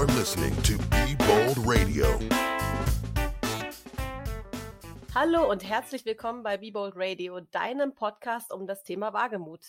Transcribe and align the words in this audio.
You're 0.00 0.18
listening 0.18 0.56
to 0.62 0.78
Be 0.88 1.14
Bold 1.26 1.58
Radio. 1.58 2.06
Hallo 5.14 5.50
und 5.50 5.62
herzlich 5.62 6.06
willkommen 6.06 6.42
bei 6.42 6.56
Be 6.56 6.72
Bold 6.72 6.94
Radio, 6.96 7.40
deinem 7.40 7.94
Podcast 7.94 8.50
um 8.50 8.66
das 8.66 8.82
Thema 8.82 9.12
Wagemut. 9.12 9.60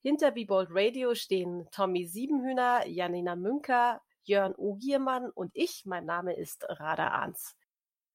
Hinter 0.00 0.30
Be 0.30 0.46
Bold 0.46 0.68
Radio 0.70 1.16
stehen 1.16 1.66
Tommy 1.72 2.06
Siebenhühner, 2.06 2.86
Janina 2.86 3.34
Münker, 3.34 4.00
Jörn 4.22 4.54
Ogiermann 4.54 5.28
und 5.30 5.50
ich. 5.54 5.84
Mein 5.86 6.04
Name 6.04 6.36
ist 6.36 6.64
Rada 6.68 7.08
Arns. 7.08 7.56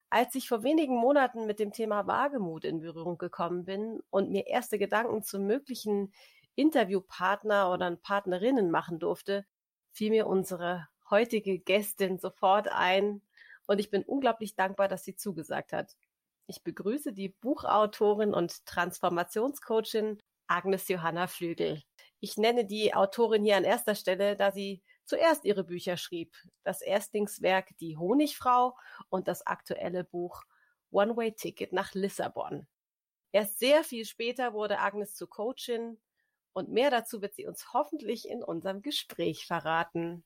Als 0.08 0.34
ich 0.36 0.48
vor 0.48 0.62
wenigen 0.62 0.96
Monaten 0.96 1.44
mit 1.44 1.58
dem 1.58 1.72
Thema 1.72 2.06
Wagemut 2.06 2.64
in 2.64 2.80
Berührung 2.80 3.18
gekommen 3.18 3.66
bin 3.66 4.00
und 4.08 4.30
mir 4.30 4.46
erste 4.46 4.78
Gedanken 4.78 5.22
zu 5.24 5.38
möglichen 5.38 6.14
Interviewpartner 6.54 7.70
oder 7.70 7.94
Partnerinnen 7.96 8.70
machen 8.70 8.98
durfte, 8.98 9.44
fiel 9.92 10.08
mir 10.08 10.26
unsere 10.26 10.88
heutige 11.10 11.58
Gästin 11.58 12.18
sofort 12.18 12.68
ein 12.68 13.22
und 13.66 13.78
ich 13.78 13.90
bin 13.90 14.02
unglaublich 14.02 14.56
dankbar, 14.56 14.88
dass 14.88 15.04
sie 15.04 15.16
zugesagt 15.16 15.72
hat. 15.72 15.96
Ich 16.46 16.62
begrüße 16.64 17.12
die 17.12 17.28
Buchautorin 17.28 18.34
und 18.34 18.66
Transformationscoachin 18.66 20.18
Agnes 20.48 20.88
Johanna 20.88 21.28
Flügel. 21.28 21.82
Ich 22.18 22.36
nenne 22.36 22.64
die 22.64 22.92
Autorin 22.92 23.44
hier 23.44 23.56
an 23.56 23.64
erster 23.64 23.94
Stelle, 23.94 24.36
da 24.36 24.50
sie 24.50 24.82
zuerst 25.04 25.44
ihre 25.44 25.64
Bücher 25.64 25.96
schrieb. 25.96 26.36
Das 26.64 26.82
Erstlingswerk 26.82 27.76
Die 27.78 27.96
Honigfrau 27.96 28.76
und 29.08 29.28
das 29.28 29.46
aktuelle 29.46 30.04
Buch 30.04 30.42
One 30.90 31.16
Way 31.16 31.34
Ticket 31.34 31.72
nach 31.72 31.94
Lissabon. 31.94 32.66
Erst 33.32 33.60
sehr 33.60 33.84
viel 33.84 34.04
später 34.04 34.52
wurde 34.52 34.80
Agnes 34.80 35.14
zu 35.14 35.28
Coachin 35.28 35.98
und 36.52 36.68
mehr 36.68 36.90
dazu 36.90 37.22
wird 37.22 37.34
sie 37.36 37.46
uns 37.46 37.72
hoffentlich 37.72 38.28
in 38.28 38.42
unserem 38.42 38.82
Gespräch 38.82 39.46
verraten. 39.46 40.24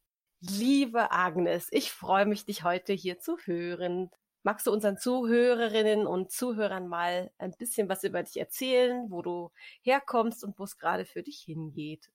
Liebe 0.51 1.11
Agnes, 1.11 1.69
ich 1.71 1.91
freue 1.91 2.27
mich, 2.27 2.45
dich 2.45 2.64
heute 2.64 2.92
hier 2.92 3.19
zu 3.19 3.39
hören. 3.45 4.11
Magst 4.42 4.67
du 4.67 4.73
unseren 4.73 4.98
Zuhörerinnen 4.98 6.06
und 6.06 6.31
Zuhörern 6.33 6.86
mal 6.86 7.31
ein 7.39 7.55
bisschen 7.59 7.89
was 7.89 8.05
über 8.05 8.23
dich 8.23 8.36
erzählen, 8.36 9.11
wo 9.11 9.23
du 9.23 9.51
herkommst 9.81 10.45
und 10.45 10.59
wo 10.59 10.64
es 10.64 10.77
gerade 10.77 11.06
für 11.06 11.23
dich 11.23 11.39
hingeht? 11.39 12.11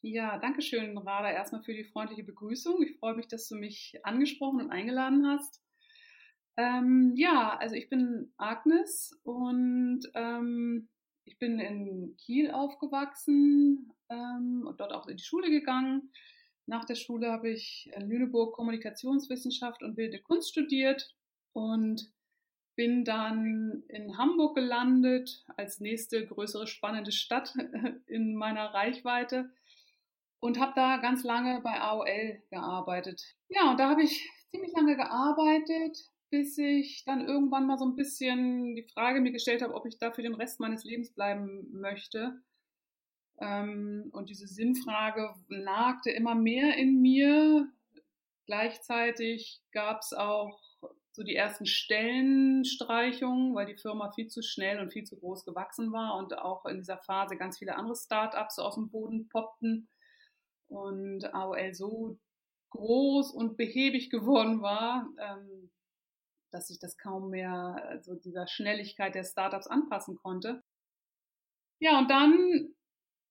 Ja, 0.00 0.38
danke 0.38 0.62
schön, 0.62 0.96
Rada, 0.96 1.30
erstmal 1.30 1.62
für 1.62 1.74
die 1.74 1.84
freundliche 1.84 2.24
Begrüßung. 2.24 2.82
Ich 2.82 2.98
freue 2.98 3.14
mich, 3.14 3.28
dass 3.28 3.46
du 3.48 3.56
mich 3.56 3.98
angesprochen 4.04 4.60
und 4.62 4.70
eingeladen 4.70 5.26
hast. 5.26 5.60
Ähm, 6.56 7.12
ja, 7.16 7.58
also 7.58 7.74
ich 7.74 7.90
bin 7.90 8.32
Agnes 8.38 9.20
und 9.22 10.00
ähm, 10.14 10.88
ich 11.24 11.38
bin 11.38 11.58
in 11.58 12.16
Kiel 12.16 12.52
aufgewachsen 12.52 13.92
ähm, 14.08 14.64
und 14.66 14.80
dort 14.80 14.94
auch 14.94 15.08
in 15.08 15.18
die 15.18 15.24
Schule 15.24 15.50
gegangen. 15.50 16.10
Nach 16.66 16.84
der 16.84 16.96
Schule 16.96 17.30
habe 17.30 17.50
ich 17.50 17.90
in 17.94 18.08
Lüneburg 18.08 18.54
Kommunikationswissenschaft 18.54 19.82
und 19.82 19.94
Bildende 19.94 20.22
Kunst 20.22 20.50
studiert 20.50 21.14
und 21.52 22.12
bin 22.74 23.04
dann 23.04 23.84
in 23.88 24.18
Hamburg 24.18 24.54
gelandet 24.54 25.44
als 25.56 25.80
nächste 25.80 26.26
größere 26.26 26.66
spannende 26.66 27.12
Stadt 27.12 27.54
in 28.06 28.34
meiner 28.34 28.74
Reichweite 28.74 29.50
und 30.40 30.60
habe 30.60 30.72
da 30.74 30.98
ganz 30.98 31.24
lange 31.24 31.60
bei 31.62 31.80
AOL 31.80 32.42
gearbeitet. 32.50 33.22
Ja, 33.48 33.70
und 33.70 33.80
da 33.80 33.88
habe 33.88 34.02
ich 34.02 34.28
ziemlich 34.50 34.72
lange 34.74 34.96
gearbeitet, 34.96 35.96
bis 36.30 36.58
ich 36.58 37.04
dann 37.04 37.26
irgendwann 37.26 37.66
mal 37.66 37.78
so 37.78 37.86
ein 37.86 37.96
bisschen 37.96 38.74
die 38.74 38.82
Frage 38.82 39.20
mir 39.20 39.32
gestellt 39.32 39.62
habe, 39.62 39.74
ob 39.74 39.86
ich 39.86 39.98
da 39.98 40.12
für 40.12 40.22
den 40.22 40.34
Rest 40.34 40.60
meines 40.60 40.84
Lebens 40.84 41.12
bleiben 41.12 41.68
möchte. 41.72 42.42
Ähm, 43.40 44.10
und 44.12 44.30
diese 44.30 44.46
Sinnfrage 44.46 45.34
nagte 45.48 46.10
immer 46.10 46.34
mehr 46.34 46.76
in 46.76 47.00
mir. 47.00 47.68
Gleichzeitig 48.46 49.60
gab 49.72 50.00
es 50.00 50.12
auch 50.12 50.58
so 51.12 51.22
die 51.22 51.34
ersten 51.34 51.64
Stellenstreichungen, 51.64 53.54
weil 53.54 53.66
die 53.66 53.76
Firma 53.76 54.12
viel 54.12 54.28
zu 54.28 54.42
schnell 54.42 54.80
und 54.80 54.92
viel 54.92 55.04
zu 55.04 55.18
groß 55.18 55.46
gewachsen 55.46 55.90
war 55.90 56.16
und 56.16 56.36
auch 56.38 56.66
in 56.66 56.76
dieser 56.76 56.98
Phase 56.98 57.36
ganz 57.36 57.58
viele 57.58 57.76
andere 57.76 57.96
Start-ups 57.96 58.58
aus 58.58 58.74
dem 58.74 58.90
Boden 58.90 59.26
poppten 59.28 59.88
und 60.68 61.24
AOL 61.34 61.72
so 61.74 62.18
groß 62.70 63.32
und 63.32 63.56
behäbig 63.56 64.10
geworden 64.10 64.60
war, 64.60 65.08
ähm, 65.18 65.70
dass 66.50 66.68
sich 66.68 66.78
das 66.78 66.98
kaum 66.98 67.30
mehr 67.30 67.82
also 67.88 68.14
dieser 68.14 68.46
Schnelligkeit 68.46 69.14
der 69.14 69.24
Startups 69.24 69.66
anpassen 69.66 70.16
konnte. 70.16 70.62
Ja, 71.78 71.98
und 71.98 72.10
dann 72.10 72.74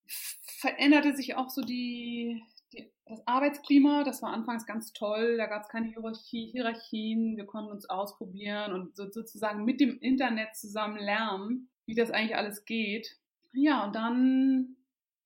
veränderte 0.08 1.16
sich 1.16 1.36
auch 1.36 1.50
so 1.50 1.62
die, 1.62 2.44
die, 2.74 2.90
das 3.06 3.26
Arbeitsklima. 3.28 4.04
Das 4.04 4.22
war 4.22 4.34
anfangs 4.34 4.66
ganz 4.66 4.94
toll. 4.94 5.38
Da 5.38 5.48
gab 5.48 5.64
es 5.64 5.70
keine 5.70 5.88
Hierarchie, 5.88 6.52
Hierarchien. 6.52 7.38
Wir 7.38 7.46
konnten 7.46 7.72
uns 7.72 7.90
ausprobieren 7.90 8.74
und 8.74 8.96
so, 8.96 9.10
sozusagen 9.12 9.66
mit 9.66 9.80
dem 9.80 10.00
Internet 10.00 10.56
zusammen 10.56 10.98
lernen, 10.98 11.70
wie 11.86 11.96
das 11.96 12.12
eigentlich 12.12 12.36
alles 12.36 12.66
geht. 12.66 13.18
Ja, 13.54 13.86
und 13.86 13.96
dann 13.96 14.76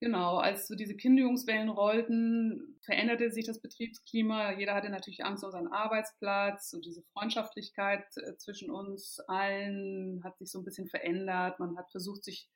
Genau, 0.01 0.37
als 0.37 0.69
so 0.69 0.75
diese 0.75 0.95
Kündigungswellen 0.95 1.67
rollten, 1.67 2.77
veränderte 2.83 3.31
sich 3.31 3.45
das 3.45 3.59
Betriebsklima. 3.59 4.53
Jeder 4.57 4.73
hatte 4.73 4.89
natürlich 4.89 5.25
Angst 5.25 5.43
um 5.43 5.51
seinen 5.51 5.67
Arbeitsplatz 5.67 6.71
und 6.71 6.85
diese 6.85 7.03
Freundschaftlichkeit 7.11 8.05
äh, 8.15 8.37
zwischen 8.37 8.71
uns 8.71 9.19
allen 9.27 10.23
hat 10.23 10.37
sich 10.37 10.51
so 10.51 10.59
ein 10.59 10.63
bisschen 10.63 10.87
verändert. 10.87 11.59
Man 11.59 11.77
hat 11.77 11.91
versucht, 11.91 12.23
sich 12.23 12.47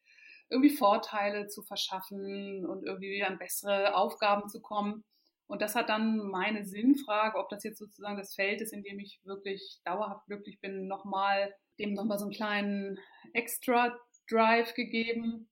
irgendwie 0.50 0.76
Vorteile 0.76 1.48
zu 1.48 1.62
verschaffen 1.64 2.66
und 2.66 2.86
irgendwie 2.86 3.24
an 3.24 3.38
bessere 3.38 3.96
Aufgaben 3.96 4.50
zu 4.50 4.62
kommen. 4.62 5.04
Und 5.48 5.62
das 5.62 5.76
hat 5.76 5.90
dann 5.90 6.18
meine 6.18 6.64
Sinnfrage, 6.66 7.38
ob 7.38 7.50
das 7.50 7.64
jetzt 7.64 7.80
sozusagen 7.80 8.18
das 8.18 8.36
Feld 8.36 8.62
ist, 8.62 8.74
in 8.74 8.84
dem 8.84 9.00
ich 9.00 9.20
wirklich 9.24 9.82
dauerhaft 9.84 10.26
glücklich 10.28 10.60
bin, 10.62 10.88
nochmal 10.88 11.54
dem 11.80 11.94
nochmal 11.94 12.20
so 12.20 12.26
einen 12.26 12.34
kleinen 12.34 13.00
Extra 13.34 13.98
Drive 14.30 14.74
gegeben 14.74 15.50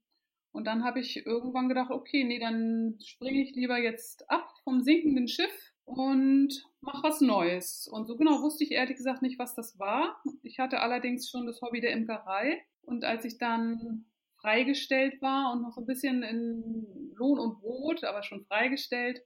und 0.52 0.66
dann 0.68 0.84
habe 0.84 1.00
ich 1.00 1.26
irgendwann 1.26 1.70
gedacht, 1.70 1.92
okay, 1.92 2.24
nee, 2.24 2.40
dann 2.40 2.98
springe 3.04 3.42
ich 3.42 3.56
lieber 3.56 3.78
jetzt 3.78 4.30
ab 4.30 4.54
vom 4.64 4.82
sinkenden 4.82 5.28
Schiff 5.28 5.74
und 5.86 6.66
mach 6.82 7.04
was 7.04 7.22
Neues. 7.22 7.88
Und 7.88 8.06
so 8.06 8.18
genau 8.18 8.42
wusste 8.42 8.64
ich 8.64 8.72
ehrlich 8.72 8.98
gesagt 8.98 9.22
nicht, 9.22 9.40
was 9.40 9.56
das 9.56 9.80
war. 9.80 10.22
Ich 10.44 10.60
hatte 10.60 10.82
allerdings 10.82 11.30
schon 11.30 11.46
das 11.46 11.62
Hobby 11.62 11.80
der 11.80 11.92
Imkerei. 11.92 12.62
Und 12.82 13.06
als 13.06 13.24
ich 13.26 13.38
dann 13.38 14.06
freigestellt 14.42 15.22
war 15.22 15.54
und 15.54 15.62
noch 15.62 15.72
so 15.72 15.82
ein 15.82 15.88
bisschen 15.88 16.24
in 16.24 17.14
Lohn 17.16 17.40
und 17.40 17.62
Brot, 17.62 18.04
aber 18.04 18.24
schon 18.24 18.46
freigestellt, 18.46 19.24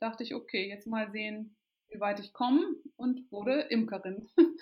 dachte 0.00 0.22
ich, 0.22 0.34
okay, 0.34 0.68
jetzt 0.68 0.86
mal 0.86 1.10
sehen, 1.10 1.56
wie 1.88 2.00
weit 2.00 2.20
ich 2.20 2.32
komme 2.32 2.64
und 2.96 3.30
wurde 3.30 3.60
Imkerin. 3.62 4.28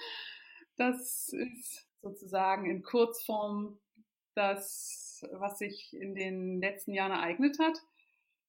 Das 0.77 1.29
ist 1.29 1.87
sozusagen 2.01 2.69
in 2.69 2.83
Kurzform 2.83 3.79
das, 4.35 5.23
was 5.33 5.59
sich 5.59 5.95
in 5.95 6.15
den 6.15 6.61
letzten 6.61 6.95
Jahren 6.95 7.13
ereignet 7.13 7.59
hat. 7.59 7.79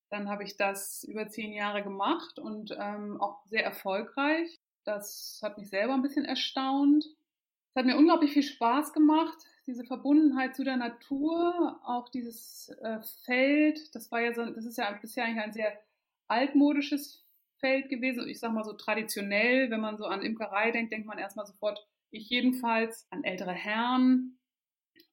Dann 0.10 0.30
habe 0.30 0.44
ich 0.44 0.56
das 0.56 1.04
über 1.04 1.28
zehn 1.28 1.52
Jahre 1.52 1.84
gemacht 1.84 2.40
und 2.40 2.76
ähm, 2.80 3.20
auch 3.20 3.46
sehr 3.46 3.64
erfolgreich. 3.64 4.60
Das 4.86 5.42
hat 5.44 5.58
mich 5.58 5.70
selber 5.70 5.94
ein 5.94 6.02
bisschen 6.02 6.26
erstaunt. 6.26 7.04
Es 7.04 7.76
hat 7.76 7.86
mir 7.86 7.98
unglaublich 7.98 8.32
viel 8.32 8.44
Spaß 8.44 8.94
gemacht, 8.94 9.38
diese 9.66 9.86
Verbundenheit 9.86 10.56
zu 10.56 10.64
der 10.64 10.78
Natur, 10.78 11.80
auch 11.84 12.10
dieses 12.10 12.70
äh, 12.82 13.00
Feld. 13.26 13.96
Das 13.96 14.12
war 14.12 14.22
ja 14.22 14.34
so, 14.34 14.46
das 14.46 14.66
ist 14.66 14.78
ja 14.78 14.92
bisher 14.92 15.26
eigentlich 15.26 15.44
ein 15.44 15.54
sehr 15.54 15.80
altmodisches 16.28 17.26
Feld 17.60 17.90
gewesen. 17.90 18.28
Ich 18.28 18.40
sage 18.40 18.54
mal 18.54 18.64
so 18.64 18.74
traditionell, 18.74 19.70
wenn 19.72 19.80
man 19.80 19.98
so 19.98 20.06
an 20.06 20.22
Imkerei 20.22 20.72
denkt, 20.72 20.92
denkt 20.92 21.08
man 21.08 21.18
erstmal 21.18 21.46
sofort, 21.46 21.88
ich 22.12 22.30
jedenfalls, 22.30 23.08
an 23.10 23.24
ältere 23.24 23.54
Herren, 23.54 24.38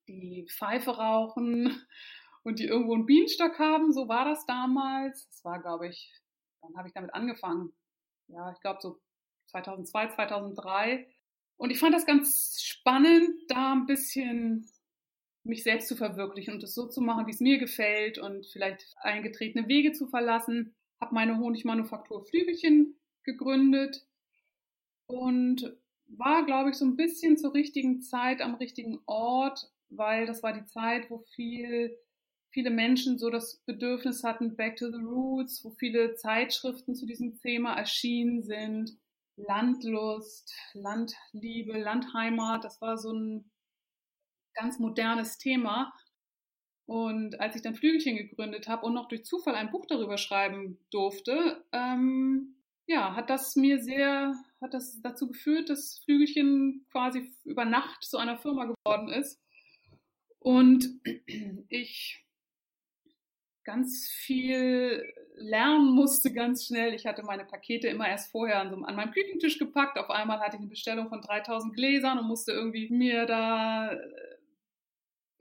die 0.09 0.47
Pfeife 0.49 0.97
rauchen 0.97 1.81
und 2.43 2.59
die 2.59 2.67
irgendwo 2.67 2.95
einen 2.95 3.07
Bienenstock 3.07 3.59
haben. 3.59 3.93
So 3.93 4.09
war 4.09 4.25
das 4.25 4.45
damals. 4.47 5.29
Das 5.29 5.45
war, 5.45 5.61
glaube 5.61 5.89
ich, 5.89 6.13
dann 6.61 6.77
habe 6.77 6.89
ich 6.89 6.95
damit 6.95 7.15
angefangen. 7.15 7.73
Ja, 8.29 8.53
ich 8.53 8.61
glaube 8.61 8.81
so 8.83 9.01
2002, 9.47 10.09
2003. 10.09 11.07
Und 11.61 11.69
ich 11.69 11.79
fand 11.79 11.95
das 11.95 12.07
ganz 12.07 12.63
spannend, 12.63 13.29
da 13.49 13.75
ein 13.75 13.85
bisschen 13.85 14.67
mich 15.45 15.63
selbst 15.63 15.89
zu 15.89 15.95
verwirklichen 15.95 16.55
und 16.55 16.63
es 16.63 16.75
so 16.75 16.89
zu 16.89 17.03
machen, 17.03 17.27
wie 17.27 17.33
es 17.33 17.41
mir 17.41 17.59
gefällt 17.59 18.17
und 18.17 18.47
vielleicht 18.47 18.95
eingetretene 18.97 19.69
Wege 19.69 19.93
zu 19.93 20.07
verlassen. 20.07 20.75
Habe 21.03 21.15
meine 21.15 21.37
Honigmanufaktur 21.37 22.25
Flügelchen 22.25 22.99
gegründet 23.25 24.07
und 25.07 25.77
war, 26.07 26.47
glaube 26.47 26.71
ich, 26.71 26.77
so 26.77 26.87
ein 26.87 26.97
bisschen 26.97 27.37
zur 27.37 27.53
richtigen 27.53 28.01
Zeit 28.01 28.41
am 28.41 28.55
richtigen 28.55 28.99
Ort, 29.05 29.71
weil 29.91 30.25
das 30.25 30.43
war 30.43 30.55
die 30.55 30.65
Zeit, 30.65 31.11
wo 31.11 31.19
viel, 31.35 31.95
viele 32.49 32.71
Menschen 32.71 33.19
so 33.19 33.29
das 33.29 33.59
Bedürfnis 33.67 34.25
hatten, 34.25 34.57
back 34.57 34.77
to 34.77 34.91
the 34.91 35.05
roots, 35.05 35.63
wo 35.63 35.69
viele 35.73 36.15
Zeitschriften 36.15 36.95
zu 36.95 37.05
diesem 37.05 37.39
Thema 37.39 37.75
erschienen 37.75 38.45
sind. 38.45 38.97
Landlust, 39.47 40.55
Landliebe, 40.75 41.79
Landheimat, 41.79 42.65
das 42.65 42.81
war 42.81 42.97
so 42.99 43.13
ein 43.13 43.51
ganz 44.55 44.79
modernes 44.79 45.39
Thema. 45.39 45.93
Und 46.87 47.39
als 47.39 47.55
ich 47.55 47.63
dann 47.63 47.77
Flügelchen 47.77 48.17
gegründet 48.17 48.67
habe 48.69 48.85
und 48.85 48.95
noch 48.95 49.09
durch 49.09 49.25
Zufall 49.25 49.55
ein 49.55 49.71
Buch 49.71 49.87
darüber 49.87 50.19
schreiben 50.19 50.79
durfte, 50.91 51.65
ähm, 51.73 52.57
ja, 52.87 53.15
hat 53.15 53.31
das 53.31 53.55
mir 53.55 53.81
sehr, 53.81 54.35
hat 54.61 54.75
das 54.75 55.01
dazu 55.01 55.29
geführt, 55.29 55.71
dass 55.71 56.01
Flügelchen 56.05 56.87
quasi 56.91 57.33
über 57.45 57.65
Nacht 57.65 58.03
zu 58.03 58.19
einer 58.19 58.39
Firma 58.39 58.65
geworden 58.65 59.09
ist. 59.09 59.41
Und 60.41 61.01
ich 61.69 62.27
ganz 63.65 64.09
viel 64.09 65.13
lernen 65.37 65.93
musste 65.93 66.33
ganz 66.33 66.67
schnell. 66.67 66.95
Ich 66.95 67.07
hatte 67.07 67.23
meine 67.23 67.45
Pakete 67.45 67.89
immer 67.89 68.09
erst 68.09 68.31
vorher 68.31 68.61
an, 68.61 68.71
so, 68.71 68.77
an 68.77 68.97
meinem 68.97 69.13
Küchentisch 69.13 69.59
gepackt. 69.59 69.99
Auf 69.99 70.11
einmal 70.11 70.41
hatte 70.41 70.57
ich 70.57 70.61
eine 70.61 70.69
Bestellung 70.69 71.09
von 71.09 71.21
3000 71.21 71.75
Gläsern 71.75 72.19
und 72.19 72.27
musste 72.27 72.53
irgendwie 72.53 72.91
mir 72.91 73.27
da 73.27 73.93
äh, 73.93 73.99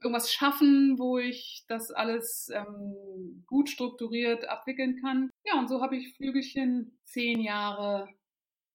irgendwas 0.02 0.32
schaffen, 0.32 0.98
wo 0.98 1.18
ich 1.18 1.66
das 1.68 1.92
alles 1.92 2.50
ähm, 2.54 3.44
gut 3.48 3.70
strukturiert 3.70 4.48
abwickeln 4.48 5.00
kann. 5.02 5.30
Ja, 5.46 5.60
und 5.60 5.68
so 5.68 5.82
habe 5.82 5.98
ich 5.98 6.16
Flügelchen 6.16 6.98
zehn 7.06 7.42
Jahre 7.42 8.08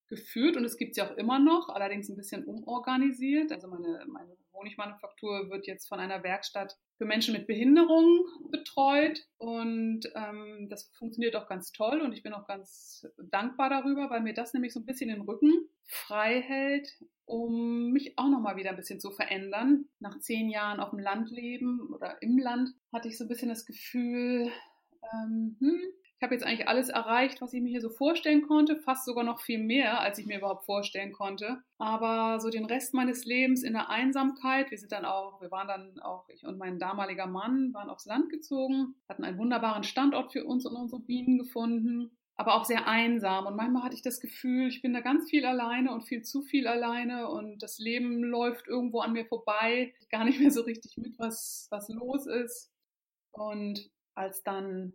geführt 0.07 0.57
und 0.57 0.65
es 0.65 0.77
gibt 0.77 0.95
sie 0.95 1.01
auch 1.01 1.15
immer 1.17 1.39
noch, 1.39 1.69
allerdings 1.69 2.09
ein 2.09 2.15
bisschen 2.15 2.45
umorganisiert. 2.45 3.51
Also 3.51 3.67
meine, 3.67 4.05
meine 4.07 4.35
Honigmanufaktur 4.53 5.49
wird 5.49 5.67
jetzt 5.67 5.87
von 5.87 5.99
einer 5.99 6.23
Werkstatt 6.23 6.77
für 6.97 7.05
Menschen 7.05 7.33
mit 7.33 7.47
Behinderung 7.47 8.25
betreut 8.51 9.27
und 9.37 10.01
ähm, 10.15 10.67
das 10.69 10.89
funktioniert 10.97 11.35
auch 11.35 11.47
ganz 11.47 11.71
toll 11.71 12.01
und 12.01 12.13
ich 12.13 12.23
bin 12.23 12.33
auch 12.33 12.47
ganz 12.47 13.05
dankbar 13.17 13.69
darüber, 13.69 14.09
weil 14.09 14.21
mir 14.21 14.33
das 14.33 14.53
nämlich 14.53 14.73
so 14.73 14.79
ein 14.79 14.85
bisschen 14.85 15.09
den 15.09 15.21
Rücken 15.21 15.51
frei 15.83 16.41
hält, 16.41 16.89
um 17.25 17.91
mich 17.91 18.17
auch 18.17 18.29
nochmal 18.29 18.55
wieder 18.55 18.69
ein 18.69 18.75
bisschen 18.77 18.99
zu 18.99 19.11
verändern. 19.11 19.85
Nach 19.99 20.19
zehn 20.19 20.49
Jahren 20.49 20.79
auf 20.79 20.91
dem 20.91 20.99
Land 20.99 21.31
leben 21.31 21.93
oder 21.93 22.21
im 22.21 22.37
Land 22.37 22.69
hatte 22.93 23.07
ich 23.07 23.17
so 23.17 23.25
ein 23.25 23.27
bisschen 23.27 23.49
das 23.49 23.65
Gefühl, 23.65 24.51
ähm, 25.13 25.57
hm, 25.59 25.81
ich 26.17 26.23
habe 26.23 26.33
jetzt 26.33 26.45
eigentlich 26.45 26.67
alles 26.67 26.89
erreicht, 26.89 27.41
was 27.41 27.53
ich 27.53 27.61
mir 27.61 27.69
hier 27.69 27.81
so 27.81 27.89
vorstellen 27.89 28.43
konnte, 28.47 28.77
fast 28.77 29.05
sogar 29.05 29.25
noch 29.25 29.41
viel 29.41 29.59
mehr, 29.59 29.99
als 29.99 30.17
ich 30.17 30.25
mir 30.25 30.37
überhaupt 30.37 30.65
vorstellen 30.65 31.11
konnte. 31.11 31.61
Aber 31.77 32.39
so 32.39 32.49
den 32.49 32.65
Rest 32.65 32.93
meines 32.93 33.25
Lebens 33.25 33.63
in 33.63 33.73
der 33.73 33.89
Einsamkeit, 33.89 34.71
wir 34.71 34.77
sind 34.77 34.93
dann 34.93 35.03
auch, 35.03 35.41
wir 35.41 35.51
waren 35.51 35.67
dann 35.67 35.99
auch, 35.99 36.29
ich 36.29 36.45
und 36.45 36.57
mein 36.57 36.79
damaliger 36.79 37.27
Mann 37.27 37.73
waren 37.73 37.89
aufs 37.89 38.05
Land 38.05 38.29
gezogen, 38.29 38.95
hatten 39.09 39.25
einen 39.25 39.37
wunderbaren 39.37 39.83
Standort 39.83 40.31
für 40.31 40.45
uns 40.45 40.65
und 40.65 40.75
unsere 40.75 41.01
Bienen 41.01 41.37
gefunden 41.37 42.11
aber 42.37 42.55
auch 42.55 42.65
sehr 42.65 42.87
einsam. 42.87 43.45
Und 43.45 43.55
manchmal 43.55 43.83
hatte 43.83 43.95
ich 43.95 44.01
das 44.01 44.19
Gefühl, 44.19 44.67
ich 44.67 44.81
bin 44.81 44.93
da 44.93 44.99
ganz 44.99 45.29
viel 45.29 45.45
alleine 45.45 45.93
und 45.93 46.03
viel 46.03 46.21
zu 46.21 46.41
viel 46.41 46.67
alleine 46.67 47.29
und 47.29 47.63
das 47.63 47.79
Leben 47.79 48.23
läuft 48.23 48.67
irgendwo 48.67 48.99
an 48.99 49.13
mir 49.13 49.25
vorbei, 49.25 49.93
gar 50.09 50.25
nicht 50.25 50.39
mehr 50.39 50.51
so 50.51 50.61
richtig 50.61 50.97
mit, 50.97 51.17
was, 51.17 51.67
was 51.71 51.87
los 51.89 52.27
ist. 52.27 52.71
Und 53.31 53.89
als 54.15 54.43
dann 54.43 54.93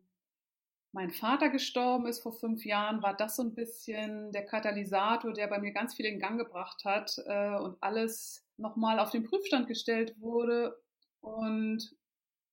mein 0.93 1.11
Vater 1.11 1.51
gestorben 1.51 2.07
ist 2.07 2.21
vor 2.21 2.33
fünf 2.33 2.65
Jahren, 2.65 3.03
war 3.03 3.17
das 3.17 3.37
so 3.37 3.43
ein 3.43 3.55
bisschen 3.55 4.33
der 4.33 4.45
Katalysator, 4.45 5.33
der 5.33 5.47
bei 5.47 5.59
mir 5.59 5.73
ganz 5.73 5.95
viel 5.95 6.07
in 6.07 6.19
Gang 6.19 6.39
gebracht 6.39 6.85
hat 6.85 7.17
äh, 7.27 7.57
und 7.57 7.77
alles 7.81 8.45
nochmal 8.57 8.99
auf 8.99 9.11
den 9.11 9.25
Prüfstand 9.25 9.69
gestellt 9.69 10.15
wurde. 10.21 10.77
Und 11.21 11.95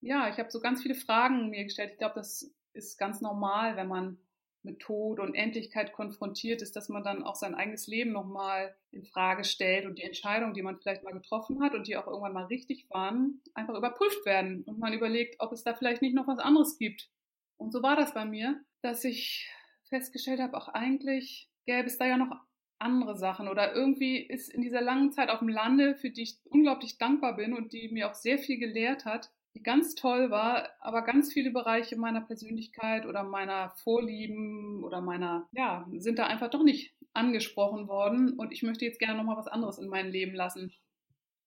ja, 0.02 0.30
ich 0.30 0.38
habe 0.38 0.52
so 0.52 0.60
ganz 0.60 0.84
viele 0.84 0.96
Fragen 0.96 1.50
mir 1.50 1.64
gestellt. 1.64 1.92
Ich 1.94 1.98
glaube, 1.98 2.16
das 2.16 2.54
ist 2.74 2.98
ganz 2.98 3.22
normal, 3.22 3.76
wenn 3.76 3.88
man 3.88 4.20
mit 4.62 4.80
Tod 4.80 5.20
und 5.20 5.34
Endlichkeit 5.34 5.94
konfrontiert 5.94 6.62
ist, 6.62 6.76
dass 6.76 6.90
man 6.90 7.04
dann 7.04 7.24
auch 7.24 7.36
sein 7.36 7.56
eigenes 7.56 7.88
Leben 7.88 8.12
nochmal 8.12 8.76
in 8.92 9.04
Frage 9.04 9.46
stellt 9.46 9.86
und 9.86 9.98
die 9.98 10.04
Entscheidungen, 10.04 10.54
die 10.54 10.62
man 10.62 10.78
vielleicht 10.78 11.04
mal 11.04 11.14
getroffen 11.14 11.64
hat 11.64 11.74
und 11.74 11.88
die 11.88 11.98
auch 11.98 12.06
irgendwann 12.06 12.34
mal 12.34 12.46
richtig 12.46 12.88
waren, 12.90 13.42
einfach 13.54 13.76
überprüft 13.76 14.26
werden 14.26 14.64
und 14.64 14.78
man 14.78 14.94
überlegt, 14.94 15.38
ob 15.40 15.54
es 15.54 15.64
da 15.64 15.74
vielleicht 15.74 16.02
nicht 16.02 16.16
noch 16.16 16.28
was 16.28 16.40
anderes 16.40 16.78
gibt. 16.78 17.10
Und 17.58 17.72
so 17.72 17.82
war 17.84 17.96
das 17.96 18.14
bei 18.14 18.26
mir, 18.26 18.62
dass 18.82 19.04
ich 19.04 19.50
festgestellt 19.90 20.40
habe, 20.40 20.56
auch 20.58 20.68
eigentlich 20.70 21.50
gäbe 21.66 21.88
es 21.88 21.98
da 21.98 22.06
ja 22.06 22.18
noch 22.18 22.36
andere 22.80 23.18
Sachen 23.18 23.48
oder 23.48 23.74
irgendwie 23.74 24.18
ist 24.18 24.54
in 24.54 24.62
dieser 24.62 24.82
langen 24.82 25.12
Zeit 25.12 25.30
auf 25.30 25.40
dem 25.40 25.50
Lande, 25.50 25.96
für 25.96 26.12
die 26.12 26.24
ich 26.24 26.40
unglaublich 26.46 26.98
dankbar 26.98 27.36
bin 27.36 27.54
und 27.54 27.74
die 27.74 27.90
mir 27.90 28.10
auch 28.10 28.14
sehr 28.14 28.38
viel 28.38 28.60
gelehrt 28.60 29.06
hat, 29.06 29.32
die 29.56 29.64
ganz 29.64 29.96
toll 29.96 30.30
war, 30.30 30.70
aber 30.80 31.02
ganz 31.02 31.34
viele 31.34 31.52
Bereiche 31.52 31.98
meiner 31.98 32.22
Persönlichkeit 32.22 33.08
oder 33.08 33.24
meiner 33.24 33.72
Vorlieben 33.84 34.84
oder 34.84 35.02
meiner, 35.02 35.48
ja, 35.52 35.88
sind 35.98 36.20
da 36.20 36.28
einfach 36.28 36.52
doch 36.52 36.64
nicht 36.64 36.94
angesprochen 37.14 37.88
worden 37.88 38.34
und 38.34 38.52
ich 38.52 38.62
möchte 38.62 38.86
jetzt 38.86 39.00
gerne 39.00 39.18
nochmal 39.18 39.38
was 39.38 39.48
anderes 39.48 39.80
in 39.80 39.88
mein 39.88 40.12
Leben 40.12 40.36
lassen. 40.36 40.72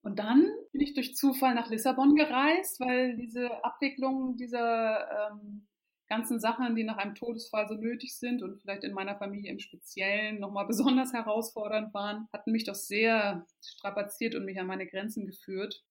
Und 0.02 0.18
dann 0.18 0.50
bin 0.72 0.80
ich 0.80 0.94
durch 0.94 1.14
Zufall 1.14 1.54
nach 1.54 1.70
Lissabon 1.70 2.16
gereist, 2.16 2.80
weil 2.80 3.16
diese 3.16 3.62
Abwicklung 3.64 4.36
dieser 4.36 5.30
ähm, 5.30 5.68
ganzen 6.10 6.40
Sachen, 6.40 6.74
die 6.74 6.82
nach 6.82 6.98
einem 6.98 7.14
Todesfall 7.14 7.68
so 7.68 7.74
nötig 7.74 8.18
sind 8.18 8.42
und 8.42 8.60
vielleicht 8.60 8.82
in 8.82 8.92
meiner 8.92 9.16
Familie 9.16 9.52
im 9.52 9.60
Speziellen 9.60 10.40
nochmal 10.40 10.66
besonders 10.66 11.12
herausfordernd 11.14 11.94
waren, 11.94 12.28
hatten 12.32 12.52
mich 12.52 12.64
doch 12.64 12.74
sehr 12.74 13.46
strapaziert 13.62 14.34
und 14.34 14.44
mich 14.44 14.58
an 14.60 14.66
meine 14.66 14.88
Grenzen 14.88 15.24
geführt. 15.24 15.84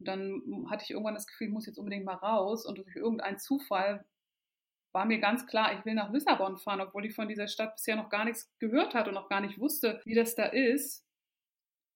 Und 0.00 0.08
dann 0.08 0.66
hatte 0.68 0.84
ich 0.84 0.90
irgendwann 0.90 1.14
das 1.14 1.28
Gefühl, 1.28 1.46
ich 1.46 1.52
muss 1.52 1.66
jetzt 1.66 1.78
unbedingt 1.78 2.04
mal 2.04 2.14
raus. 2.14 2.66
Und 2.66 2.78
durch 2.78 2.96
irgendeinen 2.96 3.38
Zufall 3.38 4.04
war 4.90 5.06
mir 5.06 5.20
ganz 5.20 5.46
klar, 5.46 5.78
ich 5.78 5.84
will 5.84 5.94
nach 5.94 6.12
Lissabon 6.12 6.58
fahren, 6.58 6.80
obwohl 6.80 7.06
ich 7.06 7.14
von 7.14 7.28
dieser 7.28 7.46
Stadt 7.46 7.76
bisher 7.76 7.94
noch 7.94 8.10
gar 8.10 8.24
nichts 8.24 8.50
gehört 8.58 8.94
hatte 8.94 9.10
und 9.10 9.14
noch 9.14 9.28
gar 9.28 9.40
nicht 9.40 9.60
wusste, 9.60 10.02
wie 10.04 10.14
das 10.14 10.34
da 10.34 10.46
ist. 10.46 11.06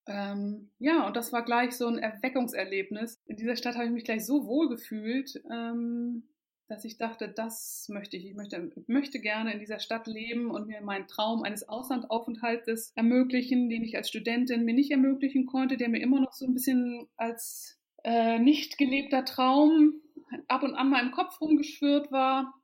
Ähm, 0.07 0.71
ja, 0.79 1.05
und 1.05 1.17
das 1.17 1.33
war 1.33 1.45
gleich 1.45 1.77
so 1.77 1.89
ein 1.89 1.99
Erweckungserlebnis. 1.99 3.21
In 3.27 3.37
dieser 3.37 3.57
Stadt 3.57 3.75
habe 3.75 3.87
ich 3.87 3.93
mich 3.93 4.05
gleich 4.05 4.25
so 4.25 4.47
wohl 4.47 4.69
gefühlt, 4.69 5.43
ähm, 5.51 6.29
dass 6.69 6.85
ich 6.85 6.99
dachte, 6.99 7.29
das 7.29 7.89
möchte 7.89 8.17
ich. 8.17 8.27
Ich 8.27 8.35
möchte, 8.35 8.71
möchte 8.87 9.21
gerne 9.21 9.53
in 9.53 9.61
dieser 9.61 9.79
Stadt 9.79 10.07
leben 10.07 10.51
und 10.51 10.67
mir 10.67 10.81
meinen 10.81 11.07
Traum 11.07 11.43
eines 11.43 11.69
Auslandaufenthaltes 11.69 12.93
ermöglichen, 12.97 13.69
den 13.69 13.85
ich 13.85 13.97
als 13.97 14.09
Studentin 14.09 14.65
mir 14.65 14.75
nicht 14.75 14.91
ermöglichen 14.91 15.47
konnte, 15.47 15.77
der 15.77 15.89
mir 15.89 16.01
immer 16.01 16.21
noch 16.21 16.33
so 16.33 16.45
ein 16.45 16.55
bisschen 16.55 17.07
als 17.17 17.79
äh, 18.03 18.39
nicht 18.39 18.79
gelebter 18.79 19.25
Traum 19.25 20.01
ab 20.49 20.63
und 20.63 20.75
an 20.75 20.91
mal 20.91 21.05
im 21.05 21.13
Kopf 21.13 21.41
rumgeschwirrt 21.41 22.11
war. 22.11 22.55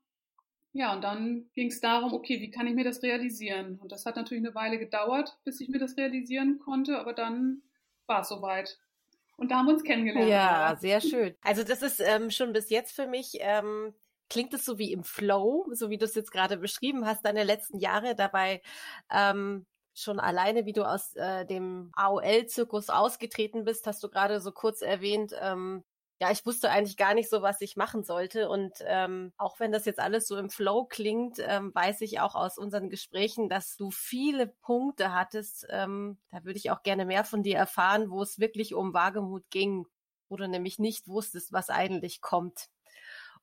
Ja, 0.73 0.95
und 0.95 1.05
dann 1.05 1.51
ging 1.55 1.69
es 1.69 1.81
darum, 1.81 2.13
okay, 2.15 2.41
wie 2.41 2.51
kann 2.51 2.67
ich 2.67 2.75
mir 2.75 2.85
das 2.85 3.03
realisieren? 3.03 3.79
Und 3.81 3.93
das 3.93 4.07
hat 4.07 4.17
natürlich 4.17 4.43
eine 4.45 4.55
Weile 4.55 4.79
gedauert, 4.79 5.39
bis 5.45 5.61
ich 5.61 5.69
mir 5.69 5.79
das 5.79 5.97
realisieren 5.97 6.59
konnte, 6.59 6.99
aber 6.99 7.13
dann 7.13 7.63
war 8.07 8.23
es 8.23 8.29
soweit. 8.29 8.79
Und 9.43 9.51
da 9.51 9.57
haben 9.57 9.67
wir 9.67 9.75
uns 9.75 9.83
kennengelernt. 9.83 10.29
Ja, 10.29 10.77
sehr 10.81 11.01
schön. 11.01 11.35
Also 11.43 11.65
das 11.65 11.83
ist 11.83 11.99
ähm, 11.99 12.31
schon 12.31 12.53
bis 12.53 12.71
jetzt 12.71 12.95
für 12.95 13.09
mich, 13.09 13.39
ähm, 13.41 13.93
klingt 14.31 14.55
es 14.55 14.65
so 14.65 14.79
wie 14.79 14.93
im 14.93 15.03
Flow, 15.03 15.67
so 15.73 15.91
wie 15.91 15.99
du 15.99 16.05
es 16.05 16.15
jetzt 16.15 16.31
gerade 16.31 16.59
beschrieben 16.59 17.07
hast, 17.07 17.25
deine 17.25 17.43
letzten 17.43 17.81
Jahre 17.81 18.15
dabei. 18.15 18.63
Ähm, 19.11 19.67
schon 19.95 20.21
alleine, 20.21 20.65
wie 20.65 20.73
du 20.73 20.89
aus 20.89 21.17
äh, 21.17 21.45
dem 21.45 21.91
AOL-Zirkus 21.97 22.89
ausgetreten 22.89 23.65
bist, 23.65 23.85
hast 23.89 24.05
du 24.05 24.09
gerade 24.09 24.41
so 24.41 24.53
kurz 24.53 24.81
erwähnt. 24.81 25.35
Ähm, 25.41 25.83
ja, 26.23 26.31
ich 26.31 26.47
wusste 26.47 26.71
eigentlich 26.71 26.97
gar 26.97 27.15
nicht 27.15 27.29
so, 27.29 27.43
was 27.43 27.61
ich 27.63 27.75
machen 27.75 28.05
sollte. 28.05 28.49
Und 28.49 28.75
ähm, 28.87 29.33
auch 29.39 29.59
wenn 29.59 29.73
das 29.73 29.87
jetzt 29.87 29.99
alles 29.99 30.29
so 30.29 30.37
im 30.37 30.51
Flow 30.51 30.85
klingt, 30.85 31.41
ähm, 31.41 31.75
weiß 31.75 32.01
ich 32.03 32.21
auch 32.21 32.37
aus 32.37 32.59
unseren 32.59 32.91
Gesprächen, 32.91 33.49
dass 33.49 33.77
du 33.77 33.91
viele 33.91 34.47
Punkte 34.47 35.13
hattest. 35.13 35.67
Ähm, 35.69 36.19
da 36.31 36.45
würde 36.45 36.59
ich 36.59 36.71
auch 36.71 36.85
gerne 36.85 37.07
mehr 37.07 37.25
von 37.25 37.43
dir 37.43 37.57
erfahren, 37.57 38.09
wo 38.09 38.23
es 38.23 38.39
wirklich 38.39 38.73
um 38.73 38.95
Wagemut 38.95 39.51
ging, 39.51 39.85
wo 40.29 40.37
du 40.37 40.47
nämlich 40.47 40.79
nicht 40.79 41.09
wusstest, 41.09 41.53
was 41.53 41.71
eigentlich 41.71 42.21
kommt. 42.21 42.69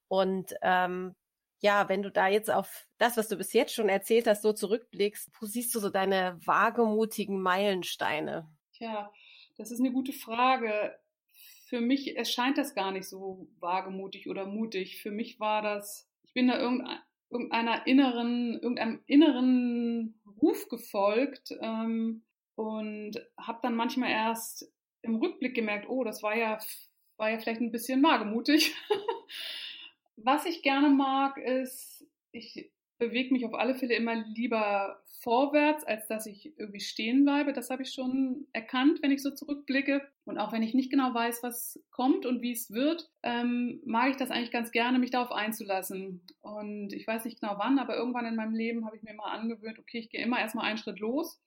Und 0.07 0.53
ähm, 0.61 1.17
ja, 1.59 1.89
wenn 1.89 2.01
du 2.01 2.09
da 2.09 2.29
jetzt 2.29 2.49
auf 2.49 2.87
das, 2.97 3.17
was 3.17 3.27
du 3.27 3.35
bis 3.35 3.51
jetzt 3.51 3.73
schon 3.73 3.89
erzählt 3.89 4.25
hast, 4.25 4.41
so 4.41 4.53
zurückblickst, 4.53 5.31
wo 5.41 5.47
siehst 5.47 5.75
du 5.75 5.81
so 5.81 5.89
deine 5.89 6.39
wagemutigen 6.45 7.41
Meilensteine? 7.41 8.47
Tja, 8.71 9.11
das 9.57 9.69
ist 9.69 9.81
eine 9.81 9.91
gute 9.91 10.13
Frage. 10.13 10.97
Für 11.69 11.81
mich 11.81 12.17
erscheint 12.17 12.57
das 12.57 12.73
gar 12.73 12.91
nicht 12.91 13.07
so 13.07 13.47
wagemutig 13.59 14.27
oder 14.27 14.47
mutig. 14.47 15.01
Für 15.03 15.11
mich 15.11 15.39
war 15.39 15.61
das, 15.61 16.09
ich 16.23 16.33
bin 16.33 16.47
da 16.47 16.59
irgendeiner 16.59 17.85
inneren, 17.85 18.55
irgendeinem 18.55 19.03
inneren 19.05 20.19
Ruf 20.41 20.67
gefolgt 20.67 21.53
ähm, 21.61 22.23
und 22.55 23.11
habe 23.37 23.59
dann 23.61 23.75
manchmal 23.75 24.09
erst 24.09 24.73
im 25.03 25.15
Rückblick 25.17 25.53
gemerkt, 25.53 25.87
oh, 25.87 26.03
das 26.03 26.23
war 26.23 26.35
ja, 26.35 26.57
war 27.17 27.29
ja 27.29 27.37
vielleicht 27.37 27.61
ein 27.61 27.71
bisschen 27.71 28.01
wagemutig. 28.01 28.75
Was 30.15 30.45
ich 30.45 30.63
gerne 30.63 30.89
mag, 30.89 31.37
ist, 31.37 32.03
ich 32.31 32.71
bewege 32.99 33.33
mich 33.33 33.45
auf 33.45 33.53
alle 33.53 33.75
Fälle 33.75 33.95
immer 33.95 34.15
lieber 34.15 35.01
vorwärts, 35.21 35.83
als 35.83 36.07
dass 36.07 36.25
ich 36.25 36.57
irgendwie 36.57 36.79
stehen 36.79 37.23
bleibe. 37.23 37.53
Das 37.53 37.69
habe 37.69 37.83
ich 37.83 37.91
schon 37.91 38.47
erkannt, 38.53 38.99
wenn 39.01 39.11
ich 39.11 39.21
so 39.21 39.31
zurückblicke. 39.31 40.01
Und 40.25 40.37
auch 40.37 40.51
wenn 40.51 40.63
ich 40.63 40.73
nicht 40.73 40.91
genau 40.91 41.13
weiß, 41.13 41.41
was 41.41 41.81
kommt 41.91 42.25
und 42.25 42.41
wie 42.41 42.51
es 42.51 42.71
wird, 42.71 43.09
ähm, 43.23 43.81
mag 43.85 44.11
ich 44.11 44.17
das 44.17 44.31
eigentlich 44.31 44.51
ganz 44.51 44.71
gerne, 44.71 44.99
mich 44.99 45.11
darauf 45.11 45.31
einzulassen. 45.31 46.21
Und 46.41 46.93
ich 46.93 47.07
weiß 47.07 47.25
nicht 47.25 47.41
genau 47.41 47.55
wann, 47.57 47.79
aber 47.79 47.95
irgendwann 47.95 48.25
in 48.25 48.35
meinem 48.35 48.53
Leben 48.53 48.85
habe 48.85 48.95
ich 48.95 49.03
mir 49.03 49.13
mal 49.13 49.31
angewöhnt, 49.31 49.79
okay, 49.79 49.99
ich 49.99 50.09
gehe 50.09 50.23
immer 50.23 50.39
erstmal 50.39 50.65
einen 50.65 50.77
Schritt 50.77 50.99
los 50.99 51.41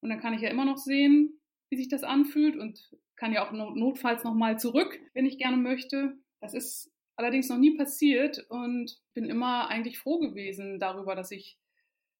und 0.00 0.10
dann 0.10 0.20
kann 0.20 0.34
ich 0.34 0.42
ja 0.42 0.50
immer 0.50 0.64
noch 0.64 0.78
sehen, 0.78 1.40
wie 1.70 1.76
sich 1.76 1.88
das 1.88 2.04
anfühlt 2.04 2.56
und 2.56 2.96
kann 3.16 3.32
ja 3.32 3.46
auch 3.46 3.52
notfalls 3.52 4.24
nochmal 4.24 4.58
zurück, 4.58 4.98
wenn 5.12 5.26
ich 5.26 5.38
gerne 5.38 5.56
möchte. 5.56 6.16
Das 6.40 6.54
ist 6.54 6.92
allerdings 7.18 7.48
noch 7.48 7.58
nie 7.58 7.76
passiert 7.76 8.46
und 8.48 8.96
bin 9.12 9.24
immer 9.24 9.68
eigentlich 9.68 9.98
froh 9.98 10.18
gewesen 10.18 10.78
darüber, 10.78 11.16
dass 11.16 11.32
ich 11.32 11.58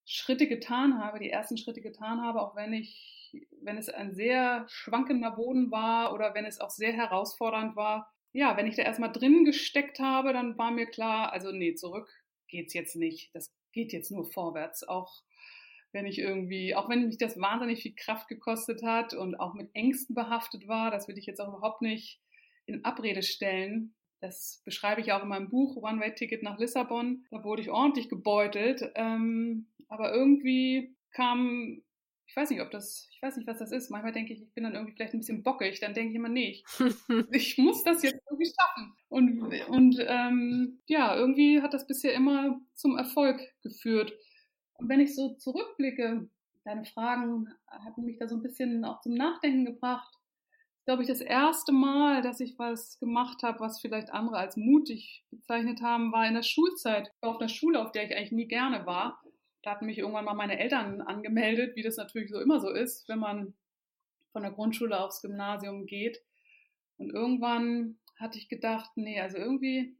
Schritte 0.04 0.48
getan 0.48 0.98
habe, 0.98 1.20
die 1.20 1.30
ersten 1.30 1.56
Schritte 1.56 1.80
getan 1.80 2.20
habe, 2.20 2.42
auch 2.42 2.56
wenn 2.56 2.72
ich, 2.72 3.36
wenn 3.62 3.78
es 3.78 3.88
ein 3.88 4.14
sehr 4.14 4.66
schwankender 4.68 5.30
Boden 5.30 5.70
war 5.70 6.12
oder 6.14 6.34
wenn 6.34 6.46
es 6.46 6.60
auch 6.60 6.70
sehr 6.70 6.92
herausfordernd 6.92 7.76
war. 7.76 8.12
Ja, 8.32 8.56
wenn 8.56 8.66
ich 8.66 8.74
da 8.74 8.82
erstmal 8.82 9.12
drin 9.12 9.44
gesteckt 9.44 10.00
habe, 10.00 10.32
dann 10.32 10.58
war 10.58 10.70
mir 10.70 10.86
klar, 10.86 11.32
also 11.32 11.52
nee, 11.52 11.74
zurück 11.74 12.10
geht's 12.48 12.74
jetzt 12.74 12.96
nicht. 12.96 13.34
Das 13.34 13.54
geht 13.72 13.92
jetzt 13.92 14.10
nur 14.10 14.24
vorwärts. 14.24 14.82
Auch 14.82 15.22
wenn 15.92 16.06
ich 16.06 16.18
irgendwie, 16.18 16.74
auch 16.74 16.88
wenn 16.88 17.06
mich 17.06 17.18
das 17.18 17.38
wahnsinnig 17.38 17.82
viel 17.82 17.94
Kraft 17.94 18.28
gekostet 18.28 18.82
hat 18.82 19.14
und 19.14 19.36
auch 19.36 19.54
mit 19.54 19.70
Ängsten 19.74 20.14
behaftet 20.14 20.66
war, 20.66 20.90
das 20.90 21.06
will 21.06 21.18
ich 21.18 21.26
jetzt 21.26 21.40
auch 21.40 21.48
überhaupt 21.48 21.82
nicht 21.82 22.20
in 22.66 22.84
Abrede 22.84 23.22
stellen. 23.22 23.94
Das 24.20 24.62
beschreibe 24.64 25.00
ich 25.00 25.12
auch 25.12 25.22
in 25.22 25.28
meinem 25.28 25.48
Buch 25.48 25.76
One-Way-Ticket 25.76 26.42
nach 26.42 26.58
Lissabon. 26.58 27.24
Da 27.30 27.44
wurde 27.44 27.62
ich 27.62 27.70
ordentlich 27.70 28.08
gebeutelt. 28.08 28.90
Ähm, 28.94 29.66
aber 29.88 30.12
irgendwie 30.12 30.96
kam, 31.12 31.82
ich 32.26 32.36
weiß 32.36 32.50
nicht, 32.50 32.60
ob 32.60 32.70
das, 32.70 33.08
ich 33.12 33.22
weiß 33.22 33.36
nicht, 33.36 33.46
was 33.46 33.58
das 33.58 33.70
ist. 33.70 33.90
Manchmal 33.90 34.12
denke 34.12 34.32
ich, 34.32 34.42
ich 34.42 34.52
bin 34.54 34.64
dann 34.64 34.74
irgendwie 34.74 34.94
vielleicht 34.94 35.14
ein 35.14 35.20
bisschen 35.20 35.44
bockig. 35.44 35.78
Dann 35.80 35.94
denke 35.94 36.10
ich 36.10 36.16
immer, 36.16 36.28
nee, 36.28 36.62
ich, 37.30 37.58
muss 37.58 37.84
das 37.84 38.02
jetzt 38.02 38.20
irgendwie 38.28 38.52
schaffen. 38.58 38.92
Und, 39.08 39.42
und 39.68 40.04
ähm, 40.06 40.80
ja, 40.86 41.16
irgendwie 41.16 41.62
hat 41.62 41.72
das 41.72 41.86
bisher 41.86 42.12
immer 42.14 42.60
zum 42.74 42.96
Erfolg 42.96 43.40
geführt. 43.62 44.12
Und 44.74 44.88
wenn 44.88 45.00
ich 45.00 45.14
so 45.14 45.34
zurückblicke, 45.34 46.28
deine 46.64 46.84
Fragen 46.84 47.48
hatten 47.68 48.04
mich 48.04 48.18
da 48.18 48.28
so 48.28 48.36
ein 48.36 48.42
bisschen 48.42 48.84
auch 48.84 49.00
zum 49.00 49.14
Nachdenken 49.14 49.64
gebracht 49.64 50.17
glaube 50.88 51.02
ich, 51.02 51.08
das 51.08 51.20
erste 51.20 51.70
Mal, 51.70 52.22
dass 52.22 52.40
ich 52.40 52.58
was 52.58 52.98
gemacht 52.98 53.42
habe, 53.42 53.60
was 53.60 53.78
vielleicht 53.78 54.10
andere 54.10 54.38
als 54.38 54.56
mutig 54.56 55.22
bezeichnet 55.30 55.82
haben, 55.82 56.12
war 56.12 56.26
in 56.26 56.32
der 56.32 56.42
Schulzeit. 56.42 57.12
Auf 57.20 57.38
einer 57.38 57.50
Schule, 57.50 57.82
auf 57.82 57.92
der 57.92 58.06
ich 58.06 58.16
eigentlich 58.16 58.32
nie 58.32 58.48
gerne 58.48 58.86
war. 58.86 59.22
Da 59.60 59.72
hatten 59.72 59.84
mich 59.84 59.98
irgendwann 59.98 60.24
mal 60.24 60.32
meine 60.32 60.58
Eltern 60.58 61.02
angemeldet, 61.02 61.76
wie 61.76 61.82
das 61.82 61.98
natürlich 61.98 62.30
so 62.30 62.40
immer 62.40 62.58
so 62.58 62.70
ist, 62.70 63.06
wenn 63.06 63.18
man 63.18 63.52
von 64.32 64.40
der 64.40 64.50
Grundschule 64.50 64.98
aufs 64.98 65.20
Gymnasium 65.20 65.84
geht. 65.84 66.22
Und 66.96 67.10
irgendwann 67.10 67.98
hatte 68.16 68.38
ich 68.38 68.48
gedacht, 68.48 68.90
nee, 68.94 69.20
also 69.20 69.36
irgendwie, 69.36 69.94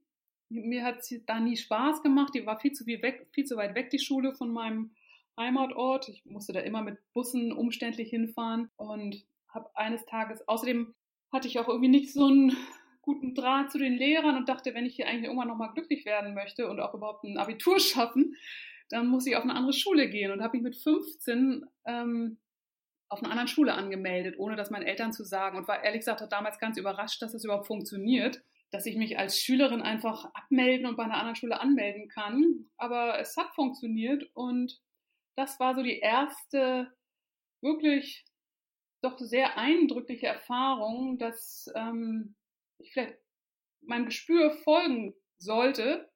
mir 0.49 0.85
hat 0.85 1.01
es 1.01 1.15
da 1.27 1.39
nie 1.39 1.59
Spaß 1.59 2.03
gemacht. 2.03 2.35
Die 2.35 2.47
war 2.47 2.61
viel 2.61 2.73
zu, 2.73 2.85
viel, 2.85 3.03
weg, 3.03 3.29
viel 3.33 3.45
zu 3.45 3.59
weit 3.59 3.75
weg, 3.75 3.91
die 3.91 3.99
Schule 3.99 4.33
von 4.33 4.51
meinem 4.51 4.93
Heimatort. 5.37 6.09
Ich 6.09 6.25
musste 6.25 6.55
da 6.55 6.61
immer 6.61 6.81
mit 6.81 6.97
Bussen 7.13 7.53
umständlich 7.53 8.09
hinfahren. 8.09 8.71
Und 8.79 9.27
habe 9.49 9.75
eines 9.77 10.05
Tages, 10.07 10.47
außerdem 10.47 10.95
hatte 11.33 11.49
ich 11.49 11.59
auch 11.59 11.69
irgendwie 11.69 11.89
nicht 11.89 12.13
so 12.13 12.27
einen 12.27 12.57
guten 13.03 13.35
Draht 13.35 13.71
zu 13.71 13.79
den 13.79 13.95
Lehrern 13.95 14.37
und 14.37 14.49
dachte, 14.49 14.75
wenn 14.75 14.87
ich 14.87 14.97
hier 14.97 15.09
eigentlich 15.09 15.25
irgendwann 15.25 15.49
nochmal 15.49 15.73
glücklich 15.73 16.05
werden 16.05 16.35
möchte 16.35 16.69
und 16.69 16.81
auch 16.81 16.95
überhaupt 16.95 17.25
ein 17.25 17.39
Abitur 17.39 17.81
schaffen, 17.81 18.37
dann 18.91 19.07
muss 19.07 19.27
ich 19.27 19.37
auf 19.37 19.43
eine 19.45 19.55
andere 19.55 19.73
Schule 19.73 20.09
gehen 20.09 20.31
und 20.31 20.43
habe 20.43 20.57
mich 20.57 20.63
mit 20.63 20.77
15 20.77 21.65
ähm, 21.87 22.39
auf 23.09 23.23
einer 23.23 23.31
anderen 23.31 23.49
Schule 23.49 23.75
angemeldet, 23.75 24.35
ohne 24.39 24.57
das 24.57 24.71
meinen 24.71 24.87
Eltern 24.87 25.13
zu 25.13 25.25
sagen 25.25 25.57
und 25.57 25.69
war 25.69 25.83
ehrlich 25.83 26.01
gesagt 26.01 26.25
damals 26.31 26.59
ganz 26.59 26.77
überrascht, 26.77 27.23
dass 27.23 27.33
das 27.33 27.45
überhaupt 27.45 27.67
funktioniert, 27.67 28.43
dass 28.71 28.87
ich 28.87 28.97
mich 28.97 29.19
als 29.19 29.41
Schülerin 29.41 29.81
einfach 29.81 30.27
abmelden 30.35 30.87
und 30.87 30.97
bei 30.97 31.05
einer 31.05 31.17
anderen 31.17 31.37
Schule 31.37 31.61
anmelden 31.61 32.09
kann. 32.09 32.67
Aber 32.77 33.19
es 33.19 33.37
hat 33.37 33.55
funktioniert 33.55 34.29
und 34.35 34.79
das 35.37 35.59
war 35.59 35.75
so 35.75 35.83
die 35.83 35.99
erste 35.99 36.93
wirklich 37.63 38.27
doch 39.01 39.19
sehr 39.19 39.57
eindrückliche 39.57 40.27
Erfahrung, 40.27 41.19
dass 41.19 41.71
ähm, 41.75 42.37
ich 42.79 42.93
vielleicht 42.93 43.19
meinem 43.81 44.07
Gespür 44.07 44.51
folgen 44.51 45.15
sollte, 45.39 46.11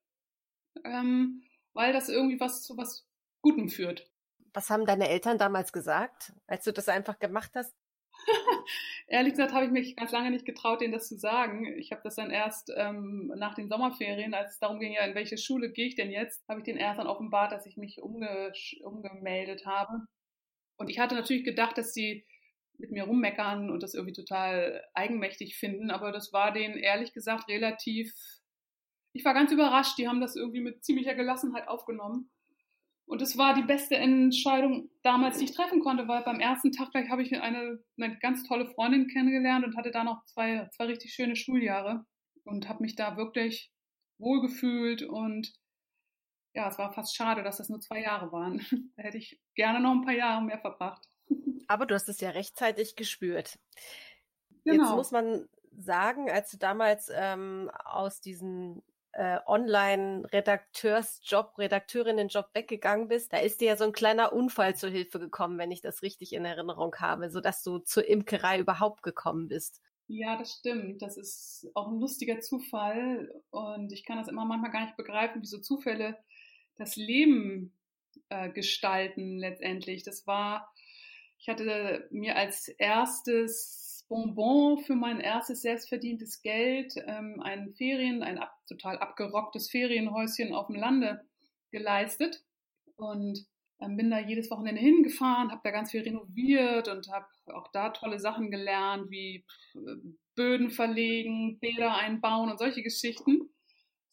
ähm, 0.84 1.42
weil 1.74 1.92
das 1.92 2.08
irgendwie 2.08 2.40
was 2.40 2.62
zu 2.62 2.76
was 2.76 3.06
Gutem 3.40 3.68
führt. 3.68 4.10
Was 4.52 4.68
haben 4.68 4.84
deine 4.84 5.08
Eltern 5.08 5.38
damals 5.38 5.72
gesagt, 5.72 6.32
als 6.46 6.64
du 6.64 6.72
das 6.72 6.88
einfach 6.88 7.18
gemacht 7.18 7.52
hast? 7.54 7.74
Ehrlich 9.06 9.32
gesagt 9.32 9.52
habe 9.52 9.64
ich 9.64 9.70
mich 9.70 9.96
ganz 9.96 10.12
lange 10.12 10.30
nicht 10.30 10.44
getraut, 10.44 10.80
denen 10.80 10.92
das 10.92 11.08
zu 11.08 11.16
sagen. 11.16 11.66
Ich 11.78 11.92
habe 11.92 12.02
das 12.04 12.16
dann 12.16 12.30
erst 12.30 12.72
ähm, 12.76 13.32
nach 13.36 13.54
den 13.54 13.68
Sommerferien, 13.68 14.34
als 14.34 14.52
es 14.52 14.58
darum 14.58 14.78
ging, 14.78 14.92
ja, 14.92 15.04
in 15.04 15.14
welche 15.14 15.38
Schule 15.38 15.72
gehe 15.72 15.86
ich 15.86 15.96
denn 15.96 16.10
jetzt, 16.10 16.42
habe 16.48 16.60
ich 16.60 16.64
den 16.64 16.76
erst 16.76 16.98
dann 16.98 17.06
offenbart, 17.06 17.52
dass 17.52 17.66
ich 17.66 17.76
mich 17.76 18.02
umge 18.02 18.52
umgemeldet 18.82 19.66
habe. 19.66 20.06
Und 20.76 20.88
ich 20.88 20.98
hatte 20.98 21.14
natürlich 21.14 21.44
gedacht, 21.44 21.78
dass 21.78 21.94
sie 21.94 22.26
mit 22.82 22.90
mir 22.90 23.04
rummeckern 23.04 23.70
und 23.70 23.82
das 23.82 23.94
irgendwie 23.94 24.12
total 24.12 24.84
eigenmächtig 24.92 25.56
finden. 25.56 25.90
Aber 25.90 26.12
das 26.12 26.32
war 26.32 26.52
denen 26.52 26.76
ehrlich 26.76 27.14
gesagt 27.14 27.48
relativ. 27.48 28.12
Ich 29.14 29.24
war 29.24 29.34
ganz 29.34 29.52
überrascht. 29.52 29.96
Die 29.98 30.08
haben 30.08 30.20
das 30.20 30.36
irgendwie 30.36 30.60
mit 30.60 30.84
ziemlicher 30.84 31.14
Gelassenheit 31.14 31.68
aufgenommen. 31.68 32.30
Und 33.06 33.20
es 33.20 33.36
war 33.36 33.54
die 33.54 33.62
beste 33.62 33.96
Entscheidung 33.96 34.90
damals, 35.02 35.38
die 35.38 35.44
ich 35.44 35.54
treffen 35.54 35.80
konnte, 35.80 36.08
weil 36.08 36.22
beim 36.22 36.40
ersten 36.40 36.72
Tag 36.72 36.92
gleich 36.92 37.10
habe 37.10 37.22
ich 37.22 37.34
eine, 37.34 37.78
eine 37.98 38.18
ganz 38.18 38.42
tolle 38.44 38.66
Freundin 38.66 39.08
kennengelernt 39.08 39.64
und 39.64 39.76
hatte 39.76 39.90
da 39.90 40.04
noch 40.04 40.24
zwei, 40.26 40.68
zwei 40.74 40.86
richtig 40.86 41.12
schöne 41.12 41.36
Schuljahre 41.36 42.06
und 42.44 42.68
habe 42.68 42.82
mich 42.82 42.94
da 42.94 43.16
wirklich 43.16 43.70
wohlgefühlt 44.18 45.02
und 45.02 45.52
ja, 46.54 46.68
es 46.68 46.78
war 46.78 46.92
fast 46.92 47.16
schade, 47.16 47.42
dass 47.42 47.58
das 47.58 47.68
nur 47.68 47.80
zwei 47.80 48.00
Jahre 48.02 48.30
waren. 48.32 48.60
Da 48.96 49.02
hätte 49.02 49.18
ich 49.18 49.40
gerne 49.54 49.80
noch 49.80 49.92
ein 49.92 50.04
paar 50.04 50.14
Jahre 50.14 50.42
mehr 50.42 50.58
verbracht. 50.58 51.06
Aber 51.68 51.86
du 51.86 51.94
hast 51.94 52.08
es 52.08 52.20
ja 52.20 52.30
rechtzeitig 52.30 52.96
gespürt. 52.96 53.58
Genau. 54.64 54.84
Jetzt 54.84 54.94
muss 54.94 55.10
man 55.10 55.48
sagen, 55.76 56.30
als 56.30 56.50
du 56.50 56.58
damals 56.58 57.10
ähm, 57.14 57.70
aus 57.84 58.20
diesem 58.20 58.82
äh, 59.12 59.38
Online-Redakteursjob, 59.46 61.58
Redakteurinnenjob 61.58 62.48
weggegangen 62.54 63.08
bist, 63.08 63.32
da 63.32 63.38
ist 63.38 63.60
dir 63.60 63.68
ja 63.68 63.76
so 63.76 63.84
ein 63.84 63.92
kleiner 63.92 64.32
Unfall 64.32 64.76
zur 64.76 64.90
Hilfe 64.90 65.18
gekommen, 65.18 65.58
wenn 65.58 65.70
ich 65.70 65.82
das 65.82 66.02
richtig 66.02 66.32
in 66.32 66.44
Erinnerung 66.44 66.94
habe, 66.96 67.30
sodass 67.30 67.62
du 67.62 67.78
zur 67.78 68.08
Imkerei 68.08 68.58
überhaupt 68.58 69.02
gekommen 69.02 69.48
bist. 69.48 69.80
Ja, 70.08 70.36
das 70.36 70.58
stimmt. 70.58 71.02
Das 71.02 71.16
ist 71.16 71.70
auch 71.74 71.88
ein 71.88 71.98
lustiger 71.98 72.40
Zufall 72.40 73.32
und 73.50 73.92
ich 73.92 74.04
kann 74.04 74.18
das 74.18 74.28
immer 74.28 74.44
manchmal 74.44 74.70
gar 74.70 74.84
nicht 74.84 74.96
begreifen, 74.96 75.42
wie 75.42 75.46
so 75.46 75.58
Zufälle 75.58 76.18
das 76.76 76.96
Leben 76.96 77.72
äh, 78.28 78.50
gestalten 78.50 79.38
letztendlich. 79.38 80.02
Das 80.02 80.26
war 80.26 80.72
ich 81.42 81.48
hatte 81.48 82.06
mir 82.12 82.36
als 82.36 82.68
erstes 82.68 84.06
Bonbon 84.08 84.78
für 84.78 84.94
mein 84.94 85.18
erstes 85.18 85.62
selbstverdientes 85.62 86.40
Geld 86.40 86.94
ähm, 87.04 87.40
ein 87.42 87.74
Ferien, 87.74 88.22
ein 88.22 88.38
ab, 88.38 88.54
total 88.68 88.98
abgerocktes 88.98 89.68
Ferienhäuschen 89.68 90.54
auf 90.54 90.68
dem 90.68 90.76
Lande 90.76 91.20
geleistet 91.72 92.44
und 92.94 93.44
ähm, 93.80 93.96
bin 93.96 94.10
da 94.10 94.20
jedes 94.20 94.52
Wochenende 94.52 94.80
hingefahren, 94.80 95.50
habe 95.50 95.62
da 95.64 95.72
ganz 95.72 95.90
viel 95.90 96.02
renoviert 96.02 96.86
und 96.86 97.10
habe 97.10 97.26
auch 97.46 97.72
da 97.72 97.90
tolle 97.90 98.20
Sachen 98.20 98.52
gelernt, 98.52 99.10
wie 99.10 99.44
Böden 100.36 100.70
verlegen, 100.70 101.58
Bäder 101.58 101.96
einbauen 101.96 102.52
und 102.52 102.58
solche 102.58 102.84
Geschichten. 102.84 103.51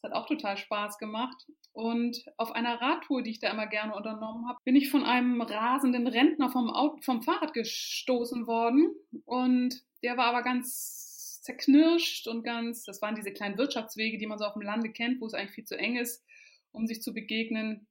Das 0.02 0.10
hat 0.10 0.16
auch 0.16 0.26
total 0.26 0.56
Spaß 0.56 0.98
gemacht. 0.98 1.46
Und 1.72 2.24
auf 2.36 2.52
einer 2.52 2.80
Radtour, 2.80 3.22
die 3.22 3.30
ich 3.30 3.38
da 3.38 3.50
immer 3.50 3.66
gerne 3.66 3.94
unternommen 3.94 4.48
habe, 4.48 4.58
bin 4.64 4.76
ich 4.76 4.90
von 4.90 5.04
einem 5.04 5.40
rasenden 5.40 6.06
Rentner 6.06 6.50
vom, 6.50 6.70
Auto, 6.70 6.98
vom 7.02 7.22
Fahrrad 7.22 7.52
gestoßen 7.52 8.46
worden. 8.46 8.94
Und 9.24 9.82
der 10.02 10.16
war 10.16 10.26
aber 10.26 10.42
ganz 10.42 11.42
zerknirscht 11.42 12.28
und 12.28 12.42
ganz, 12.42 12.84
das 12.84 13.00
waren 13.02 13.14
diese 13.14 13.32
kleinen 13.32 13.58
Wirtschaftswege, 13.58 14.18
die 14.18 14.26
man 14.26 14.38
so 14.38 14.44
auf 14.44 14.54
dem 14.54 14.62
Lande 14.62 14.90
kennt, 14.90 15.20
wo 15.20 15.26
es 15.26 15.34
eigentlich 15.34 15.54
viel 15.54 15.64
zu 15.64 15.78
eng 15.78 15.96
ist, 15.96 16.24
um 16.72 16.86
sich 16.86 17.02
zu 17.02 17.12
begegnen. 17.12 17.86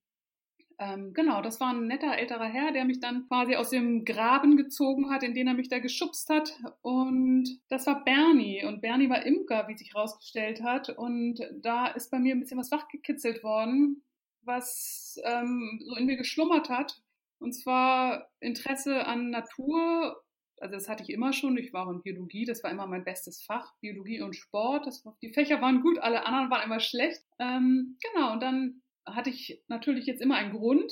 Ähm, 0.82 1.14
genau, 1.14 1.42
das 1.42 1.60
war 1.60 1.74
ein 1.74 1.88
netter 1.88 2.18
älterer 2.18 2.46
Herr, 2.46 2.72
der 2.72 2.86
mich 2.86 3.02
dann 3.02 3.28
quasi 3.28 3.58
aus 3.58 3.70
dem 3.70 4.06
Graben 4.06 4.56
gezogen 4.56 5.10
hat, 5.10 5.24
in 5.24 5.34
den 5.34 5.48
er 5.48 5.54
mich 5.54 5.68
da 5.68 5.80
geschubst 5.80 6.30
hat. 6.30 6.58
Und 6.82 7.60
das 7.68 7.86
war 7.86 8.06
Bernie. 8.06 8.64
Und 8.64 8.80
Bernie 8.82 9.10
war 9.10 9.26
Imker, 9.26 9.68
wie 9.68 9.78
sich 9.78 9.94
herausgestellt 9.94 10.64
hat. 10.64 10.90
Und 10.90 11.42
da 11.62 11.88
ist 11.88 12.10
bei 12.10 12.20
mir 12.20 12.34
ein 12.34 12.40
bisschen 12.40 12.58
was 12.58 12.72
wachgekitzelt 12.72 13.44
worden, 13.44 14.04
was 14.44 15.20
ähm, 15.26 15.82
so 15.84 15.98
in 15.98 16.06
mir 16.06 16.16
geschlummert 16.16 16.70
hat. 16.70 17.02
Und 17.40 17.52
zwar 17.52 18.30
Interesse 18.40 19.06
an 19.06 19.32
Natur. 19.32 20.24
Also 20.62 20.76
das 20.76 20.88
hatte 20.88 21.04
ich 21.04 21.10
immer 21.10 21.34
schon. 21.34 21.58
Ich 21.58 21.74
war 21.74 21.88
auch 21.88 21.92
in 21.92 22.02
Biologie, 22.02 22.46
das 22.46 22.64
war 22.64 22.72
immer 22.72 22.88
mein 22.88 23.04
bestes 23.04 23.42
Fach. 23.42 23.74
Biologie 23.82 24.22
und 24.22 24.34
Sport. 24.34 24.88
Das, 24.88 25.04
die 25.22 25.34
Fächer 25.34 25.62
waren 25.62 25.82
gut, 25.82 26.00
alle 26.00 26.26
anderen 26.26 26.50
waren 26.50 26.64
immer 26.64 26.80
schlecht. 26.80 27.22
Ähm, 27.38 27.98
genau, 28.14 28.32
und 28.32 28.42
dann 28.42 28.82
hatte 29.16 29.30
ich 29.30 29.64
natürlich 29.68 30.06
jetzt 30.06 30.22
immer 30.22 30.36
einen 30.36 30.54
Grund, 30.54 30.92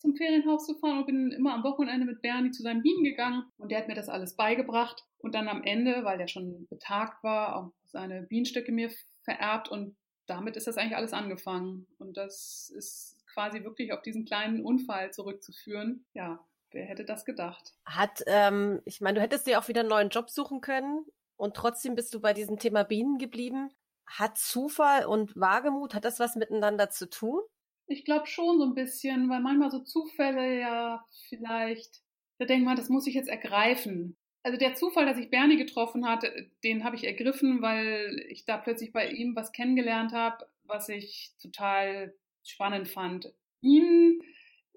zum 0.00 0.16
Ferienhaus 0.16 0.66
zu 0.66 0.74
fahren 0.78 0.98
und 0.98 1.06
bin 1.06 1.30
immer 1.30 1.54
am 1.54 1.62
Wochenende 1.62 2.06
mit 2.06 2.22
Bernie 2.22 2.50
zu 2.50 2.62
seinen 2.62 2.82
Bienen 2.82 3.04
gegangen 3.04 3.44
und 3.58 3.70
der 3.70 3.78
hat 3.78 3.88
mir 3.88 3.94
das 3.94 4.08
alles 4.08 4.34
beigebracht 4.34 5.04
und 5.18 5.34
dann 5.34 5.46
am 5.46 5.62
Ende, 5.62 6.04
weil 6.04 6.16
der 6.16 6.26
schon 6.26 6.66
betagt 6.68 7.22
war, 7.22 7.56
auch 7.56 7.72
seine 7.84 8.22
Bienenstöcke 8.22 8.72
mir 8.72 8.90
vererbt 9.24 9.68
und 9.68 9.96
damit 10.26 10.56
ist 10.56 10.66
das 10.66 10.78
eigentlich 10.78 10.96
alles 10.96 11.12
angefangen 11.12 11.86
und 11.98 12.16
das 12.16 12.72
ist 12.74 13.18
quasi 13.32 13.62
wirklich 13.62 13.92
auf 13.92 14.00
diesen 14.00 14.24
kleinen 14.24 14.64
Unfall 14.64 15.12
zurückzuführen. 15.12 16.06
Ja, 16.14 16.40
wer 16.70 16.86
hätte 16.86 17.04
das 17.04 17.24
gedacht? 17.24 17.74
Hat, 17.84 18.22
ähm, 18.26 18.80
ich 18.86 19.00
meine, 19.00 19.16
du 19.16 19.22
hättest 19.22 19.46
dir 19.46 19.58
auch 19.58 19.68
wieder 19.68 19.80
einen 19.80 19.90
neuen 19.90 20.08
Job 20.08 20.30
suchen 20.30 20.62
können 20.62 21.04
und 21.36 21.54
trotzdem 21.54 21.94
bist 21.94 22.14
du 22.14 22.20
bei 22.20 22.32
diesem 22.32 22.58
Thema 22.58 22.84
Bienen 22.84 23.18
geblieben. 23.18 23.70
Hat 24.10 24.38
Zufall 24.38 25.06
und 25.06 25.36
Wagemut, 25.36 25.94
hat 25.94 26.04
das 26.04 26.18
was 26.18 26.34
miteinander 26.34 26.90
zu 26.90 27.08
tun? 27.08 27.40
Ich 27.86 28.04
glaube 28.04 28.26
schon 28.26 28.58
so 28.58 28.64
ein 28.64 28.74
bisschen, 28.74 29.28
weil 29.28 29.40
manchmal 29.40 29.70
so 29.70 29.80
Zufälle 29.80 30.60
ja 30.60 31.04
vielleicht, 31.28 32.02
da 32.38 32.44
denkt 32.44 32.64
man, 32.64 32.76
das 32.76 32.88
muss 32.88 33.06
ich 33.06 33.14
jetzt 33.14 33.28
ergreifen. 33.28 34.16
Also 34.42 34.58
der 34.58 34.74
Zufall, 34.74 35.06
dass 35.06 35.18
ich 35.18 35.30
Bernie 35.30 35.56
getroffen 35.56 36.08
hatte, 36.08 36.50
den 36.64 36.82
habe 36.82 36.96
ich 36.96 37.04
ergriffen, 37.04 37.62
weil 37.62 38.24
ich 38.28 38.44
da 38.44 38.56
plötzlich 38.56 38.92
bei 38.92 39.10
ihm 39.10 39.36
was 39.36 39.52
kennengelernt 39.52 40.12
habe, 40.12 40.46
was 40.64 40.88
ich 40.88 41.32
total 41.40 42.14
spannend 42.42 42.88
fand. 42.88 43.32
Ihn, 43.60 44.22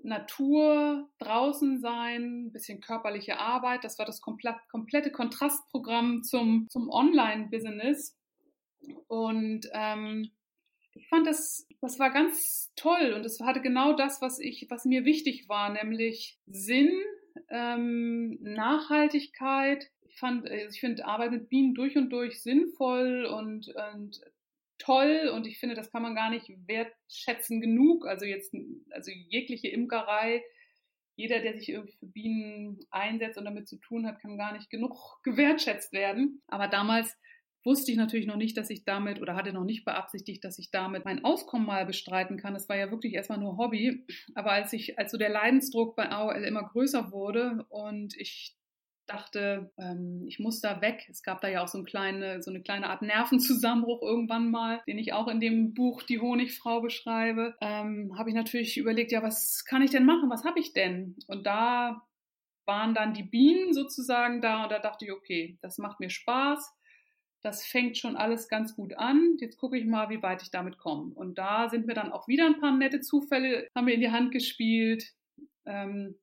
Natur, 0.04 1.10
draußen 1.20 1.80
sein, 1.80 2.52
bisschen 2.52 2.82
körperliche 2.82 3.40
Arbeit, 3.40 3.84
das 3.84 3.98
war 3.98 4.06
das 4.06 4.22
komplette 4.22 5.12
Kontrastprogramm 5.12 6.24
zum, 6.24 6.68
zum 6.70 6.90
Online-Business. 6.90 8.18
Und 9.08 9.68
ähm, 9.74 10.32
ich 10.94 11.08
fand 11.08 11.26
das, 11.28 11.68
das 11.82 12.00
war 12.00 12.12
ganz 12.12 12.72
toll 12.76 13.14
und 13.16 13.26
es 13.26 13.40
hatte 13.40 13.62
genau 13.62 13.94
das, 13.94 14.22
was 14.22 14.40
ich, 14.40 14.68
was 14.70 14.86
mir 14.86 15.06
wichtig 15.06 15.50
war, 15.50 15.72
nämlich 15.72 16.40
Sinn, 16.46 16.92
ähm, 17.50 18.38
Nachhaltigkeit. 18.42 19.90
Ich 20.02 20.20
fand, 20.20 20.50
also 20.50 20.70
ich 20.70 20.80
finde 20.80 21.06
Arbeit 21.06 21.32
mit 21.32 21.50
Bienen 21.50 21.74
durch 21.74 21.98
und 21.98 22.10
durch 22.12 22.42
sinnvoll 22.42 23.26
und, 23.26 23.74
und 23.94 24.22
toll 24.78 25.32
und 25.34 25.48
ich 25.48 25.60
finde, 25.60 25.76
das 25.76 25.92
kann 25.92 26.04
man 26.04 26.16
gar 26.16 26.30
nicht 26.30 26.52
wertschätzen 26.68 27.62
genug. 27.62 28.06
Also 28.06 28.26
jetzt, 28.26 28.54
also 28.92 29.12
jegliche 29.12 29.70
Imkerei, 29.70 30.44
jeder, 31.16 31.40
der 31.40 31.58
sich 31.58 31.70
irgendwie 31.70 31.96
für 31.98 32.08
Bienen 32.08 32.80
einsetzt 32.90 33.38
und 33.38 33.46
damit 33.46 33.68
zu 33.68 33.78
tun 33.78 34.06
hat, 34.06 34.20
kann 34.20 34.38
gar 34.38 34.54
nicht 34.54 34.70
genug 34.70 35.22
gewertschätzt 35.24 35.94
werden. 35.94 36.42
Aber 36.48 36.68
damals 36.68 37.16
wusste 37.64 37.92
ich 37.92 37.98
natürlich 37.98 38.28
noch 38.28 38.36
nicht, 38.36 38.58
dass 38.58 38.70
ich 38.70 38.84
damit 38.86 39.22
oder 39.22 39.36
hatte 39.36 39.54
noch 39.54 39.64
nicht 39.64 39.86
beabsichtigt, 39.86 40.44
dass 40.44 40.60
ich 40.60 40.72
damit 40.72 41.06
mein 41.06 41.24
Auskommen 41.24 41.66
mal 41.66 41.86
bestreiten 41.86 42.38
kann. 42.38 42.54
Das 42.54 42.70
war 42.70 42.78
ja 42.78 42.92
wirklich 42.92 43.14
erstmal 43.14 43.40
nur 43.40 43.58
Hobby. 43.58 44.06
Aber 44.36 44.52
als 44.52 44.74
ich, 44.74 45.00
als 45.00 45.12
so 45.12 45.18
der 45.18 45.30
Leidensdruck 45.30 45.96
bei 45.96 46.10
AOL 46.12 46.44
immer 46.44 46.64
größer 46.64 47.12
wurde 47.12 47.66
und 47.70 48.16
ich 48.18 48.56
dachte, 49.06 49.72
ähm, 49.78 50.24
ich 50.28 50.40
muss 50.40 50.62
da 50.62 50.82
weg. 50.82 51.06
Es 51.10 51.24
gab 51.24 51.42
da 51.42 51.50
ja 51.50 51.62
auch 51.62 51.68
so, 51.68 51.78
ein 51.78 51.86
kleine, 51.86 52.42
so 52.42 52.52
eine 52.52 52.62
kleine 52.62 52.90
Art 52.90 53.02
Nervenzusammenbruch 53.02 54.02
irgendwann 54.02 54.50
mal, 54.50 54.82
den 54.88 54.98
ich 54.98 55.14
auch 55.14 55.28
in 55.28 55.40
dem 55.40 55.74
Buch 55.74 56.04
Die 56.04 56.20
Honigfrau 56.20 56.82
beschreibe. 56.82 57.56
Ähm, 57.62 58.14
habe 58.18 58.30
ich 58.30 58.36
natürlich 58.36 58.78
überlegt, 58.78 59.12
ja, 59.12 59.22
was 59.22 59.66
kann 59.66 59.82
ich 59.82 59.92
denn 59.92 60.06
machen? 60.06 60.30
Was 60.30 60.46
habe 60.46 60.60
ich 60.60 60.74
denn? 60.74 61.18
Und 61.28 61.46
da 61.46 62.02
waren 62.66 62.94
dann 62.94 63.14
die 63.14 63.24
Bienen 63.24 63.74
sozusagen 63.74 64.42
da 64.42 64.64
und 64.64 64.72
da 64.72 64.80
dachte 64.80 65.06
ich, 65.06 65.12
okay, 65.12 65.58
das 65.62 65.78
macht 65.78 66.00
mir 66.00 66.10
Spaß 66.10 66.74
das 67.44 67.66
fängt 67.66 67.98
schon 67.98 68.16
alles 68.16 68.48
ganz 68.48 68.76
gut 68.76 68.98
an. 68.98 69.38
Jetzt 69.40 69.58
gucke 69.58 69.78
ich 69.78 69.86
mal, 69.86 70.10
wie 70.10 70.24
weit 70.24 70.42
ich 70.42 70.50
damit 70.50 70.78
komme. 70.78 71.14
Und 71.14 71.38
da 71.38 71.70
sind 71.70 71.86
mir 71.86 71.94
dann 71.94 72.12
auch 72.12 72.28
wieder 72.28 72.46
ein 72.46 72.60
paar 72.60 72.76
nette 72.76 73.02
Zufälle, 73.02 73.68
haben 73.76 73.86
mir 73.86 73.94
in 73.94 74.02
die 74.02 74.12
Hand 74.12 74.32
gespielt, 74.32 75.14
ähm, 75.66 76.16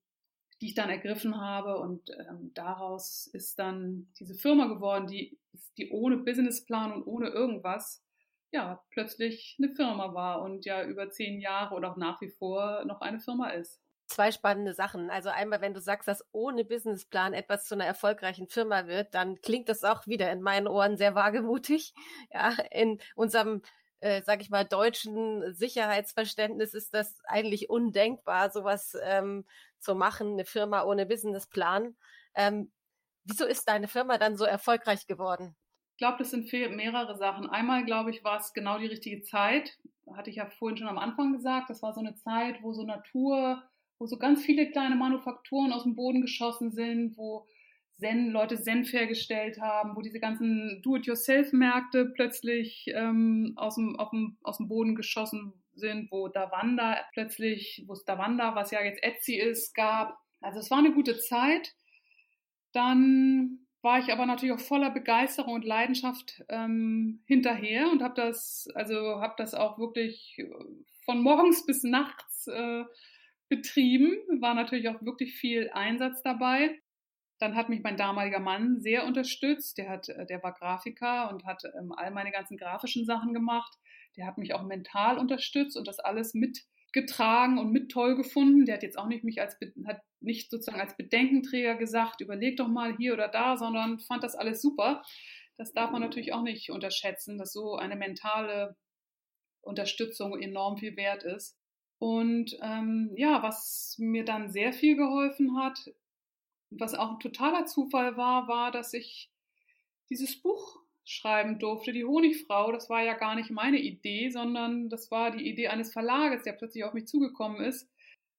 die 0.60 0.68
ich 0.68 0.74
dann 0.74 0.88
ergriffen 0.88 1.38
habe. 1.38 1.78
Und 1.78 2.10
ähm, 2.18 2.52
daraus 2.54 3.26
ist 3.26 3.58
dann 3.58 4.08
diese 4.18 4.34
Firma 4.34 4.66
geworden, 4.66 5.06
die, 5.06 5.38
die 5.76 5.90
ohne 5.90 6.16
Businessplan 6.16 6.92
und 6.92 7.06
ohne 7.06 7.28
irgendwas 7.28 8.02
ja 8.52 8.82
plötzlich 8.90 9.56
eine 9.58 9.70
Firma 9.74 10.14
war 10.14 10.42
und 10.42 10.64
ja 10.64 10.84
über 10.84 11.10
zehn 11.10 11.40
Jahre 11.40 11.74
oder 11.74 11.92
auch 11.92 11.96
nach 11.96 12.20
wie 12.20 12.30
vor 12.30 12.84
noch 12.84 13.00
eine 13.00 13.20
Firma 13.20 13.50
ist 13.50 13.80
zwei 14.10 14.32
spannende 14.32 14.74
Sachen. 14.74 15.10
Also 15.10 15.30
einmal, 15.30 15.60
wenn 15.60 15.74
du 15.74 15.80
sagst, 15.80 16.08
dass 16.08 16.24
ohne 16.32 16.64
Businessplan 16.64 17.32
etwas 17.32 17.64
zu 17.64 17.74
einer 17.74 17.86
erfolgreichen 17.86 18.48
Firma 18.48 18.86
wird, 18.86 19.14
dann 19.14 19.40
klingt 19.40 19.68
das 19.68 19.84
auch 19.84 20.06
wieder 20.06 20.30
in 20.32 20.42
meinen 20.42 20.68
Ohren 20.68 20.96
sehr 20.96 21.14
wagemutig. 21.14 21.94
Ja, 22.32 22.54
in 22.70 23.00
unserem, 23.14 23.62
äh, 24.00 24.22
sag 24.22 24.40
ich 24.40 24.50
mal, 24.50 24.64
deutschen 24.64 25.52
Sicherheitsverständnis 25.54 26.74
ist 26.74 26.94
das 26.94 27.18
eigentlich 27.24 27.70
undenkbar, 27.70 28.50
sowas 28.50 28.96
ähm, 29.02 29.44
zu 29.78 29.94
machen, 29.94 30.32
eine 30.34 30.44
Firma 30.44 30.84
ohne 30.84 31.06
Businessplan. 31.06 31.96
Ähm, 32.34 32.70
wieso 33.24 33.46
ist 33.46 33.68
deine 33.68 33.88
Firma 33.88 34.18
dann 34.18 34.36
so 34.36 34.44
erfolgreich 34.44 35.06
geworden? 35.06 35.56
Ich 35.92 35.98
glaube, 35.98 36.18
das 36.18 36.30
sind 36.30 36.50
mehrere 36.52 37.16
Sachen. 37.16 37.50
Einmal, 37.50 37.84
glaube 37.84 38.10
ich, 38.10 38.24
war 38.24 38.38
es 38.38 38.52
genau 38.52 38.78
die 38.78 38.86
richtige 38.86 39.22
Zeit. 39.22 39.78
Hatte 40.14 40.30
ich 40.30 40.36
ja 40.36 40.46
vorhin 40.46 40.78
schon 40.78 40.88
am 40.88 40.98
Anfang 40.98 41.32
gesagt. 41.32 41.68
Das 41.68 41.82
war 41.82 41.92
so 41.92 42.00
eine 42.00 42.14
Zeit, 42.14 42.62
wo 42.62 42.72
so 42.72 42.84
Natur, 42.84 43.62
wo 44.00 44.06
so 44.06 44.16
ganz 44.16 44.42
viele 44.42 44.70
kleine 44.70 44.96
Manufakturen 44.96 45.72
aus 45.72 45.84
dem 45.84 45.94
Boden 45.94 46.22
geschossen 46.22 46.72
sind, 46.72 47.16
wo 47.18 47.46
Zen, 47.98 48.30
Leute 48.30 48.56
Senf 48.56 48.92
hergestellt 48.94 49.60
haben, 49.60 49.94
wo 49.94 50.00
diese 50.00 50.18
ganzen 50.18 50.80
Do-it-yourself-Märkte 50.82 52.06
plötzlich 52.06 52.86
ähm, 52.94 53.52
aus, 53.56 53.74
dem, 53.74 53.96
dem, 54.10 54.38
aus 54.42 54.56
dem 54.56 54.68
Boden 54.68 54.94
geschossen 54.94 55.52
sind, 55.74 56.10
wo 56.10 56.28
Davanda 56.28 56.96
plötzlich, 57.12 57.84
wo 57.86 57.92
es 57.92 58.04
Davanda, 58.06 58.54
was 58.54 58.70
ja 58.70 58.82
jetzt 58.82 59.02
Etsy 59.02 59.34
ist, 59.34 59.74
gab. 59.74 60.18
Also 60.40 60.60
es 60.60 60.70
war 60.70 60.78
eine 60.78 60.92
gute 60.92 61.18
Zeit. 61.18 61.74
Dann 62.72 63.66
war 63.82 63.98
ich 63.98 64.10
aber 64.12 64.24
natürlich 64.24 64.54
auch 64.54 64.64
voller 64.64 64.90
Begeisterung 64.90 65.54
und 65.54 65.64
Leidenschaft 65.64 66.42
ähm, 66.48 67.22
hinterher 67.26 67.90
und 67.90 68.02
habe 68.02 68.14
das, 68.14 68.66
also 68.74 69.20
habe 69.20 69.34
das 69.36 69.54
auch 69.54 69.78
wirklich 69.78 70.38
von 71.04 71.22
morgens 71.22 71.66
bis 71.66 71.82
nachts 71.82 72.46
äh, 72.46 72.84
betrieben, 73.50 74.16
war 74.40 74.54
natürlich 74.54 74.88
auch 74.88 75.02
wirklich 75.02 75.34
viel 75.34 75.68
Einsatz 75.74 76.22
dabei. 76.22 76.80
Dann 77.38 77.56
hat 77.56 77.68
mich 77.68 77.82
mein 77.82 77.96
damaliger 77.96 78.40
Mann 78.40 78.80
sehr 78.80 79.04
unterstützt. 79.04 79.76
Der, 79.76 79.88
hat, 79.88 80.08
äh, 80.08 80.24
der 80.26 80.42
war 80.42 80.54
Grafiker 80.54 81.30
und 81.30 81.44
hat 81.44 81.62
ähm, 81.78 81.92
all 81.92 82.10
meine 82.10 82.30
ganzen 82.30 82.56
grafischen 82.56 83.04
Sachen 83.04 83.34
gemacht. 83.34 83.76
Der 84.16 84.26
hat 84.26 84.38
mich 84.38 84.54
auch 84.54 84.62
mental 84.62 85.18
unterstützt 85.18 85.76
und 85.76 85.88
das 85.88 85.98
alles 85.98 86.34
mitgetragen 86.34 87.58
und 87.58 87.72
mit 87.72 87.90
toll 87.90 88.16
gefunden. 88.16 88.66
Der 88.66 88.76
hat 88.76 88.82
jetzt 88.82 88.98
auch 88.98 89.06
nicht 89.06 89.24
mich 89.24 89.40
als, 89.40 89.58
hat 89.86 90.00
nicht 90.20 90.50
sozusagen 90.50 90.80
als 90.80 90.96
Bedenkenträger 90.96 91.76
gesagt, 91.76 92.20
überleg 92.20 92.56
doch 92.56 92.68
mal 92.68 92.96
hier 92.96 93.14
oder 93.14 93.28
da, 93.28 93.56
sondern 93.56 93.98
fand 94.00 94.22
das 94.22 94.36
alles 94.36 94.62
super. 94.62 95.02
Das 95.56 95.72
darf 95.72 95.90
man 95.90 96.02
natürlich 96.02 96.32
auch 96.32 96.42
nicht 96.42 96.70
unterschätzen, 96.70 97.36
dass 97.36 97.52
so 97.52 97.76
eine 97.76 97.96
mentale 97.96 98.76
Unterstützung 99.62 100.38
enorm 100.40 100.78
viel 100.78 100.96
wert 100.96 101.22
ist. 101.22 101.59
Und 102.00 102.58
ähm, 102.62 103.12
ja, 103.14 103.42
was 103.42 103.96
mir 103.98 104.24
dann 104.24 104.50
sehr 104.50 104.72
viel 104.72 104.96
geholfen 104.96 105.58
hat, 105.58 105.78
was 106.70 106.94
auch 106.94 107.10
ein 107.10 107.20
totaler 107.20 107.66
Zufall 107.66 108.16
war, 108.16 108.48
war, 108.48 108.70
dass 108.70 108.94
ich 108.94 109.30
dieses 110.08 110.40
Buch 110.40 110.80
schreiben 111.04 111.58
durfte, 111.58 111.92
die 111.92 112.06
Honigfrau. 112.06 112.72
Das 112.72 112.88
war 112.88 113.02
ja 113.02 113.12
gar 113.12 113.34
nicht 113.34 113.50
meine 113.50 113.78
Idee, 113.78 114.30
sondern 114.30 114.88
das 114.88 115.10
war 115.10 115.30
die 115.30 115.46
Idee 115.46 115.68
eines 115.68 115.92
Verlages, 115.92 116.42
der 116.42 116.54
plötzlich 116.54 116.84
auf 116.84 116.94
mich 116.94 117.06
zugekommen 117.06 117.60
ist. 117.60 117.86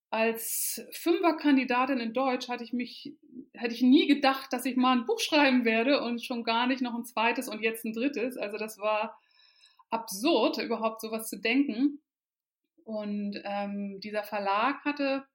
Als 0.09 0.81
Fünferkandidatin 0.93 1.99
in 1.99 2.13
Deutsch 2.13 2.49
hatte 2.49 2.63
ich 2.63 2.73
mich, 2.73 3.13
hätte 3.53 3.75
ich 3.75 3.83
nie 3.83 4.07
gedacht, 4.07 4.51
dass 4.51 4.65
ich 4.65 4.75
mal 4.75 4.97
ein 4.97 5.05
Buch 5.05 5.19
schreiben 5.19 5.65
werde 5.65 6.01
und 6.01 6.25
schon 6.25 6.43
gar 6.43 6.65
nicht 6.65 6.81
noch 6.81 6.95
ein 6.95 7.05
zweites 7.05 7.47
und 7.47 7.61
jetzt 7.61 7.85
ein 7.85 7.93
drittes. 7.93 8.37
Also 8.37 8.57
das 8.57 8.79
war 8.79 9.19
absurd, 9.91 10.57
überhaupt 10.57 10.99
sowas 11.01 11.29
zu 11.29 11.39
denken. 11.39 12.01
Und 12.85 13.41
ähm, 13.43 13.99
dieser 14.01 14.23
Verlag 14.23 14.83
hatte 14.85 15.25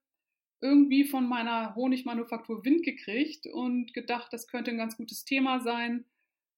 irgendwie 0.60 1.04
von 1.04 1.28
meiner 1.28 1.74
Honigmanufaktur 1.74 2.64
Wind 2.64 2.82
gekriegt 2.84 3.46
und 3.46 3.92
gedacht, 3.92 4.32
das 4.32 4.48
könnte 4.48 4.70
ein 4.70 4.78
ganz 4.78 4.96
gutes 4.96 5.24
Thema 5.24 5.60
sein. 5.60 6.04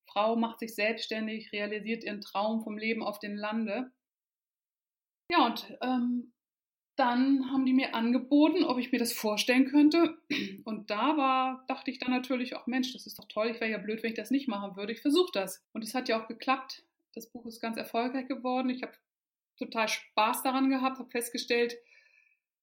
Frau 0.06 0.36
macht 0.36 0.60
sich 0.60 0.74
selbstständig, 0.74 1.52
realisiert 1.52 2.04
ihren 2.04 2.20
Traum 2.20 2.62
vom 2.62 2.78
Leben 2.78 3.02
auf 3.02 3.18
dem 3.18 3.36
Lande. 3.36 3.90
Ja, 5.30 5.46
und 5.46 5.76
ähm, 5.82 6.32
dann 6.96 7.50
haben 7.52 7.66
die 7.66 7.74
mir 7.74 7.94
angeboten, 7.94 8.64
ob 8.64 8.78
ich 8.78 8.90
mir 8.90 8.98
das 8.98 9.12
vorstellen 9.12 9.66
könnte. 9.66 10.18
Und 10.64 10.90
da 10.90 11.16
war, 11.16 11.64
dachte 11.68 11.90
ich 11.90 11.98
dann 11.98 12.10
natürlich 12.10 12.56
auch, 12.56 12.66
Mensch, 12.66 12.92
das 12.92 13.06
ist 13.06 13.18
doch 13.18 13.28
toll, 13.28 13.50
ich 13.50 13.60
wäre 13.60 13.70
ja 13.70 13.78
blöd, 13.78 14.02
wenn 14.02 14.10
ich 14.10 14.16
das 14.16 14.30
nicht 14.30 14.48
machen 14.48 14.76
würde. 14.76 14.92
Ich 14.92 15.00
versuche 15.00 15.30
das. 15.32 15.64
Und 15.72 15.84
es 15.84 15.94
hat 15.94 16.08
ja 16.08 16.20
auch 16.20 16.26
geklappt. 16.26 16.84
Das 17.14 17.30
Buch 17.30 17.46
ist 17.46 17.60
ganz 17.60 17.76
erfolgreich 17.76 18.26
geworden. 18.26 18.70
Ich 18.70 18.82
habe 18.82 18.92
total 19.58 19.88
Spaß 19.88 20.42
daran 20.42 20.70
gehabt, 20.70 20.98
habe 20.98 21.10
festgestellt, 21.10 21.76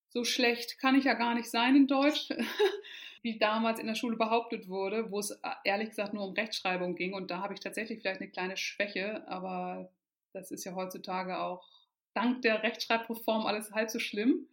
so 0.10 0.24
schlecht 0.24 0.80
kann 0.80 0.96
ich 0.96 1.06
ja 1.06 1.14
gar 1.14 1.36
nicht 1.36 1.50
sein 1.50 1.76
in 1.76 1.88
Deutsch, 1.88 2.30
wie 3.22 3.38
damals 3.38 3.80
in 3.80 3.88
der 3.88 3.96
Schule 3.96 4.16
behauptet 4.16 4.70
wurde, 4.70 5.12
wo 5.12 5.20
es 5.20 5.32
äh, 5.32 5.38
ehrlich 5.64 5.90
gesagt 5.90 6.14
nur 6.14 6.26
um 6.26 6.34
Rechtschreibung 6.34 6.96
ging. 6.96 7.14
Und 7.14 7.32
da 7.32 7.40
habe 7.40 7.54
ich 7.54 7.60
tatsächlich 7.60 8.00
vielleicht 8.00 8.22
eine 8.22 8.30
kleine 8.30 8.56
Schwäche, 8.56 9.28
aber 9.28 9.92
das 10.32 10.52
ist 10.52 10.64
ja 10.64 10.76
heutzutage 10.76 11.40
auch 11.40 11.68
dank 12.14 12.42
der 12.42 12.64
Rechtschreibreform 12.64 13.46
alles 13.46 13.72
halb 13.72 13.90
so 13.90 14.00
schlimm. 14.00 14.48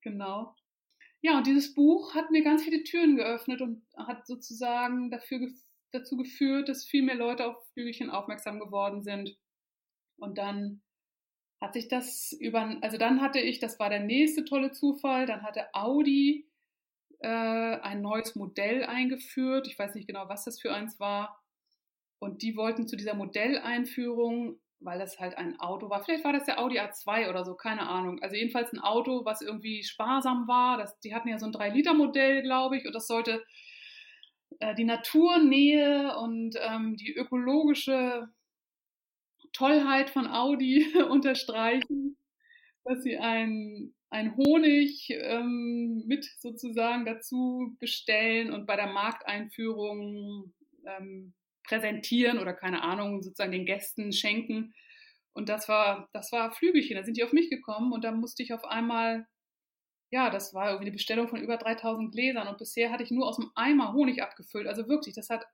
Genau. 0.00 0.54
Ja, 1.22 1.38
und 1.38 1.46
dieses 1.46 1.74
Buch 1.74 2.14
hat 2.14 2.30
mir 2.30 2.44
ganz 2.44 2.62
viele 2.62 2.84
Türen 2.84 3.16
geöffnet 3.16 3.62
und 3.62 3.82
hat 3.96 4.26
sozusagen 4.26 5.10
dafür, 5.10 5.48
dazu 5.90 6.16
geführt, 6.16 6.68
dass 6.68 6.84
viel 6.84 7.02
mehr 7.02 7.14
Leute 7.14 7.46
auf 7.46 7.66
Flügelchen 7.72 8.10
aufmerksam 8.10 8.60
geworden 8.60 9.02
sind. 9.02 9.36
Und 10.18 10.38
dann 10.38 10.82
hat 11.64 11.72
sich 11.72 11.88
das 11.88 12.32
über, 12.32 12.76
also 12.82 12.98
dann 12.98 13.22
hatte 13.22 13.40
ich, 13.40 13.58
das 13.58 13.78
war 13.78 13.88
der 13.88 14.00
nächste 14.00 14.44
tolle 14.44 14.72
Zufall, 14.72 15.24
dann 15.24 15.42
hatte 15.42 15.66
Audi 15.72 16.46
äh, 17.20 17.26
ein 17.26 18.02
neues 18.02 18.36
Modell 18.36 18.84
eingeführt. 18.84 19.66
Ich 19.66 19.78
weiß 19.78 19.94
nicht 19.94 20.06
genau, 20.06 20.28
was 20.28 20.44
das 20.44 20.60
für 20.60 20.74
eins 20.74 21.00
war. 21.00 21.40
Und 22.18 22.42
die 22.42 22.54
wollten 22.56 22.86
zu 22.86 22.96
dieser 22.96 23.14
Modelleinführung, 23.14 24.60
weil 24.80 24.98
das 24.98 25.18
halt 25.18 25.38
ein 25.38 25.58
Auto 25.58 25.88
war. 25.88 26.04
Vielleicht 26.04 26.24
war 26.24 26.34
das 26.34 26.44
der 26.44 26.60
Audi 26.60 26.78
A2 26.78 27.30
oder 27.30 27.46
so, 27.46 27.54
keine 27.54 27.88
Ahnung. 27.88 28.20
Also 28.22 28.36
jedenfalls 28.36 28.72
ein 28.72 28.80
Auto, 28.80 29.24
was 29.24 29.40
irgendwie 29.40 29.82
sparsam 29.84 30.46
war. 30.46 30.76
Das, 30.76 31.00
die 31.00 31.14
hatten 31.14 31.28
ja 31.28 31.38
so 31.38 31.46
ein 31.46 31.52
3-Liter-Modell, 31.52 32.42
glaube 32.42 32.76
ich, 32.76 32.86
und 32.86 32.94
das 32.94 33.06
sollte 33.06 33.42
äh, 34.60 34.74
die 34.74 34.84
Naturnähe 34.84 36.14
und 36.18 36.56
ähm, 36.60 36.96
die 36.96 37.14
ökologische 37.14 38.28
Tollheit 39.54 40.10
von 40.10 40.26
Audi 40.26 40.86
unterstreichen, 41.10 42.18
dass 42.84 43.02
sie 43.02 43.16
ein, 43.16 43.94
ein 44.10 44.36
Honig 44.36 45.08
ähm, 45.10 46.04
mit 46.06 46.24
sozusagen 46.38 47.06
dazu 47.06 47.74
bestellen 47.80 48.52
und 48.52 48.66
bei 48.66 48.76
der 48.76 48.88
Markteinführung 48.88 50.52
ähm, 50.86 51.32
präsentieren 51.66 52.38
oder 52.38 52.52
keine 52.52 52.82
Ahnung, 52.82 53.22
sozusagen 53.22 53.52
den 53.52 53.64
Gästen 53.64 54.12
schenken. 54.12 54.74
Und 55.32 55.48
das 55.48 55.68
war, 55.68 56.08
das 56.12 56.30
war 56.30 56.52
Flügelchen. 56.52 56.96
Da 56.96 57.04
sind 57.04 57.16
die 57.16 57.24
auf 57.24 57.32
mich 57.32 57.50
gekommen 57.50 57.92
und 57.92 58.04
da 58.04 58.12
musste 58.12 58.42
ich 58.42 58.52
auf 58.52 58.64
einmal, 58.64 59.26
ja, 60.10 60.30
das 60.30 60.54
war 60.54 60.68
irgendwie 60.68 60.86
eine 60.86 60.92
Bestellung 60.92 61.28
von 61.28 61.40
über 61.40 61.56
3000 61.56 62.12
Gläsern 62.12 62.46
und 62.48 62.58
bisher 62.58 62.92
hatte 62.92 63.02
ich 63.02 63.10
nur 63.10 63.26
aus 63.26 63.36
dem 63.36 63.50
Eimer 63.54 63.92
Honig 63.94 64.22
abgefüllt. 64.22 64.66
Also 64.66 64.88
wirklich, 64.88 65.14
das 65.14 65.30
hat, 65.30 65.44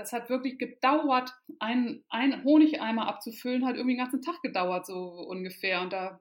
das 0.00 0.12
hat 0.12 0.30
wirklich 0.30 0.58
gedauert, 0.58 1.34
einen, 1.58 2.04
einen 2.08 2.42
Honigeimer 2.42 3.06
abzufüllen, 3.06 3.66
hat 3.66 3.76
irgendwie 3.76 3.96
den 3.96 4.02
ganzen 4.02 4.22
Tag 4.22 4.40
gedauert, 4.42 4.86
so 4.86 4.96
ungefähr. 5.28 5.82
Und 5.82 5.92
da 5.92 6.20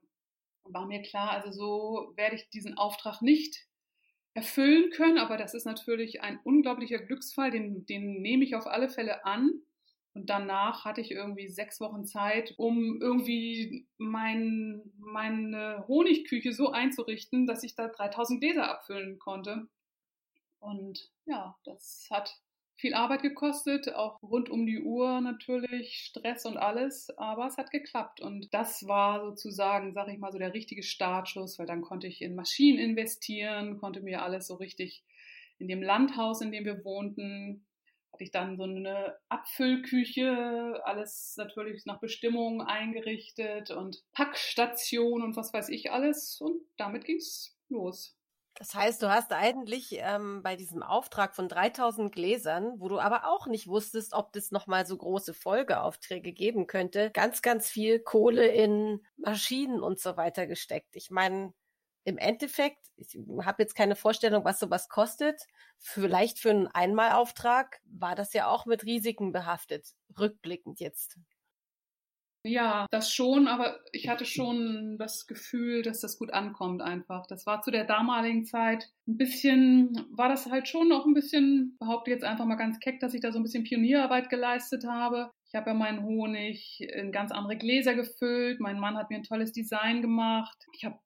war 0.66 0.86
mir 0.86 1.02
klar, 1.02 1.32
also 1.32 1.52
so 1.52 2.12
werde 2.16 2.36
ich 2.36 2.50
diesen 2.50 2.78
Auftrag 2.78 3.22
nicht 3.22 3.66
erfüllen 4.34 4.92
können, 4.92 5.18
aber 5.18 5.38
das 5.38 5.54
ist 5.54 5.66
natürlich 5.66 6.22
ein 6.22 6.40
unglaublicher 6.44 7.00
Glücksfall, 7.00 7.52
den, 7.52 7.86
den 7.86 8.22
nehme 8.22 8.44
ich 8.44 8.56
auf 8.56 8.68
alle 8.68 8.90
Fälle 8.90 9.26
an. 9.26 9.62
Und 10.14 10.30
danach 10.30 10.84
hatte 10.84 11.00
ich 11.00 11.12
irgendwie 11.12 11.48
sechs 11.48 11.80
Wochen 11.80 12.04
Zeit, 12.04 12.56
um 12.58 13.00
irgendwie 13.02 13.88
mein, 13.98 14.82
meine 14.98 15.86
Honigküche 15.88 16.52
so 16.52 16.72
einzurichten, 16.72 17.48
dass 17.48 17.64
ich 17.64 17.76
da 17.76 17.88
3000 17.88 18.42
Gläser 18.42 18.70
abfüllen 18.70 19.20
konnte. 19.20 19.68
Und 20.60 21.10
ja, 21.26 21.56
das 21.64 22.10
hat 22.12 22.42
viel 22.80 22.94
Arbeit 22.94 23.22
gekostet, 23.22 23.94
auch 23.94 24.22
rund 24.24 24.50
um 24.50 24.66
die 24.66 24.82
Uhr 24.82 25.20
natürlich, 25.22 25.98
Stress 25.98 26.46
und 26.46 26.58
alles, 26.58 27.10
aber 27.18 27.48
es 27.48 27.58
hat 27.58 27.72
geklappt 27.72 28.22
und 28.22 28.54
das 28.54 28.88
war 28.88 29.22
sozusagen, 29.22 29.94
sag 29.94 30.08
ich 30.08 30.18
mal, 30.18 30.32
so 30.32 30.40
der 30.40 30.54
richtige 30.54 30.84
Startschuss, 30.84 31.60
weil 31.60 31.66
dann 31.66 31.82
konnte 31.82 32.08
ich 32.08 32.22
in 32.22 32.36
Maschinen 32.36 32.80
investieren, 32.80 33.78
konnte 33.78 34.02
mir 34.02 34.24
alles 34.24 34.48
so 34.48 34.56
richtig 34.56 35.04
in 35.58 35.68
dem 35.68 35.84
Landhaus, 35.84 36.42
in 36.42 36.52
dem 36.52 36.64
wir 36.64 36.86
wohnten, 36.86 37.66
hatte 38.14 38.24
ich 38.24 38.32
dann 38.32 38.56
so 38.56 38.64
eine 38.64 39.18
Abfüllküche, 39.28 40.82
alles 40.86 41.36
natürlich 41.38 41.86
nach 41.86 42.00
Bestimmung 42.00 42.62
eingerichtet 42.62 43.72
und 43.72 44.04
Packstation 44.14 45.22
und 45.22 45.36
was 45.36 45.54
weiß 45.54 45.70
ich 45.70 45.92
alles 45.92 46.40
und 46.40 46.62
damit 46.78 47.04
ging's 47.04 47.58
los. 47.68 48.19
Das 48.60 48.76
heißt, 48.76 49.02
du 49.02 49.10
hast 49.10 49.32
eigentlich 49.32 49.96
ähm, 50.00 50.44
bei 50.44 50.58
diesem 50.58 50.84
Auftrag 50.84 51.34
von 51.34 51.48
3000 51.48 52.12
Gläsern, 52.12 52.74
wo 52.78 52.90
du 52.90 53.00
aber 53.00 53.26
auch 53.26 53.48
nicht 53.48 53.68
wusstest, 53.68 54.14
ob 54.14 54.34
das 54.34 54.52
nochmal 54.52 54.86
so 54.86 54.98
große 54.98 55.34
Folgeaufträge 55.34 56.34
geben 56.34 56.68
könnte, 56.68 57.10
ganz, 57.12 57.42
ganz 57.42 57.70
viel 57.70 58.00
Kohle 58.02 58.48
in 58.48 59.02
Maschinen 59.16 59.80
und 59.82 60.02
so 60.02 60.18
weiter 60.18 60.46
gesteckt. 60.46 60.98
Ich 60.98 61.10
meine, 61.10 61.54
im 62.04 62.18
Endeffekt, 62.18 62.86
ich 62.98 63.18
habe 63.44 63.64
jetzt 63.64 63.76
keine 63.76 63.96
Vorstellung, 63.96 64.44
was 64.44 64.60
sowas 64.60 64.90
kostet. 64.90 65.48
Vielleicht 65.78 66.38
für 66.38 66.50
einen 66.50 66.68
Einmalauftrag 66.68 67.80
war 67.86 68.16
das 68.16 68.34
ja 68.34 68.48
auch 68.50 68.66
mit 68.66 68.84
Risiken 68.84 69.32
behaftet, 69.32 69.88
rückblickend 70.20 70.82
jetzt. 70.82 71.18
Ja, 72.46 72.86
das 72.90 73.14
schon, 73.14 73.50
aber 73.50 73.82
ich 73.92 74.08
hatte 74.08 74.24
schon 74.24 74.98
das 74.98 75.28
Gefühl, 75.28 75.82
dass 75.82 76.00
das 76.00 76.18
gut 76.18 76.32
ankommt 76.32 76.82
einfach. 76.82 77.28
Das 77.28 77.46
war 77.46 77.62
zu 77.62 77.70
der 77.70 77.84
damaligen 77.84 78.46
Zeit 78.46 78.90
ein 79.08 79.18
bisschen, 79.18 80.08
war 80.12 80.30
das 80.30 80.50
halt 80.50 80.70
schon 80.70 80.88
noch 80.88 81.06
ein 81.06 81.14
bisschen, 81.14 81.76
behaupte 81.80 82.12
jetzt 82.12 82.24
einfach 82.24 82.46
mal 82.46 82.56
ganz 82.56 82.80
keck, 82.80 83.02
dass 83.02 83.14
ich 83.14 83.20
da 83.20 83.34
so 83.34 83.40
ein 83.40 83.44
bisschen 83.44 83.66
Pionierarbeit 83.66 84.30
geleistet 84.30 84.86
habe. 84.86 85.32
Ich 85.50 85.56
habe 85.56 85.72
ja 85.72 85.74
meinen 85.74 86.04
Honig 86.04 86.80
in 86.80 87.12
ganz 87.12 87.32
andere 87.32 87.58
Gläser 87.58 87.94
gefüllt. 87.94 88.62
Mein 88.62 88.80
Mann 88.80 88.96
hat 88.96 89.10
mir 89.10 89.18
ein 89.18 89.24
tolles 89.24 89.52
Design 89.52 90.02
gemacht. 90.02 90.66
Ich 90.74 90.86
habe 90.86 91.00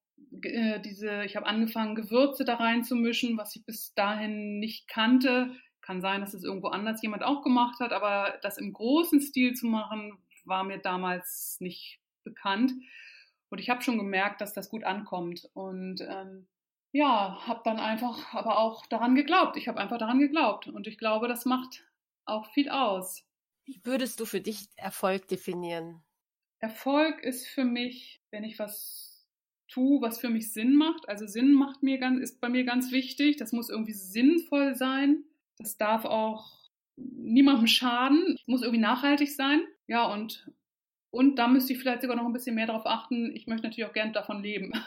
äh, 0.43 0.79
diese, 0.81 1.23
ich 1.23 1.35
habe 1.35 1.47
angefangen, 1.47 1.95
Gewürze 1.95 2.45
da 2.45 2.55
reinzumischen, 2.55 3.37
was 3.37 3.55
ich 3.55 3.65
bis 3.65 3.95
dahin 3.95 4.59
nicht 4.59 4.87
kannte. 4.87 5.55
Kann 5.81 6.01
sein, 6.01 6.21
dass 6.21 6.35
es 6.35 6.43
irgendwo 6.43 6.67
anders 6.67 7.01
jemand 7.01 7.23
auch 7.23 7.41
gemacht 7.41 7.79
hat, 7.79 7.91
aber 7.91 8.37
das 8.43 8.59
im 8.59 8.71
großen 8.71 9.19
Stil 9.19 9.53
zu 9.53 9.65
machen, 9.65 10.19
war 10.45 10.63
mir 10.63 10.77
damals 10.77 11.58
nicht 11.60 11.99
bekannt. 12.23 12.73
Und 13.49 13.60
ich 13.60 13.69
habe 13.69 13.82
schon 13.82 13.97
gemerkt, 13.97 14.41
dass 14.41 14.53
das 14.53 14.69
gut 14.69 14.84
ankommt. 14.84 15.49
Und 15.53 16.01
ähm, 16.01 16.47
ja, 16.91 17.39
habe 17.47 17.62
dann 17.63 17.79
einfach 17.79 18.34
aber 18.34 18.58
auch 18.58 18.86
daran 18.88 19.15
geglaubt. 19.15 19.58
Ich 19.58 19.67
habe 19.67 19.79
einfach 19.79 19.97
daran 19.97 20.19
geglaubt. 20.19 20.67
Und 20.67 20.88
ich 20.88 20.97
glaube, 20.97 21.27
das 21.27 21.45
macht 21.45 21.84
auch 22.25 22.51
viel 22.53 22.69
aus. 22.69 23.23
Wie 23.65 23.79
würdest 23.84 24.19
du 24.19 24.25
für 24.25 24.41
dich 24.41 24.67
Erfolg 24.75 25.27
definieren? 25.27 26.03
Erfolg 26.60 27.21
ist 27.23 27.47
für 27.47 27.65
mich, 27.65 28.21
wenn 28.32 28.43
ich 28.43 28.60
was 28.60 29.27
tue, 29.67 30.01
was 30.01 30.19
für 30.19 30.29
mich 30.29 30.53
Sinn 30.53 30.75
macht. 30.75 31.08
Also 31.10 31.25
Sinn 31.27 31.53
macht 31.53 31.84
mir 31.84 31.97
ganz, 31.97 32.21
ist 32.21 32.39
bei 32.39 32.49
mir 32.49 32.63
ganz 32.63 32.91
wichtig. 32.91 33.38
Das 33.38 33.51
muss 33.51 33.69
irgendwie 33.69 33.93
sinnvoll 33.93 34.75
sein. 34.75 35.23
Das 35.58 35.77
darf 35.77 36.06
auch 36.06 36.51
niemandem 36.95 37.67
schaden. 37.67 38.36
Es 38.36 38.47
muss 38.47 38.62
irgendwie 38.62 38.82
nachhaltig 38.82 39.36
sein. 39.36 39.62
Ja, 39.87 40.05
und, 40.05 40.49
und 41.11 41.35
da 41.37 41.47
müsste 41.47 41.73
ich 41.73 41.79
vielleicht 41.79 42.01
sogar 42.01 42.15
noch 42.15 42.25
ein 42.25 42.33
bisschen 42.33 42.55
mehr 42.55 42.67
darauf 42.67 42.85
achten. 42.85 43.35
Ich 43.35 43.47
möchte 43.47 43.67
natürlich 43.67 43.89
auch 43.89 43.93
gern 43.93 44.13
davon 44.13 44.41
leben. 44.41 44.73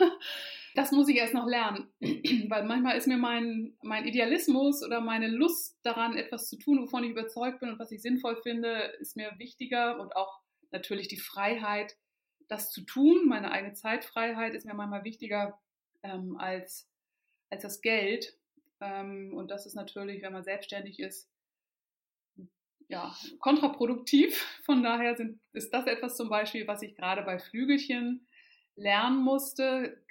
Das 0.77 0.93
muss 0.93 1.09
ich 1.09 1.17
erst 1.17 1.33
noch 1.33 1.47
lernen, 1.47 1.89
weil 2.51 2.65
manchmal 2.65 2.99
ist 2.99 3.07
mir 3.07 3.17
mein, 3.17 3.73
mein 3.81 4.05
Idealismus 4.05 4.85
oder 4.85 5.01
meine 5.01 5.27
Lust 5.27 5.79
daran, 5.83 6.19
etwas 6.19 6.51
zu 6.51 6.59
tun, 6.59 6.83
wovon 6.83 7.03
ich 7.03 7.13
überzeugt 7.13 7.61
bin 7.61 7.71
und 7.71 7.79
was 7.79 7.93
ich 7.93 8.03
sinnvoll 8.03 8.37
finde, 8.43 8.93
ist 9.01 9.17
mir 9.17 9.33
wichtiger 9.39 9.99
und 9.99 10.15
auch 10.15 10.43
natürlich 10.73 11.09
die 11.09 11.17
Freiheit, 11.17 11.97
das 12.47 12.71
zu 12.71 12.83
tun. 12.83 13.27
Meine 13.27 13.53
eigene 13.53 13.73
Zeitfreiheit 13.73 14.55
ist 14.55 14.67
mir 14.67 14.75
manchmal 14.75 15.05
wichtiger 15.05 15.59
ähm, 16.03 16.37
als, 16.37 16.87
als 17.49 17.63
das 17.63 17.81
Geld. 17.81 18.37
Ähm, 18.83 19.33
und 19.35 19.51
das 19.51 19.65
ist 19.65 19.77
natürlich, 19.77 20.23
wenn 20.23 20.35
man 20.35 20.45
selbstständig 20.45 21.01
ist, 21.01 21.31
ja, 22.89 23.15
kontraproduktiv. 23.41 24.41
Von 24.65 24.83
daher 24.83 25.17
sind, 25.17 25.41
ist 25.53 25.73
das 25.73 25.87
etwas 25.87 26.17
zum 26.17 26.29
Beispiel, 26.29 26.67
was 26.67 26.83
ich 26.83 26.95
gerade 26.95 27.23
bei 27.23 27.39
Flügelchen 27.39 28.27
lernen 28.77 29.23
musste. 29.23 30.03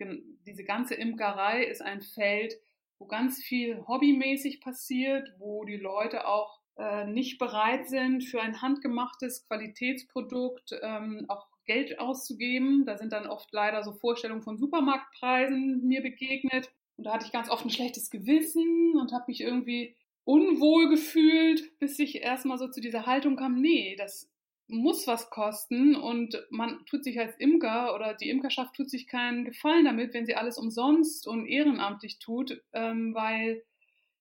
Diese 0.46 0.64
ganze 0.64 0.96
Imkerei 0.96 1.64
ist 1.64 1.82
ein 1.82 2.02
Feld, 2.02 2.56
wo 3.00 3.06
ganz 3.06 3.42
viel 3.42 3.86
hobbymäßig 3.88 4.62
passiert, 4.62 5.32
wo 5.38 5.64
die 5.66 5.78
Leute 5.78 6.28
auch 6.28 6.60
äh, 6.78 7.06
nicht 7.06 7.38
bereit 7.40 7.88
sind, 7.88 8.24
für 8.24 8.42
ein 8.42 8.62
handgemachtes 8.62 9.48
Qualitätsprodukt 9.48 10.76
ähm, 10.82 11.26
auch 11.30 11.48
Geld 11.66 12.00
auszugeben. 12.00 12.86
Da 12.86 12.98
sind 12.98 13.14
dann 13.14 13.28
oft 13.28 13.52
leider 13.52 13.84
so 13.84 13.94
Vorstellungen 13.94 14.44
von 14.44 14.58
Supermarktpreisen 14.58 15.86
mir 15.88 16.02
begegnet. 16.02 16.72
Und 16.98 17.06
da 17.06 17.14
hatte 17.14 17.26
ich 17.26 17.32
ganz 17.32 17.50
oft 17.50 17.66
ein 17.66 17.70
schlechtes 17.70 18.10
Gewissen 18.10 18.96
und 19.00 19.12
habe 19.14 19.26
mich 19.28 19.42
irgendwie 19.42 19.96
unwohl 20.26 20.90
gefühlt, 20.90 21.78
bis 21.80 21.98
ich 22.00 22.22
erstmal 22.22 22.58
so 22.58 22.68
zu 22.68 22.82
dieser 22.82 23.06
Haltung 23.06 23.38
kam, 23.38 23.62
nee, 23.62 23.96
das 23.96 24.32
muss 24.68 25.06
was 25.06 25.30
kosten 25.30 25.96
und 25.96 26.44
man 26.50 26.84
tut 26.88 27.04
sich 27.04 27.20
als 27.20 27.38
Imker 27.38 27.94
oder 27.94 28.16
die 28.16 28.30
Imkerschaft 28.30 28.76
tut 28.76 28.90
sich 28.90 29.08
keinen 29.08 29.46
Gefallen 29.46 29.86
damit, 29.86 30.14
wenn 30.14 30.26
sie 30.26 30.36
alles 30.36 30.58
umsonst 30.58 31.28
und 31.28 31.46
ehrenamtlich 31.46 32.18
tut, 32.18 32.64
ähm, 32.74 33.14
weil 33.14 33.64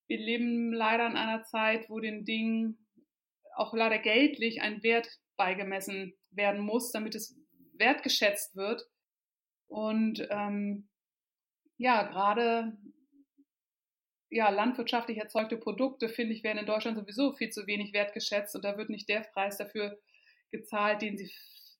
wir 0.07 0.19
leben 0.19 0.73
leider 0.75 1.07
in 1.07 1.17
einer 1.17 1.45
Zeit, 1.45 1.88
wo 1.88 1.99
den 1.99 2.27
Dingen 2.27 2.87
auch 3.57 3.73
leider 3.73 3.99
geldlich 3.99 4.61
ein 4.61 4.83
Wert 4.83 5.09
beigemessen 5.37 6.14
werden 6.31 6.61
muss, 6.61 6.93
damit 6.93 7.14
es 7.14 7.35
wertgeschätzt 7.79 8.55
wird. 8.55 8.87
Und 9.67 10.27
ähm, 10.31 10.88
ja, 11.79 12.03
gerade 12.03 12.77
ja, 14.31 14.51
landwirtschaftlich 14.51 15.19
erzeugte 15.19 15.57
Produkte, 15.57 16.09
finde 16.09 16.35
ich, 16.35 16.43
werden 16.43 16.59
in 16.59 16.67
Deutschland 16.67 16.99
sowieso 16.99 17.33
viel 17.33 17.51
zu 17.51 17.67
wenig 17.67 17.93
wertgeschätzt 17.93 18.57
und 18.57 18.65
da 18.65 18.77
wird 18.77 18.91
nicht 18.91 19.09
der 19.09 19.21
Preis 19.21 19.57
dafür 19.57 19.99
gezahlt, 20.51 21.03
den 21.03 21.17
sie, 21.17 21.31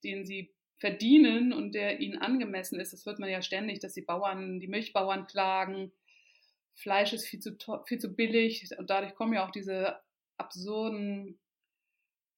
den 0.03 0.25
sie 0.25 0.55
verdienen 0.79 1.53
und 1.53 1.75
der 1.75 2.01
ihnen 2.01 2.19
angemessen 2.19 2.81
ist. 2.81 2.93
Das 2.93 3.07
hört 3.07 3.19
man 3.19 3.31
ja 3.31 3.43
ständig, 3.43 3.81
dass 3.81 3.95
die 3.95 4.03
Bauern, 4.03 4.61
die 4.61 4.69
Milchbauern 4.69 5.27
klagen, 5.27 5.93
Fleisch 6.75 7.13
ist 7.13 7.27
viel 7.27 7.41
zu, 7.41 7.57
viel 7.87 7.99
zu 7.99 8.15
billig 8.15 8.69
und 8.79 8.91
dadurch 8.91 9.15
kommen 9.15 9.33
ja 9.33 9.47
auch 9.47 9.53
diese 9.53 10.01
absurden 10.37 11.39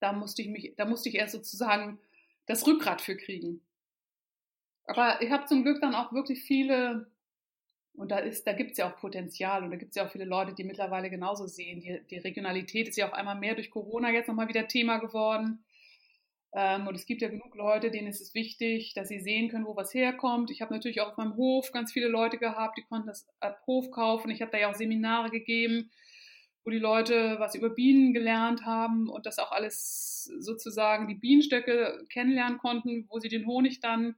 Da 0.00 0.12
musste 0.12 0.42
ich 0.42 0.48
mich, 0.48 0.74
da 0.76 0.84
musste 0.84 1.08
ich 1.08 1.16
erst 1.16 1.32
sozusagen 1.32 1.98
das 2.46 2.66
Rückgrat 2.66 3.00
für 3.00 3.16
kriegen. 3.16 3.62
Aber 4.86 5.22
ich 5.22 5.30
habe 5.30 5.46
zum 5.46 5.62
Glück 5.62 5.80
dann 5.80 5.94
auch 5.94 6.12
wirklich 6.12 6.42
viele, 6.42 7.10
und 7.94 8.10
da 8.10 8.18
ist, 8.18 8.46
da 8.46 8.52
gibt 8.52 8.72
es 8.72 8.78
ja 8.78 8.90
auch 8.90 8.96
Potenzial 8.96 9.62
und 9.62 9.70
da 9.70 9.76
gibt 9.76 9.90
es 9.90 9.96
ja 9.96 10.06
auch 10.06 10.10
viele 10.10 10.24
Leute, 10.24 10.54
die 10.54 10.64
mittlerweile 10.64 11.10
genauso 11.10 11.46
sehen. 11.46 11.80
Die, 11.80 12.00
die 12.10 12.18
Regionalität 12.18 12.88
ist 12.88 12.96
ja 12.96 13.08
auch 13.08 13.12
einmal 13.12 13.38
mehr 13.38 13.54
durch 13.54 13.70
Corona 13.70 14.10
jetzt 14.10 14.28
nochmal 14.28 14.48
wieder 14.48 14.66
Thema 14.66 14.98
geworden. 14.98 15.64
Ähm, 16.54 16.86
und 16.86 16.94
es 16.94 17.06
gibt 17.06 17.22
ja 17.22 17.28
genug 17.28 17.54
Leute, 17.54 17.90
denen 17.90 18.08
ist 18.08 18.20
es 18.20 18.34
wichtig, 18.34 18.92
dass 18.94 19.08
sie 19.08 19.20
sehen 19.20 19.48
können, 19.48 19.66
wo 19.66 19.76
was 19.76 19.94
herkommt. 19.94 20.50
Ich 20.50 20.60
habe 20.60 20.74
natürlich 20.74 21.00
auch 21.00 21.10
auf 21.12 21.16
meinem 21.16 21.36
Hof 21.36 21.72
ganz 21.72 21.92
viele 21.92 22.08
Leute 22.08 22.38
gehabt, 22.38 22.76
die 22.76 22.82
konnten 22.82 23.08
das 23.08 23.26
ab 23.40 23.62
Hof 23.66 23.90
kaufen. 23.90 24.30
Ich 24.30 24.42
habe 24.42 24.52
da 24.52 24.58
ja 24.58 24.70
auch 24.70 24.74
Seminare 24.74 25.30
gegeben, 25.30 25.90
wo 26.64 26.70
die 26.70 26.78
Leute 26.78 27.36
was 27.38 27.54
über 27.54 27.70
Bienen 27.70 28.12
gelernt 28.12 28.66
haben 28.66 29.08
und 29.08 29.26
das 29.26 29.38
auch 29.38 29.52
alles 29.52 30.24
sozusagen 30.38 31.08
die 31.08 31.14
Bienenstöcke 31.14 32.04
kennenlernen 32.10 32.58
konnten, 32.58 33.06
wo 33.08 33.18
sie 33.18 33.28
den 33.28 33.46
Honig 33.46 33.80
dann 33.80 34.14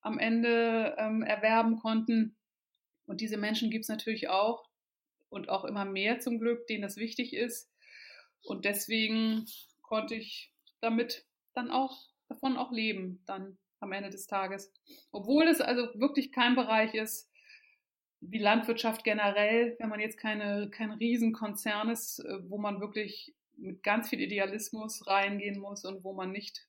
am 0.00 0.18
Ende 0.18 0.96
ähm, 0.98 1.22
erwerben 1.22 1.78
konnten. 1.78 2.36
Und 3.06 3.20
diese 3.20 3.36
Menschen 3.36 3.70
gibt 3.70 3.84
es 3.84 3.88
natürlich 3.88 4.28
auch 4.28 4.68
und 5.28 5.48
auch 5.48 5.64
immer 5.64 5.84
mehr 5.84 6.20
zum 6.20 6.38
Glück, 6.38 6.66
denen 6.66 6.82
das 6.82 6.96
wichtig 6.96 7.34
ist. 7.34 7.70
Und 8.42 8.64
deswegen 8.64 9.46
konnte 9.82 10.14
ich 10.14 10.52
damit 10.80 11.26
dann 11.54 11.70
auch 11.70 12.08
davon 12.28 12.56
auch 12.56 12.72
leben, 12.72 13.22
dann 13.26 13.58
am 13.80 13.92
Ende 13.92 14.10
des 14.10 14.26
Tages. 14.26 14.72
Obwohl 15.10 15.48
es 15.48 15.60
also 15.60 15.88
wirklich 15.94 16.32
kein 16.32 16.54
Bereich 16.54 16.94
ist, 16.94 17.30
wie 18.20 18.38
Landwirtschaft 18.38 19.02
generell, 19.02 19.76
wenn 19.78 19.88
man 19.88 20.00
jetzt 20.00 20.18
keine, 20.18 20.68
kein 20.70 20.90
Riesenkonzern 20.92 21.88
ist, 21.88 22.20
äh, 22.20 22.38
wo 22.50 22.58
man 22.58 22.80
wirklich 22.80 23.34
mit 23.56 23.82
ganz 23.82 24.08
viel 24.08 24.20
Idealismus 24.20 25.06
reingehen 25.06 25.58
muss 25.58 25.84
und 25.84 26.04
wo 26.04 26.12
man 26.12 26.30
nicht 26.30 26.66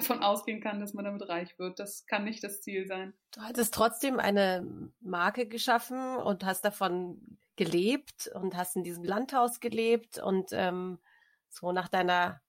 davon 0.00 0.22
ausgehen 0.22 0.60
kann, 0.60 0.80
dass 0.80 0.94
man 0.94 1.04
damit 1.04 1.28
reich 1.28 1.58
wird. 1.58 1.78
Das 1.78 2.06
kann 2.06 2.24
nicht 2.24 2.42
das 2.42 2.60
Ziel 2.62 2.86
sein. 2.86 3.14
Du 3.32 3.40
hattest 3.42 3.74
trotzdem 3.74 4.18
eine 4.18 4.90
Marke 5.00 5.46
geschaffen 5.46 6.16
und 6.16 6.44
hast 6.44 6.64
davon 6.64 7.38
gelebt 7.56 8.30
und 8.34 8.56
hast 8.56 8.76
in 8.76 8.84
diesem 8.84 9.04
Landhaus 9.04 9.60
gelebt 9.60 10.18
und 10.18 10.50
ähm, 10.52 10.98
so 11.48 11.72
nach 11.72 11.88
deiner 11.88 12.40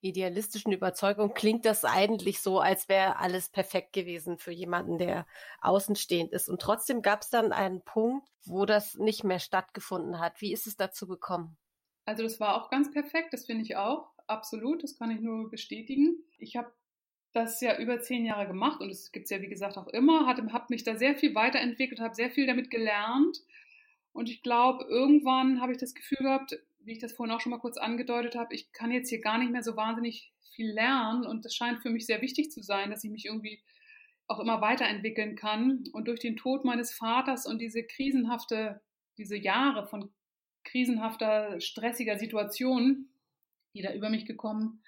idealistischen 0.00 0.72
Überzeugung 0.72 1.34
klingt 1.34 1.64
das 1.66 1.84
eigentlich 1.84 2.40
so, 2.40 2.58
als 2.58 2.88
wäre 2.88 3.18
alles 3.18 3.48
perfekt 3.50 3.92
gewesen 3.92 4.38
für 4.38 4.50
jemanden, 4.50 4.98
der 4.98 5.26
außenstehend 5.60 6.32
ist. 6.32 6.48
Und 6.48 6.60
trotzdem 6.60 7.02
gab 7.02 7.22
es 7.22 7.30
dann 7.30 7.52
einen 7.52 7.82
Punkt, 7.82 8.26
wo 8.44 8.64
das 8.64 8.94
nicht 8.94 9.24
mehr 9.24 9.38
stattgefunden 9.38 10.18
hat. 10.18 10.40
Wie 10.40 10.52
ist 10.52 10.66
es 10.66 10.76
dazu 10.76 11.06
gekommen? 11.06 11.56
Also 12.06 12.22
das 12.22 12.40
war 12.40 12.60
auch 12.60 12.70
ganz 12.70 12.90
perfekt, 12.90 13.32
das 13.32 13.46
finde 13.46 13.62
ich 13.62 13.76
auch. 13.76 14.10
Absolut, 14.26 14.82
das 14.82 14.96
kann 14.96 15.10
ich 15.10 15.20
nur 15.20 15.50
bestätigen. 15.50 16.24
Ich 16.38 16.56
habe 16.56 16.72
das 17.32 17.60
ja 17.60 17.78
über 17.78 18.00
zehn 18.00 18.24
Jahre 18.24 18.46
gemacht 18.46 18.80
und 18.80 18.90
es 18.90 19.12
gibt 19.12 19.24
es 19.24 19.30
ja, 19.30 19.40
wie 19.40 19.48
gesagt, 19.48 19.78
auch 19.78 19.88
immer, 19.88 20.26
habe 20.26 20.52
hab 20.52 20.70
mich 20.70 20.82
da 20.82 20.96
sehr 20.96 21.14
viel 21.14 21.34
weiterentwickelt, 21.34 22.00
habe 22.00 22.14
sehr 22.14 22.30
viel 22.30 22.46
damit 22.46 22.70
gelernt. 22.70 23.38
Und 24.12 24.28
ich 24.28 24.42
glaube, 24.42 24.84
irgendwann 24.88 25.60
habe 25.60 25.72
ich 25.72 25.78
das 25.78 25.94
Gefühl 25.94 26.18
gehabt, 26.18 26.58
wie 26.80 26.92
ich 26.92 26.98
das 26.98 27.12
vorhin 27.12 27.34
auch 27.34 27.40
schon 27.40 27.50
mal 27.50 27.60
kurz 27.60 27.76
angedeutet 27.76 28.34
habe, 28.34 28.54
ich 28.54 28.72
kann 28.72 28.90
jetzt 28.90 29.08
hier 29.08 29.20
gar 29.20 29.38
nicht 29.38 29.52
mehr 29.52 29.62
so 29.62 29.76
wahnsinnig 29.76 30.32
viel 30.54 30.72
lernen 30.72 31.24
und 31.24 31.44
das 31.44 31.54
scheint 31.54 31.80
für 31.80 31.90
mich 31.90 32.06
sehr 32.06 32.20
wichtig 32.20 32.50
zu 32.50 32.62
sein, 32.62 32.90
dass 32.90 33.04
ich 33.04 33.10
mich 33.10 33.26
irgendwie 33.26 33.60
auch 34.26 34.40
immer 34.40 34.60
weiterentwickeln 34.60 35.36
kann. 35.36 35.84
Und 35.92 36.08
durch 36.08 36.20
den 36.20 36.36
Tod 36.36 36.64
meines 36.64 36.92
Vaters 36.92 37.46
und 37.46 37.60
diese 37.60 37.82
krisenhafte, 37.82 38.80
diese 39.18 39.36
Jahre 39.36 39.86
von 39.86 40.10
krisenhafter, 40.64 41.60
stressiger 41.60 42.18
Situation, 42.18 43.08
die 43.74 43.82
da 43.82 43.92
über 43.92 44.08
mich 44.08 44.26
gekommen 44.26 44.82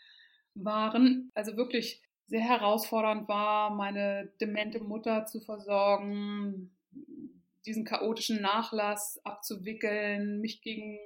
waren, 0.55 1.31
also 1.35 1.57
wirklich 1.57 2.02
sehr 2.27 2.41
herausfordernd 2.41 3.29
war, 3.29 3.71
meine 3.71 4.33
demente 4.41 4.81
Mutter 4.81 5.27
zu 5.27 5.41
versorgen, 5.41 6.75
diesen 7.67 7.85
chaotischen 7.85 8.41
Nachlass 8.41 9.21
abzuwickeln, 9.25 10.41
mich 10.41 10.63
gegen 10.63 10.99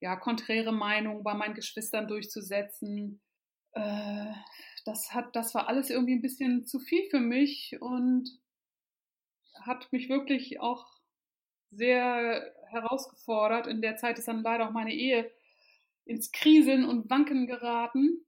ja, 0.00 0.16
konträre 0.16 0.72
Meinungen 0.72 1.22
bei 1.22 1.34
meinen 1.34 1.54
Geschwistern 1.54 2.08
durchzusetzen. 2.08 3.20
Äh, 3.72 4.32
das, 4.84 5.12
hat, 5.12 5.34
das 5.34 5.54
war 5.54 5.68
alles 5.68 5.90
irgendwie 5.90 6.14
ein 6.14 6.22
bisschen 6.22 6.66
zu 6.66 6.78
viel 6.78 7.08
für 7.10 7.20
mich 7.20 7.76
und 7.80 8.30
hat 9.62 9.90
mich 9.92 10.08
wirklich 10.08 10.60
auch 10.60 10.86
sehr 11.70 12.54
herausgefordert. 12.68 13.66
In 13.66 13.82
der 13.82 13.96
Zeit 13.96 14.18
ist 14.18 14.28
dann 14.28 14.42
leider 14.42 14.68
auch 14.68 14.72
meine 14.72 14.94
Ehe 14.94 15.30
ins 16.04 16.30
Kriseln 16.30 16.84
und 16.84 17.10
Wanken 17.10 17.46
geraten. 17.46 18.25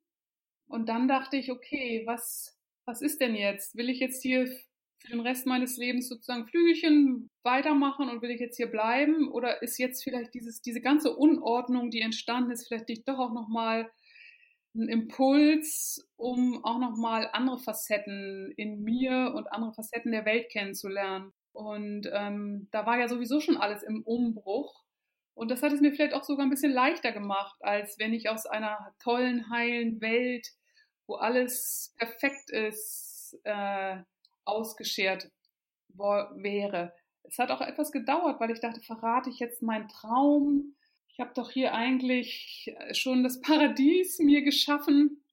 Und 0.68 0.88
dann 0.88 1.08
dachte 1.08 1.36
ich, 1.36 1.50
okay, 1.50 2.02
was, 2.06 2.58
was 2.84 3.02
ist 3.02 3.20
denn 3.20 3.34
jetzt? 3.34 3.76
Will 3.76 3.88
ich 3.88 4.00
jetzt 4.00 4.22
hier 4.22 4.46
für 4.46 5.08
den 5.10 5.20
Rest 5.20 5.46
meines 5.46 5.76
Lebens 5.76 6.08
sozusagen 6.08 6.46
Flügelchen 6.46 7.30
weitermachen 7.42 8.08
und 8.08 8.22
will 8.22 8.30
ich 8.30 8.40
jetzt 8.40 8.56
hier 8.56 8.70
bleiben? 8.70 9.28
Oder 9.28 9.62
ist 9.62 9.78
jetzt 9.78 10.02
vielleicht 10.04 10.34
dieses, 10.34 10.60
diese 10.60 10.80
ganze 10.80 11.16
Unordnung, 11.16 11.90
die 11.90 12.00
entstanden 12.00 12.50
ist, 12.50 12.66
vielleicht 12.66 12.88
nicht 12.88 13.08
doch 13.08 13.18
auch 13.18 13.32
nochmal 13.32 13.90
ein 14.74 14.88
Impuls, 14.88 16.06
um 16.16 16.64
auch 16.64 16.78
nochmal 16.78 17.28
andere 17.32 17.58
Facetten 17.58 18.52
in 18.56 18.82
mir 18.82 19.32
und 19.34 19.50
andere 19.50 19.72
Facetten 19.72 20.12
der 20.12 20.24
Welt 20.24 20.50
kennenzulernen? 20.50 21.32
Und 21.52 22.08
ähm, 22.12 22.68
da 22.70 22.86
war 22.86 22.98
ja 22.98 23.08
sowieso 23.08 23.40
schon 23.40 23.56
alles 23.56 23.82
im 23.82 24.02
Umbruch. 24.02 24.84
Und 25.34 25.50
das 25.50 25.62
hat 25.62 25.72
es 25.72 25.80
mir 25.80 25.92
vielleicht 25.92 26.14
auch 26.14 26.24
sogar 26.24 26.44
ein 26.44 26.50
bisschen 26.50 26.72
leichter 26.72 27.12
gemacht, 27.12 27.56
als 27.60 27.98
wenn 27.98 28.12
ich 28.12 28.28
aus 28.28 28.46
einer 28.46 28.92
tollen, 29.02 29.48
heilen 29.50 30.00
Welt, 30.00 30.48
wo 31.08 31.16
alles 31.16 31.94
perfekt 31.96 32.50
ist, 32.50 33.36
äh, 33.42 33.96
ausgeschert 34.44 35.30
wäre. 35.88 36.94
Es 37.24 37.38
hat 37.38 37.50
auch 37.50 37.60
etwas 37.60 37.90
gedauert, 37.90 38.38
weil 38.40 38.50
ich 38.50 38.60
dachte, 38.60 38.80
verrate 38.80 39.30
ich 39.30 39.38
jetzt 39.38 39.62
meinen 39.62 39.88
Traum? 39.88 40.76
Ich 41.08 41.18
habe 41.18 41.32
doch 41.34 41.50
hier 41.50 41.74
eigentlich 41.74 42.74
schon 42.92 43.24
das 43.24 43.40
Paradies 43.40 44.18
mir 44.20 44.42
geschaffen. 44.42 45.24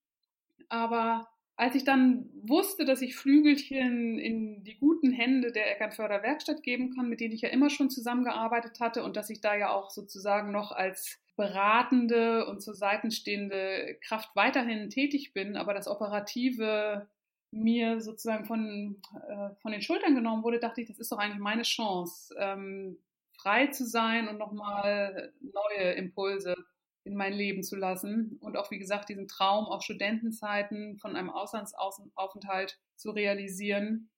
Aber 0.68 1.28
als 1.58 1.76
ich 1.76 1.84
dann 1.84 2.30
wusste, 2.34 2.86
dass 2.86 3.02
ich 3.02 3.16
Flügelchen 3.16 4.18
in 4.18 4.64
die 4.64 4.78
guten 4.78 5.12
Hände 5.12 5.52
der 5.52 5.72
Eckernförder 5.72 6.24
Werkstatt 6.24 6.64
geben 6.64 6.96
kann, 6.96 7.08
mit 7.08 7.20
denen 7.20 7.34
ich 7.34 7.42
ja 7.42 7.50
immer 7.50 7.70
schon 7.70 7.90
zusammengearbeitet 7.90 8.80
hatte 8.80 9.04
und 9.04 9.16
dass 9.16 9.30
ich 9.30 9.42
da 9.42 9.56
ja 9.56 9.72
auch 9.72 9.90
sozusagen 9.90 10.52
noch 10.52 10.72
als 10.72 11.20
beratende 11.36 12.46
und 12.46 12.62
zur 12.62 12.76
Seite 12.76 13.12
stehende 13.12 13.98
Kraft 14.02 14.36
weiterhin 14.36 14.90
tätig 14.90 15.34
bin, 15.34 15.58
aber 15.58 15.74
das 15.74 15.88
Operative 15.88 17.08
mir 17.52 18.02
sozusagen 18.02 18.46
von, 18.46 19.02
äh, 19.28 19.56
von 19.62 19.72
den 19.72 19.82
Schultern 19.82 20.16
genommen 20.16 20.44
wurde, 20.44 20.60
dachte 20.60 20.82
ich, 20.82 20.88
das 20.88 21.00
ist 21.00 21.12
doch 21.12 21.18
eigentlich 21.18 21.40
meine 21.40 21.64
Chance, 21.64 22.36
ähm, 22.38 22.98
frei 23.38 23.68
zu 23.68 23.86
sein 23.86 24.28
und 24.28 24.38
nochmal 24.38 25.34
neue 25.42 25.94
Impulse 25.94 26.56
in 27.04 27.16
mein 27.16 27.34
Leben 27.34 27.64
zu 27.64 27.76
lassen 27.76 28.38
und 28.42 28.58
auch, 28.58 28.72
wie 28.72 28.80
gesagt, 28.80 29.10
diesen 29.10 29.28
Traum 29.28 29.66
auf 29.66 29.84
Studentenzeiten 29.84 30.98
von 30.98 31.16
einem 31.16 31.30
Auslandsaufenthalt 31.30 32.80
zu 32.96 33.12
realisieren. 33.12 34.10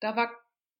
Da 0.00 0.16
war 0.16 0.30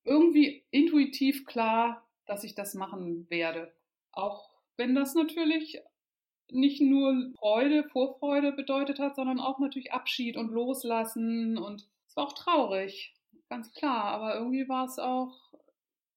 irgendwie 0.04 0.66
intuitiv 0.70 1.46
klar, 1.46 2.08
dass 2.26 2.44
ich 2.44 2.54
das 2.54 2.74
machen 2.74 3.30
werde. 3.30 3.72
Auch 4.10 4.51
wenn 4.76 4.94
das 4.94 5.14
natürlich 5.14 5.80
nicht 6.50 6.80
nur 6.80 7.32
Freude, 7.38 7.84
Vorfreude 7.90 8.52
bedeutet 8.52 8.98
hat, 8.98 9.16
sondern 9.16 9.40
auch 9.40 9.58
natürlich 9.58 9.92
Abschied 9.92 10.36
und 10.36 10.50
Loslassen 10.50 11.58
und 11.58 11.88
es 12.06 12.16
war 12.16 12.26
auch 12.26 12.34
traurig, 12.34 13.14
ganz 13.48 13.72
klar, 13.72 14.04
aber 14.04 14.34
irgendwie 14.34 14.68
war 14.68 14.84
es 14.84 14.98
auch 14.98 15.34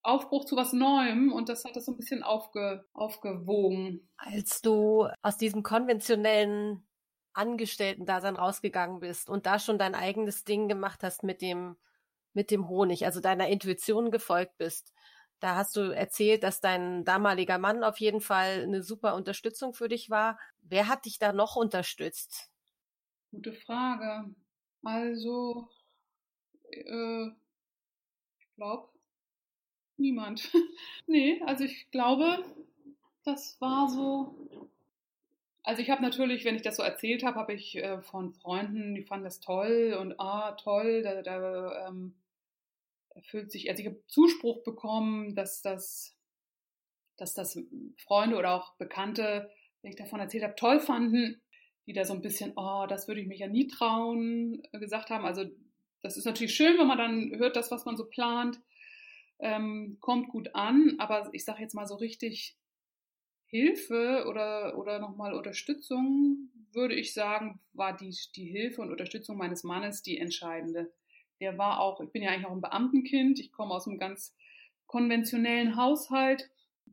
Aufbruch 0.03 0.45
zu 0.45 0.55
was 0.55 0.73
Neuem 0.73 1.31
und 1.31 1.49
das 1.49 1.65
hat 1.65 1.75
das 1.75 1.85
so 1.85 1.91
ein 1.91 1.97
bisschen 1.97 2.21
aufge, 2.21 2.85
aufgewogen. 2.93 4.07
Als 4.17 4.61
du 4.61 5.07
aus 5.21 5.37
diesem 5.37 5.63
konventionellen 5.63 6.85
Angestellten-Dasein 7.33 8.35
rausgegangen 8.35 8.99
bist 8.99 9.29
und 9.29 9.45
da 9.45 9.59
schon 9.59 9.77
dein 9.77 9.95
eigenes 9.95 10.43
Ding 10.43 10.67
gemacht 10.67 11.03
hast 11.03 11.23
mit 11.23 11.41
dem, 11.41 11.75
mit 12.33 12.51
dem 12.51 12.69
Honig, 12.69 13.05
also 13.05 13.19
deiner 13.19 13.47
Intuition 13.47 14.11
gefolgt 14.11 14.57
bist, 14.57 14.93
da 15.39 15.55
hast 15.55 15.75
du 15.75 15.93
erzählt, 15.93 16.43
dass 16.43 16.61
dein 16.61 17.03
damaliger 17.05 17.57
Mann 17.57 17.83
auf 17.83 17.99
jeden 17.99 18.21
Fall 18.21 18.63
eine 18.63 18.83
super 18.83 19.15
Unterstützung 19.15 19.73
für 19.73 19.89
dich 19.89 20.09
war. 20.09 20.39
Wer 20.61 20.87
hat 20.87 21.05
dich 21.05 21.19
da 21.19 21.33
noch 21.33 21.55
unterstützt? 21.55 22.49
Gute 23.31 23.53
Frage. 23.53 24.33
Also, 24.83 25.69
äh, 26.71 27.27
ich 28.39 28.55
glaube, 28.55 28.89
niemand. 29.97 30.51
nee, 31.07 31.41
also 31.45 31.63
ich 31.65 31.89
glaube, 31.91 32.43
das 33.23 33.59
war 33.59 33.89
so 33.89 34.69
Also 35.63 35.81
ich 35.81 35.89
habe 35.89 36.01
natürlich, 36.01 36.45
wenn 36.45 36.55
ich 36.55 36.61
das 36.61 36.77
so 36.77 36.83
erzählt 36.83 37.23
habe, 37.23 37.39
habe 37.39 37.53
ich 37.53 37.75
äh, 37.77 38.01
von 38.01 38.33
Freunden, 38.33 38.95
die 38.95 39.03
fanden 39.03 39.25
das 39.25 39.39
toll 39.41 39.97
und 39.99 40.19
ah, 40.19 40.53
toll, 40.53 41.01
da, 41.03 41.21
da 41.23 41.87
ähm, 41.87 42.15
fühlt 43.23 43.51
sich, 43.51 43.69
also 43.69 43.81
ich 43.81 43.87
habe 43.87 44.03
Zuspruch 44.07 44.63
bekommen, 44.63 45.35
dass 45.35 45.61
das, 45.61 46.17
dass 47.17 47.33
das 47.33 47.57
Freunde 47.97 48.37
oder 48.37 48.51
auch 48.53 48.75
Bekannte, 48.77 49.49
wenn 49.81 49.91
ich 49.91 49.97
davon 49.97 50.19
erzählt 50.19 50.43
habe, 50.43 50.55
toll 50.55 50.79
fanden, 50.79 51.41
die 51.87 51.93
da 51.93 52.03
so 52.03 52.13
ein 52.13 52.21
bisschen, 52.21 52.53
oh, 52.55 52.85
das 52.87 53.07
würde 53.07 53.21
ich 53.21 53.27
mich 53.27 53.39
ja 53.39 53.47
nie 53.47 53.67
trauen, 53.67 54.63
äh, 54.71 54.79
gesagt 54.79 55.09
haben. 55.09 55.25
Also 55.25 55.45
das 56.01 56.17
ist 56.17 56.25
natürlich 56.25 56.55
schön, 56.55 56.77
wenn 56.77 56.87
man 56.87 56.97
dann 56.97 57.31
hört, 57.37 57.55
das, 57.55 57.71
was 57.71 57.85
man 57.85 57.97
so 57.97 58.05
plant, 58.05 58.59
ähm, 59.39 59.97
kommt 59.99 60.29
gut 60.29 60.53
an, 60.53 60.95
aber 60.97 61.29
ich 61.33 61.45
sage 61.45 61.61
jetzt 61.61 61.75
mal 61.75 61.87
so 61.87 61.95
richtig 61.95 62.57
Hilfe 63.47 64.25
oder, 64.27 64.77
oder 64.77 64.99
nochmal 64.99 65.33
Unterstützung, 65.33 66.49
würde 66.71 66.95
ich 66.95 67.13
sagen, 67.13 67.59
war 67.73 67.95
die, 67.95 68.15
die 68.35 68.45
Hilfe 68.45 68.81
und 68.81 68.91
Unterstützung 68.91 69.37
meines 69.37 69.63
Mannes 69.63 70.01
die 70.01 70.17
entscheidende. 70.17 70.91
Der 71.39 71.57
war 71.57 71.79
auch, 71.79 71.99
ich 72.01 72.11
bin 72.11 72.23
ja 72.23 72.31
eigentlich 72.31 72.45
auch 72.45 72.51
ein 72.51 72.61
Beamtenkind, 72.61 73.39
ich 73.39 73.51
komme 73.51 73.73
aus 73.73 73.87
einem 73.87 73.99
ganz 73.99 74.35
konventionellen 74.87 75.75
Haushalt, 75.75 76.49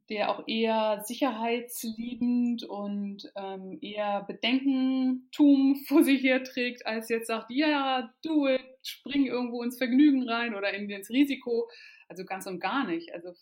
der 0.09 0.31
auch 0.31 0.47
eher 0.49 1.03
sicherheitsliebend 1.05 2.65
und 2.65 3.31
ähm, 3.37 3.79
eher 3.81 4.23
Bedenkentum 4.23 5.77
vor 5.89 6.03
sich 6.03 6.23
herträgt, 6.23 6.87
als 6.87 7.09
jetzt 7.09 7.29
sagt, 7.29 7.51
ja, 7.51 8.13
do 8.23 8.49
it, 8.49 8.61
spring 8.83 9.27
irgendwo 9.27 9.63
ins 9.63 9.79
Vergnügen 9.79 10.29
rein 10.29 10.55
oder 10.55 10.73
in, 10.75 10.91
ins 10.91 11.11
Risiko. 11.11 11.71
Also 12.09 12.25
ganz 12.25 12.47
und 12.47 12.61
gar 12.61 12.87
nicht. 12.87 13.15
Also 13.15 13.33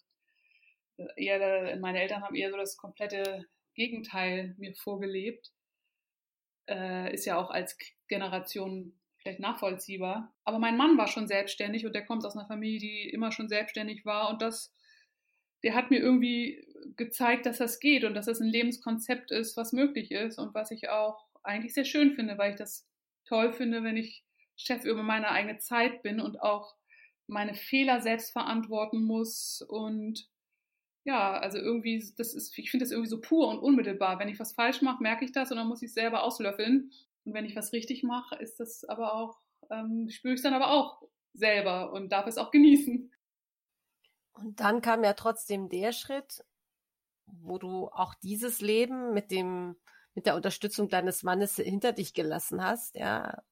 eher, 1.17 1.77
meine 1.81 2.01
Eltern 2.01 2.23
haben 2.23 2.35
eher 2.35 2.51
so 2.51 2.57
das 2.57 2.77
komplette 2.77 3.47
Gegenteil 3.75 4.55
mir 4.59 4.75
vorgelebt. 4.75 5.51
Äh, 6.69 7.15
ist 7.15 7.25
ja 7.25 7.39
auch 7.39 7.51
als 7.51 7.79
Generation 8.09 9.00
vielleicht 9.21 9.41
nachvollziehbar. 9.41 10.35
Aber 10.45 10.59
mein 10.59 10.77
Mann 10.77 10.97
war 10.99 11.09
schon 11.09 11.29
selbstständig 11.29 11.87
und 11.87 11.95
der 11.95 12.05
kommt 12.05 12.25
aus 12.25 12.37
einer 12.37 12.47
Familie, 12.47 12.79
die 12.81 13.11
immer 13.11 13.33
schon 13.33 13.49
selbstständig 13.49 14.05
war 14.05 14.31
und 14.31 14.43
das, 14.43 14.73
der 15.63 15.75
hat 15.75 15.91
mir 15.91 15.99
irgendwie 15.99 16.67
gezeigt, 16.97 17.47
dass 17.47 17.59
das 17.59 17.81
geht 17.81 18.05
und 18.05 18.15
dass 18.15 18.27
das 18.27 18.41
ein 18.41 18.49
Lebenskonzept 18.49 19.31
ist, 19.31 19.57
was 19.57 19.73
möglich 19.73 20.11
ist 20.11 20.39
und 20.39 20.55
was 20.55 20.71
ich 20.71 20.89
auch 20.89 21.27
eigentlich 21.43 21.75
sehr 21.75 21.85
schön 21.85 22.15
finde, 22.15 22.39
weil 22.39 22.53
ich 22.53 22.59
das 22.59 22.87
toll 23.25 23.53
finde, 23.53 23.83
wenn 23.83 23.97
ich 23.97 24.25
Chef 24.57 24.85
über 24.85 25.03
meine 25.03 25.31
eigene 25.31 25.59
Zeit 25.59 26.03
bin 26.03 26.21
und 26.21 26.41
auch 26.43 26.75
meine 27.27 27.55
Fehler 27.55 28.01
selbst 28.01 28.33
verantworten 28.33 29.03
muss 29.05 29.63
und 29.63 30.29
ja, 31.05 31.33
also 31.39 31.59
irgendwie, 31.59 31.99
das 32.19 32.35
ist, 32.35 32.57
ich 32.59 32.71
finde 32.71 32.85
das 32.85 32.93
irgendwie 32.93 33.09
so 33.09 33.21
pur 33.21 33.49
und 33.49 33.59
unmittelbar. 33.59 34.19
Wenn 34.19 34.29
ich 34.29 34.39
was 34.39 34.53
falsch 34.53 34.83
mache, 34.83 35.03
merke 35.03 35.25
ich 35.25 35.33
das 35.33 35.51
und 35.51 35.57
dann 35.57 35.69
muss 35.69 35.83
ich 35.83 35.89
es 35.89 35.95
selber 35.95 36.23
auslöffeln. 36.23 36.93
Und 37.31 37.35
wenn 37.35 37.45
ich 37.45 37.55
was 37.55 37.73
richtig 37.73 38.03
mache, 38.03 38.35
ist 38.35 38.59
das 38.59 38.83
aber 38.83 39.15
auch, 39.15 39.39
ähm, 39.71 40.09
spüre 40.11 40.35
ich 40.35 40.39
es 40.39 40.43
dann 40.43 40.53
aber 40.53 40.73
auch 40.73 41.01
selber 41.33 41.93
und 41.93 42.11
darf 42.11 42.27
es 42.27 42.39
auch 42.39 42.51
genießen. 42.51 43.15
Und 44.33 44.59
dann 44.59 44.83
kam 44.83 45.05
ja 45.05 45.13
trotzdem 45.13 45.69
der 45.69 45.93
Schritt, 45.93 46.45
wo 47.27 47.59
du 47.59 47.87
auch 47.87 48.17
dieses 48.17 48.61
Leben 48.61 49.15
mit 49.15 49.31
dem, 49.31 49.77
mit 50.15 50.27
der 50.27 50.35
Unterstützung 50.35 50.89
deines 50.89 51.23
Mannes 51.23 51.55
hinter 51.55 51.93
dich 51.93 52.15
gelassen 52.15 52.65
hast, 52.65 52.97
ja. 52.97 53.45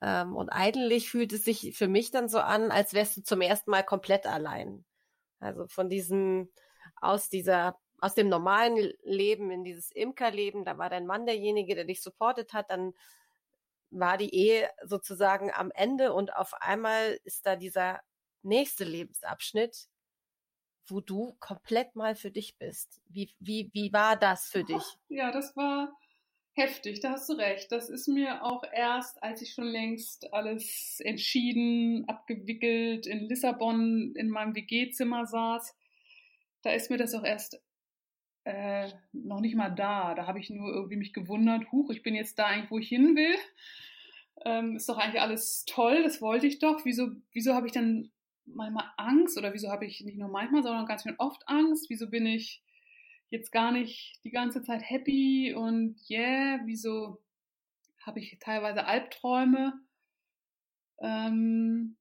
Ähm, 0.00 0.36
und 0.36 0.50
eigentlich 0.50 1.10
fühlt 1.10 1.32
es 1.32 1.42
sich 1.42 1.76
für 1.76 1.88
mich 1.88 2.12
dann 2.12 2.28
so 2.28 2.38
an, 2.38 2.70
als 2.70 2.94
wärst 2.94 3.16
du 3.16 3.22
zum 3.24 3.40
ersten 3.40 3.72
Mal 3.72 3.82
komplett 3.82 4.24
allein. 4.24 4.84
Also 5.40 5.66
von 5.66 5.88
diesem, 5.88 6.48
aus 7.00 7.28
dieser, 7.28 7.76
aus 7.98 8.14
dem 8.14 8.28
normalen 8.28 8.92
Leben 9.02 9.50
in 9.50 9.64
dieses 9.64 9.90
Imkerleben, 9.90 10.64
da 10.64 10.78
war 10.78 10.90
dein 10.90 11.06
Mann 11.06 11.26
derjenige, 11.26 11.74
der 11.74 11.84
dich 11.84 12.02
supportet 12.02 12.52
hat, 12.52 12.70
dann 12.70 12.92
war 13.90 14.18
die 14.18 14.34
Ehe 14.34 14.68
sozusagen 14.84 15.52
am 15.52 15.70
Ende 15.70 16.12
und 16.12 16.34
auf 16.34 16.54
einmal 16.54 17.18
ist 17.24 17.46
da 17.46 17.56
dieser 17.56 18.00
nächste 18.42 18.84
Lebensabschnitt, 18.84 19.88
wo 20.86 21.00
du 21.00 21.36
komplett 21.40 21.94
mal 21.94 22.14
für 22.14 22.30
dich 22.30 22.58
bist. 22.58 23.00
Wie, 23.08 23.34
wie, 23.38 23.70
wie 23.72 23.92
war 23.92 24.16
das 24.16 24.46
für 24.46 24.64
dich? 24.64 24.82
Ja, 25.08 25.30
das 25.30 25.56
war 25.56 25.96
heftig, 26.54 27.00
da 27.00 27.12
hast 27.12 27.28
du 27.28 27.34
recht. 27.34 27.72
Das 27.72 27.88
ist 27.88 28.08
mir 28.08 28.44
auch 28.44 28.64
erst, 28.72 29.22
als 29.22 29.42
ich 29.42 29.52
schon 29.52 29.66
längst 29.66 30.32
alles 30.32 31.00
entschieden, 31.00 32.04
abgewickelt, 32.08 33.06
in 33.06 33.28
Lissabon 33.28 34.14
in 34.14 34.28
meinem 34.28 34.54
WG-Zimmer 34.54 35.26
saß, 35.26 35.74
da 36.62 36.70
ist 36.70 36.90
mir 36.90 36.96
das 36.96 37.14
auch 37.14 37.24
erst 37.24 37.60
äh, 38.44 38.90
noch 39.12 39.40
nicht 39.40 39.56
mal 39.56 39.70
da. 39.70 40.14
Da 40.14 40.26
habe 40.26 40.38
ich 40.38 40.50
nur 40.50 40.72
irgendwie 40.72 40.96
mich 40.96 41.12
gewundert, 41.12 41.70
huch, 41.72 41.90
ich 41.90 42.02
bin 42.02 42.14
jetzt 42.14 42.38
da 42.38 42.46
eigentlich, 42.46 42.70
wo 42.70 42.78
ich 42.78 42.88
hin 42.88 43.16
will. 43.16 43.34
Ähm, 44.44 44.76
ist 44.76 44.88
doch 44.88 44.98
eigentlich 44.98 45.20
alles 45.20 45.64
toll, 45.64 46.02
das 46.02 46.20
wollte 46.20 46.46
ich 46.46 46.58
doch. 46.58 46.84
Wieso, 46.84 47.10
wieso 47.32 47.54
habe 47.54 47.66
ich 47.66 47.72
dann 47.72 48.10
manchmal 48.46 48.90
Angst 48.96 49.38
oder 49.38 49.54
wieso 49.54 49.70
habe 49.70 49.86
ich 49.86 50.00
nicht 50.02 50.18
nur 50.18 50.28
manchmal, 50.28 50.62
sondern 50.62 50.86
ganz 50.86 51.02
schön 51.02 51.14
oft 51.18 51.48
Angst? 51.48 51.88
Wieso 51.88 52.10
bin 52.10 52.26
ich 52.26 52.62
jetzt 53.30 53.50
gar 53.50 53.72
nicht 53.72 54.20
die 54.24 54.30
ganze 54.30 54.62
Zeit 54.62 54.82
happy 54.88 55.54
und 55.54 55.96
yeah, 56.10 56.60
wieso 56.64 57.22
habe 58.04 58.20
ich 58.20 58.36
teilweise 58.40 58.84
Albträume? 58.86 59.80
Ähm, 61.00 61.96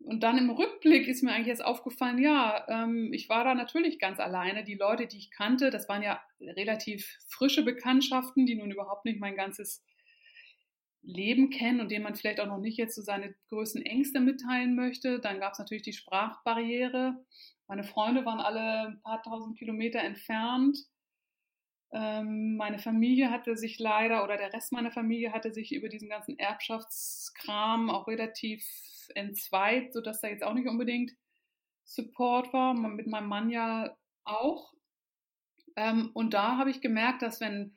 und 0.00 0.22
dann 0.22 0.38
im 0.38 0.50
Rückblick 0.50 1.06
ist 1.08 1.22
mir 1.22 1.32
eigentlich 1.32 1.48
jetzt 1.48 1.64
aufgefallen, 1.64 2.18
ja, 2.18 2.66
ähm, 2.68 3.12
ich 3.12 3.28
war 3.28 3.44
da 3.44 3.54
natürlich 3.54 3.98
ganz 3.98 4.20
alleine. 4.20 4.64
Die 4.64 4.74
Leute, 4.74 5.06
die 5.06 5.18
ich 5.18 5.30
kannte, 5.30 5.70
das 5.70 5.88
waren 5.88 6.02
ja 6.02 6.20
relativ 6.40 7.18
frische 7.28 7.62
Bekanntschaften, 7.62 8.46
die 8.46 8.54
nun 8.54 8.70
überhaupt 8.70 9.04
nicht 9.04 9.20
mein 9.20 9.36
ganzes 9.36 9.84
Leben 11.02 11.50
kennen 11.50 11.80
und 11.80 11.90
denen 11.90 12.04
man 12.04 12.16
vielleicht 12.16 12.40
auch 12.40 12.46
noch 12.46 12.58
nicht 12.58 12.76
jetzt 12.76 12.94
so 12.94 13.02
seine 13.02 13.34
größten 13.48 13.82
Ängste 13.82 14.20
mitteilen 14.20 14.74
möchte. 14.74 15.20
Dann 15.20 15.40
gab 15.40 15.52
es 15.52 15.58
natürlich 15.58 15.84
die 15.84 15.92
Sprachbarriere. 15.92 17.24
Meine 17.66 17.84
Freunde 17.84 18.24
waren 18.24 18.40
alle 18.40 18.88
ein 18.88 19.00
paar 19.02 19.22
tausend 19.22 19.58
Kilometer 19.58 20.00
entfernt. 20.00 20.78
Ähm, 21.92 22.56
meine 22.56 22.78
Familie 22.78 23.30
hatte 23.30 23.56
sich 23.56 23.78
leider, 23.78 24.22
oder 24.24 24.36
der 24.36 24.52
Rest 24.52 24.72
meiner 24.72 24.90
Familie 24.90 25.32
hatte 25.32 25.52
sich 25.52 25.74
über 25.74 25.88
diesen 25.88 26.10
ganzen 26.10 26.38
Erbschaftskram 26.38 27.88
auch 27.88 28.06
relativ 28.06 28.62
entzweit, 29.16 29.92
sodass 29.92 30.20
da 30.20 30.28
jetzt 30.28 30.44
auch 30.44 30.54
nicht 30.54 30.68
unbedingt 30.68 31.12
Support 31.84 32.52
war. 32.52 32.74
Mit 32.74 33.06
meinem 33.06 33.28
Mann 33.28 33.50
ja 33.50 33.96
auch. 34.24 34.74
Ähm, 35.76 36.10
und 36.14 36.34
da 36.34 36.58
habe 36.58 36.70
ich 36.70 36.80
gemerkt, 36.80 37.22
dass 37.22 37.40
wenn 37.40 37.74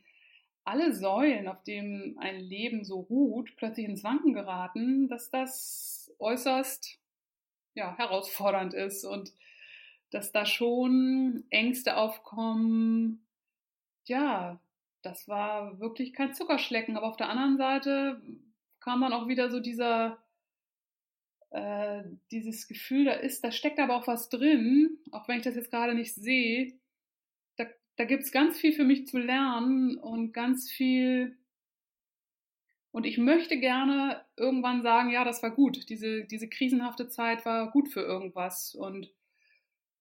alle 0.63 0.93
Säulen, 0.93 1.47
auf 1.47 1.63
denen 1.63 2.17
ein 2.19 2.39
Leben 2.39 2.83
so 2.83 2.99
ruht, 2.99 3.55
plötzlich 3.57 3.85
ins 3.85 4.03
Wanken 4.03 4.33
geraten, 4.33 5.07
dass 5.07 5.29
das 5.29 6.13
äußerst 6.19 6.99
ja, 7.73 7.97
herausfordernd 7.97 8.73
ist 8.73 9.05
und 9.05 9.33
dass 10.11 10.31
da 10.31 10.45
schon 10.45 11.45
Ängste 11.49 11.97
aufkommen. 11.97 13.25
Ja, 14.05 14.59
das 15.01 15.27
war 15.27 15.79
wirklich 15.79 16.13
kein 16.13 16.33
Zuckerschlecken. 16.33 16.97
Aber 16.97 17.07
auf 17.07 17.17
der 17.17 17.29
anderen 17.29 17.57
Seite 17.57 18.21
kam 18.79 19.01
dann 19.01 19.13
auch 19.13 19.27
wieder 19.27 19.49
so 19.49 19.59
dieser, 19.59 20.21
äh, 21.51 22.03
dieses 22.31 22.67
Gefühl, 22.67 23.05
da 23.05 23.13
ist, 23.13 23.43
da 23.43 23.51
steckt 23.51 23.79
aber 23.79 23.95
auch 23.95 24.07
was 24.07 24.29
drin, 24.29 24.97
auch 25.11 25.27
wenn 25.27 25.37
ich 25.37 25.43
das 25.43 25.55
jetzt 25.55 25.71
gerade 25.71 25.93
nicht 25.93 26.15
sehe. 26.15 26.79
Da, 27.57 27.65
da 27.97 28.05
gibt 28.05 28.23
es 28.23 28.31
ganz 28.31 28.57
viel 28.57 28.73
für 28.73 28.85
mich 28.85 29.07
zu 29.07 29.17
lernen 29.17 29.97
und 29.97 30.33
ganz 30.33 30.71
viel. 30.71 31.37
Und 32.91 33.05
ich 33.05 33.17
möchte 33.17 33.57
gerne 33.57 34.25
irgendwann 34.37 34.81
sagen, 34.81 35.11
ja, 35.11 35.23
das 35.23 35.43
war 35.43 35.51
gut. 35.51 35.89
Diese, 35.89 36.25
diese 36.25 36.49
krisenhafte 36.49 37.07
Zeit 37.07 37.45
war 37.45 37.71
gut 37.71 37.89
für 37.89 38.01
irgendwas. 38.01 38.75
Und 38.75 39.13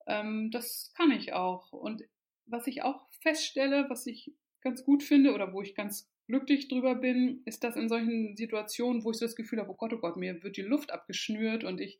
ähm, 0.06 0.50
das 0.50 0.92
kann 0.96 1.10
ich 1.12 1.32
auch. 1.32 1.72
Und 1.72 2.02
was 2.46 2.66
ich 2.66 2.82
auch 2.82 3.08
feststelle, 3.22 3.86
was 3.88 4.06
ich 4.06 4.34
ganz 4.60 4.84
gut 4.84 5.02
finde 5.02 5.34
oder 5.34 5.52
wo 5.52 5.62
ich 5.62 5.74
ganz 5.74 6.09
glücklich 6.30 6.68
drüber 6.68 6.94
bin, 6.94 7.42
ist, 7.44 7.64
dass 7.64 7.76
in 7.76 7.88
solchen 7.88 8.36
Situationen, 8.36 9.04
wo 9.04 9.10
ich 9.10 9.18
so 9.18 9.26
das 9.26 9.34
Gefühl 9.34 9.58
habe, 9.58 9.70
oh 9.70 9.74
Gott, 9.74 9.92
oh 9.92 9.98
Gott, 9.98 10.16
mir 10.16 10.42
wird 10.44 10.56
die 10.56 10.62
Luft 10.62 10.92
abgeschnürt 10.92 11.64
und 11.64 11.80
ich 11.80 11.98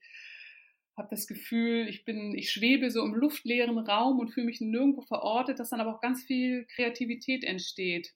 habe 0.97 1.09
das 1.11 1.26
Gefühl, 1.26 1.89
ich 1.89 2.05
bin, 2.05 2.37
ich 2.37 2.53
schwebe 2.53 2.91
so 2.91 3.05
im 3.05 3.14
luftleeren 3.14 3.78
Raum 3.78 4.20
und 4.20 4.28
fühle 4.28 4.47
mich 4.47 4.61
nirgendwo 4.61 5.03
verortet, 5.03 5.59
dass 5.59 5.70
dann 5.70 5.81
aber 5.81 5.97
auch 5.97 6.01
ganz 6.01 6.22
viel 6.22 6.64
Kreativität 6.66 7.43
entsteht. 7.43 8.14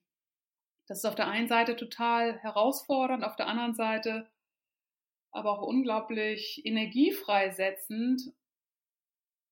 Das 0.87 0.99
ist 0.99 1.05
auf 1.05 1.17
der 1.17 1.29
einen 1.29 1.49
Seite 1.49 1.77
total 1.77 2.39
herausfordernd, 2.39 3.25
auf 3.25 3.37
der 3.37 3.49
anderen 3.49 3.75
Seite 3.75 4.31
aber 5.35 5.51
auch 5.51 5.63
unglaublich 5.67 6.65
energiefreisetzend 6.65 8.33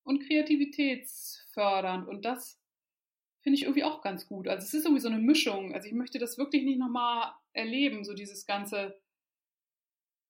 und 0.03 0.25
kreativitätsfördernd. 0.25 2.07
Und 2.07 2.23
das 2.23 2.62
finde 3.43 3.57
ich 3.57 3.63
irgendwie 3.63 3.83
auch 3.83 4.01
ganz 4.01 4.27
gut. 4.27 4.47
Also 4.47 4.63
es 4.65 4.73
ist 4.73 4.85
irgendwie 4.85 5.01
so 5.01 5.09
eine 5.09 5.19
Mischung. 5.19 5.73
Also 5.73 5.87
ich 5.87 5.93
möchte 5.93 6.17
das 6.17 6.37
wirklich 6.37 6.63
nicht 6.63 6.79
nochmal 6.79 7.33
erleben, 7.51 8.03
so 8.05 8.13
dieses 8.13 8.45
ganze, 8.45 8.99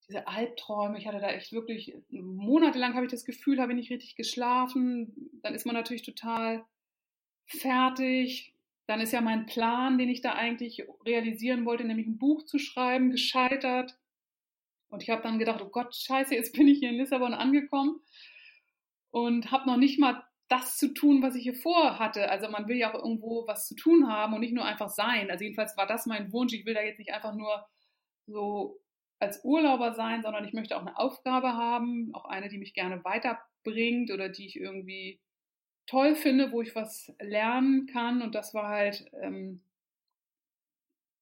diese 0.07 0.27
Albträume. 0.27 0.97
Ich 0.97 1.07
hatte 1.07 1.19
da 1.19 1.29
echt 1.29 1.51
wirklich, 1.53 1.95
monatelang 2.09 2.95
habe 2.95 3.05
ich 3.05 3.11
das 3.11 3.23
Gefühl, 3.25 3.61
habe 3.61 3.71
ich 3.73 3.77
nicht 3.77 3.91
richtig 3.91 4.15
geschlafen. 4.15 5.31
Dann 5.43 5.53
ist 5.53 5.65
man 5.65 5.75
natürlich 5.75 6.01
total 6.01 6.65
fertig. 7.45 8.53
dann 8.87 8.99
ist 8.99 9.13
ja 9.13 9.21
mein 9.21 9.45
Plan, 9.45 9.97
den 9.97 10.09
ich 10.09 10.21
da 10.21 10.33
eigentlich 10.33 10.85
realisieren 11.05 11.65
wollte, 11.65 11.85
nämlich 11.85 12.07
ein 12.07 12.17
Buch 12.17 12.43
zu 12.43 12.59
schreiben, 12.59 13.11
gescheitert. 13.11 13.97
Und 14.89 15.03
ich 15.03 15.09
habe 15.09 15.21
dann 15.21 15.39
gedacht, 15.39 15.61
oh 15.61 15.69
Gott, 15.69 15.95
scheiße, 15.95 16.35
jetzt 16.35 16.53
bin 16.53 16.67
ich 16.67 16.79
hier 16.79 16.89
in 16.89 16.97
Lissabon 16.97 17.33
angekommen 17.33 18.01
und 19.11 19.51
habe 19.51 19.67
noch 19.67 19.77
nicht 19.77 19.99
mal 19.99 20.23
das 20.53 20.77
zu 20.77 20.93
tun, 20.93 21.23
was 21.23 21.35
ich 21.35 21.43
hier 21.43 21.55
vorhatte. 21.55 22.29
Also 22.29 22.47
man 22.49 22.67
will 22.67 22.77
ja 22.77 22.91
auch 22.91 23.03
irgendwo 23.03 23.47
was 23.47 23.67
zu 23.67 23.75
tun 23.75 24.07
haben 24.07 24.33
und 24.33 24.41
nicht 24.41 24.53
nur 24.53 24.65
einfach 24.65 24.89
sein. 24.89 25.31
Also 25.31 25.43
jedenfalls 25.43 25.75
war 25.77 25.87
das 25.87 26.05
mein 26.05 26.31
Wunsch. 26.31 26.53
Ich 26.53 26.65
will 26.65 26.75
da 26.75 26.81
jetzt 26.81 26.99
nicht 26.99 27.11
einfach 27.11 27.33
nur 27.33 27.65
so 28.27 28.79
als 29.19 29.43
Urlauber 29.43 29.93
sein, 29.93 30.21
sondern 30.21 30.45
ich 30.45 30.53
möchte 30.53 30.77
auch 30.77 30.81
eine 30.81 30.97
Aufgabe 30.97 31.53
haben, 31.53 32.13
auch 32.13 32.25
eine, 32.25 32.49
die 32.49 32.59
mich 32.59 32.73
gerne 32.73 33.03
weiterbringt 33.03 34.11
oder 34.11 34.29
die 34.29 34.45
ich 34.45 34.59
irgendwie 34.59 35.19
toll 35.87 36.13
finde, 36.13 36.51
wo 36.51 36.61
ich 36.61 36.75
was 36.75 37.11
lernen 37.19 37.87
kann. 37.87 38.21
Und 38.21 38.35
das 38.35 38.53
war 38.53 38.67
halt 38.67 39.09
ähm, 39.21 39.63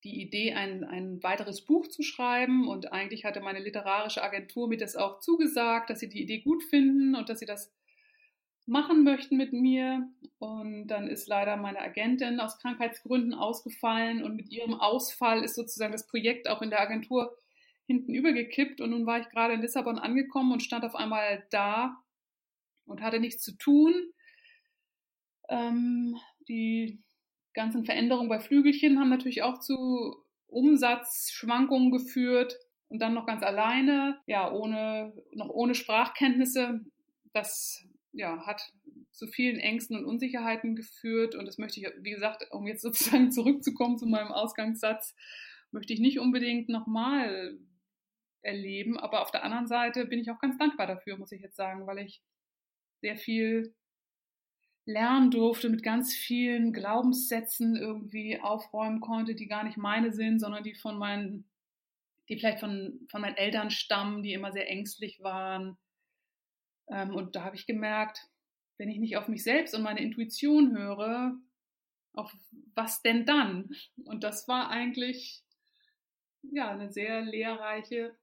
die 0.04 0.22
Idee, 0.22 0.56
ein, 0.56 0.84
ein 0.84 1.24
weiteres 1.24 1.64
Buch 1.64 1.88
zu 1.88 2.04
schreiben. 2.04 2.68
Und 2.68 2.92
eigentlich 2.92 3.24
hatte 3.24 3.40
meine 3.40 3.60
literarische 3.60 4.24
Agentur 4.24 4.68
mir 4.68 4.78
das 4.78 4.98
auch 4.98 5.20
zugesagt, 5.20 5.90
dass 5.90 6.02
sie 6.02 6.10
die 6.10 6.22
Idee 6.22 6.42
gut 6.42 6.64
finden 6.64 7.16
und 7.16 7.30
dass 7.30 7.40
sie 7.40 7.46
das 7.46 7.72
machen 8.72 9.04
möchten 9.04 9.38
mit 9.38 9.54
mir. 9.54 10.08
Und 10.40 10.88
dann 10.88 11.08
ist 11.08 11.28
leider 11.28 11.58
meine 11.58 11.80
Agentin 11.80 12.40
aus 12.40 12.58
Krankheitsgründen 12.58 13.34
ausgefallen 13.34 14.24
und 14.24 14.36
mit 14.36 14.50
ihrem 14.50 14.74
Ausfall 14.74 15.44
ist 15.44 15.56
sozusagen 15.56 15.92
das 15.92 16.08
Projekt 16.08 16.50
auch 16.50 16.64
in 16.64 16.72
der 16.72 16.82
Agentur 16.82 17.38
hinten 17.86 18.14
übergekippt. 18.14 18.82
Und 18.82 18.90
nun 18.92 19.06
war 19.06 19.20
ich 19.20 19.30
gerade 19.30 19.54
in 19.54 19.62
Lissabon 19.62 20.00
angekommen 20.00 20.52
und 20.52 20.64
stand 20.64 20.84
auf 20.84 20.96
einmal 20.96 21.46
da 21.52 21.98
und 22.86 23.02
hatte 23.02 23.20
nichts 23.20 23.44
zu 23.44 23.56
tun 23.58 23.94
ähm, 25.52 26.18
die 26.48 27.04
ganzen 27.54 27.84
Veränderungen 27.84 28.30
bei 28.30 28.40
Flügelchen 28.40 29.00
haben 29.00 29.10
natürlich 29.10 29.44
auch 29.44 29.60
zu 29.60 30.16
Umsatzschwankungen 30.48 31.92
geführt 31.92 32.58
und 32.88 33.00
dann 33.00 33.14
noch 33.14 33.26
ganz 33.26 33.44
alleine, 33.44 34.20
ja, 34.26 34.52
ohne, 34.52 35.14
noch 35.34 35.50
ohne 35.50 35.76
Sprachkenntnisse. 35.76 36.82
Das 37.34 37.86
ja, 38.14 38.46
hat 38.46 38.74
zu 39.12 39.28
vielen 39.28 39.60
Ängsten 39.60 39.98
und 39.98 40.06
Unsicherheiten 40.06 40.76
geführt 40.76 41.36
und 41.36 41.46
das 41.46 41.58
möchte 41.58 41.80
ich, 41.80 41.88
wie 42.00 42.12
gesagt, 42.12 42.48
um 42.52 42.68
jetzt 42.68 42.82
sozusagen 42.82 43.32
zurückzukommen 43.32 43.98
zu 43.98 44.06
meinem 44.06 44.32
Ausgangssatz, 44.32 45.16
möchte 45.72 45.94
ich 45.94 46.00
nicht 46.00 46.20
unbedingt 46.20 46.70
nochmal 46.70 47.58
erleben, 48.42 48.98
aber 48.98 49.22
auf 49.22 49.32
der 49.32 49.44
anderen 49.44 49.68
Seite 49.68 50.06
bin 50.06 50.20
ich 50.20 50.32
auch 50.32 50.40
ganz 50.40 50.58
dankbar 50.58 50.88
dafür, 50.88 51.18
muss 51.18 51.32
ich 51.32 51.42
jetzt 51.42 51.56
sagen, 51.56 51.88
weil 51.88 52.00
ich 52.00 52.22
sehr 53.02 53.18
viel 53.18 53.76
lernen 54.86 55.32
durfte, 55.32 55.70
mit 55.70 55.84
ganz 55.84 56.14
vielen 56.14 56.74
Glaubenssätzen 56.74 57.76
irgendwie 57.76 58.40
aufräumen 58.40 59.00
konnte, 59.00 59.36
die 59.36 59.48
gar 59.48 59.64
nicht 59.64 59.78
meine 59.78 60.12
sind, 60.12 60.40
sondern 60.40 60.64
die 60.64 60.74
von 60.74 60.98
meinen, 60.98 61.46
die 62.30 62.38
vielleicht 62.38 62.60
von, 62.60 63.00
von 63.10 63.22
meinen 63.22 63.38
Eltern 63.38 63.70
stammen, 63.70 64.24
die 64.24 64.34
immer 64.34 64.52
sehr 64.52 64.70
ängstlich 64.70 65.22
waren. 65.22 65.78
Ähm, 66.92 67.16
und 67.16 67.36
da 67.36 67.44
habe 67.44 67.56
ich 67.56 67.66
gemerkt, 67.66 68.28
wenn 68.78 68.90
ich 68.90 69.00
nicht 69.00 69.18
auf 69.18 69.28
mich 69.28 69.44
selbst 69.44 69.74
und 69.74 69.84
meine 69.84 70.02
Intuition 70.02 70.78
höre, 70.78 71.36
auf 72.14 72.36
was 72.76 73.02
denn 73.02 73.26
dann? 73.26 73.70
Und 74.06 74.24
das 74.24 74.48
war 74.48 74.70
eigentlich 74.70 75.44
ja 76.42 76.72
eine 76.72 76.92
sehr 76.92 77.22
lehrreiche 77.22 78.18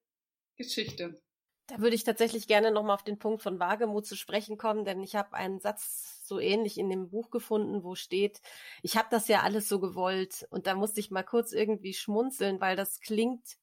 Geschichte. 0.57 1.21
Da 1.69 1.81
würde 1.81 1.95
ich 1.95 2.05
tatsächlich 2.05 2.49
gerne 2.49 2.71
nochmal 2.71 2.95
auf 2.95 3.05
den 3.05 3.19
Punkt 3.19 3.43
von 3.43 3.61
Wagemut 3.61 4.07
zu 4.07 4.17
sprechen 4.17 4.57
kommen, 4.57 4.87
denn 4.87 5.03
ich 5.03 5.17
habe 5.17 5.35
einen 5.35 5.61
Satz 5.61 6.27
so 6.27 6.41
ähnlich 6.41 6.79
in 6.79 6.89
dem 6.89 7.11
Buch 7.11 7.31
gefunden, 7.31 7.85
wo 7.85 7.95
steht, 7.95 8.41
ich 8.83 8.97
habe 8.97 9.09
das 9.11 9.29
ja 9.29 9.43
alles 9.43 9.69
so 9.69 9.79
gewollt. 9.79 10.47
Und 10.51 10.67
da 10.67 10.75
musste 10.75 11.01
ich 11.01 11.11
mal 11.11 11.23
kurz 11.23 11.53
irgendwie 11.53 11.93
schmunzeln, 11.93 12.61
weil 12.61 12.75
das 12.75 13.01
klingt 13.01 13.59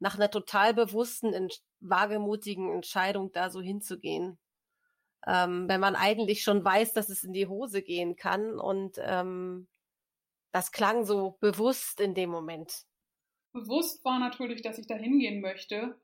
nach 0.00 0.16
einer 0.16 0.30
total 0.30 0.74
bewussten, 0.74 1.48
wagemutigen 1.80 2.72
Entscheidung, 2.72 3.30
da 3.32 3.50
so 3.50 3.60
hinzugehen. 3.60 4.38
Ähm, 5.26 5.68
wenn 5.68 5.80
man 5.80 5.94
eigentlich 5.94 6.42
schon 6.42 6.64
weiß, 6.64 6.94
dass 6.94 7.10
es 7.10 7.22
in 7.22 7.34
die 7.34 7.46
Hose 7.46 7.82
gehen 7.82 8.16
kann. 8.16 8.58
Und 8.58 8.96
ähm, 8.98 9.68
das 10.52 10.72
klang 10.72 11.04
so 11.04 11.36
bewusst 11.40 12.00
in 12.00 12.14
dem 12.14 12.30
Moment. 12.30 12.84
Bewusst 13.52 14.04
war 14.04 14.18
natürlich, 14.18 14.62
dass 14.62 14.78
ich 14.78 14.86
da 14.86 14.94
hingehen 14.94 15.40
möchte. 15.42 16.00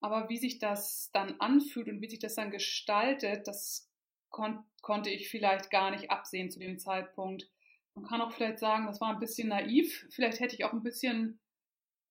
Aber 0.00 0.30
wie 0.30 0.38
sich 0.38 0.58
das 0.58 1.10
dann 1.12 1.38
anfühlt 1.40 1.88
und 1.88 2.00
wie 2.00 2.08
sich 2.08 2.20
das 2.20 2.34
dann 2.34 2.50
gestaltet, 2.50 3.46
das 3.46 3.90
kon 4.30 4.64
konnte 4.80 5.10
ich 5.10 5.28
vielleicht 5.28 5.70
gar 5.70 5.90
nicht 5.90 6.10
absehen 6.10 6.50
zu 6.50 6.58
dem 6.58 6.78
Zeitpunkt. 6.78 7.50
Man 7.94 8.06
kann 8.06 8.22
auch 8.22 8.32
vielleicht 8.32 8.60
sagen, 8.60 8.86
das 8.86 8.98
war 8.98 9.10
ein 9.10 9.20
bisschen 9.20 9.48
naiv. 9.48 10.06
Vielleicht 10.08 10.40
hätte 10.40 10.54
ich 10.54 10.64
auch 10.64 10.72
ein 10.72 10.82
bisschen 10.82 11.38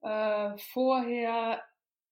äh, 0.02 0.58
vorher 0.58 1.64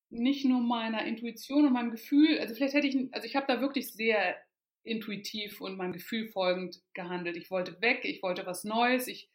nicht 0.10 0.46
nur 0.46 0.62
meiner 0.62 1.06
Intuition 1.06 1.66
und 1.66 1.74
meinem 1.74 1.92
Gefühl, 1.92 2.40
also 2.40 2.56
vielleicht 2.56 2.74
hätte 2.74 2.88
ich, 2.88 3.14
also 3.14 3.26
ich 3.26 3.36
habe 3.36 3.48
da 3.48 3.62
wirklich 3.62 3.94
sehr 3.94 4.36
intuitiv 4.84 5.60
und 5.60 5.78
meinem 5.78 5.94
Gefühl 5.94 6.28
folgend 6.30 6.82
gehandelt. 6.94 7.36
Ich 7.36 7.52
wollte 7.52 7.82
weg, 7.82 8.02
ich 8.04 8.24
wollte 8.24 8.46
was 8.46 8.64
Neues, 8.64 9.08
ich 9.08 9.30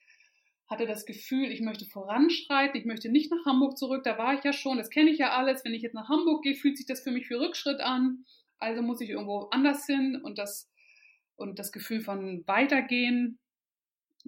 hatte 0.67 0.87
das 0.87 1.05
Gefühl, 1.05 1.53
ich 1.53 1.61
möchte 1.61 1.85
voranschreiten, 1.85 2.81
ich 2.81 2.87
möchte 2.87 3.11
nicht 3.11 3.31
nach 3.31 3.45
Hamburg 3.45 3.77
zurück, 3.77 4.03
da 4.05 4.17
war 4.17 4.35
ich 4.35 4.43
ja 4.45 4.53
schon, 4.53 4.79
das 4.79 4.89
kenne 4.89 5.11
ich 5.11 5.19
ja 5.19 5.37
alles. 5.37 5.65
Wenn 5.65 5.75
ich 5.75 5.83
jetzt 5.83 5.95
nach 5.95 6.09
Hamburg 6.09 6.43
gehe, 6.43 6.55
fühlt 6.55 6.79
sich 6.79 6.87
das 6.87 7.03
für 7.03 7.11
mich 7.11 7.29
wie 7.29 7.35
Rückschritt 7.35 7.81
an. 7.81 8.25
Also 8.59 8.81
muss 8.81 9.01
ich 9.01 9.11
irgendwo 9.11 9.49
anders 9.51 9.85
hin 9.87 10.17
und 10.23 10.39
das, 10.39 10.71
und 11.37 11.59
das 11.59 11.73
Gefühl 11.73 12.01
von 12.01 12.47
Weitergehen 12.47 13.39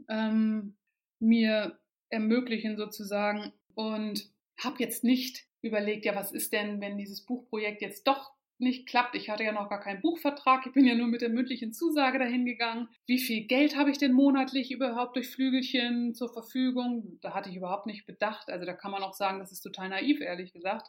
ähm, 0.09 0.77
mir 1.19 1.79
ermöglichen 2.11 2.77
sozusagen. 2.77 3.53
Und 3.75 4.31
habe 4.63 4.77
jetzt 4.79 5.05
nicht 5.05 5.45
überlegt, 5.63 6.05
ja, 6.05 6.15
was 6.15 6.33
ist 6.33 6.53
denn, 6.53 6.81
wenn 6.81 6.99
dieses 6.99 7.25
Buchprojekt 7.25 7.83
jetzt 7.83 8.07
doch 8.07 8.35
nicht 8.59 8.87
klappt. 8.87 9.15
Ich 9.15 9.31
hatte 9.31 9.45
ja 9.45 9.53
noch 9.53 9.69
gar 9.69 9.81
keinen 9.81 10.01
Buchvertrag. 10.01 10.67
Ich 10.67 10.73
bin 10.73 10.87
ja 10.87 10.95
nur 10.95 11.09
mit 11.09 11.23
der 11.23 11.29
mündlichen 11.29 11.73
Zusage 11.73 12.19
dahin 12.19 12.45
gegangen. 12.45 12.89
Wie 13.07 13.19
viel 13.19 13.45
Geld 13.47 13.77
habe 13.77 13.91
ich 13.91 13.99
denn 13.99 14.13
monatlich 14.13 14.71
überhaupt 14.71 15.17
durch 15.17 15.29
Flügelchen 15.29 16.15
zur 16.15 16.33
Verfügung? 16.33 17.19
Da 17.21 17.35
hatte 17.35 17.51
ich 17.51 17.57
überhaupt 17.57 17.87
nicht 17.87 18.07
bedacht. 18.07 18.49
Also 18.51 18.65
da 18.65 18.73
kann 18.73 18.93
man 18.93 19.03
auch 19.03 19.15
sagen, 19.15 19.41
das 19.41 19.53
ist 19.53 19.61
total 19.61 19.89
naiv, 19.89 20.21
ehrlich 20.21 20.53
gesagt. 20.53 20.89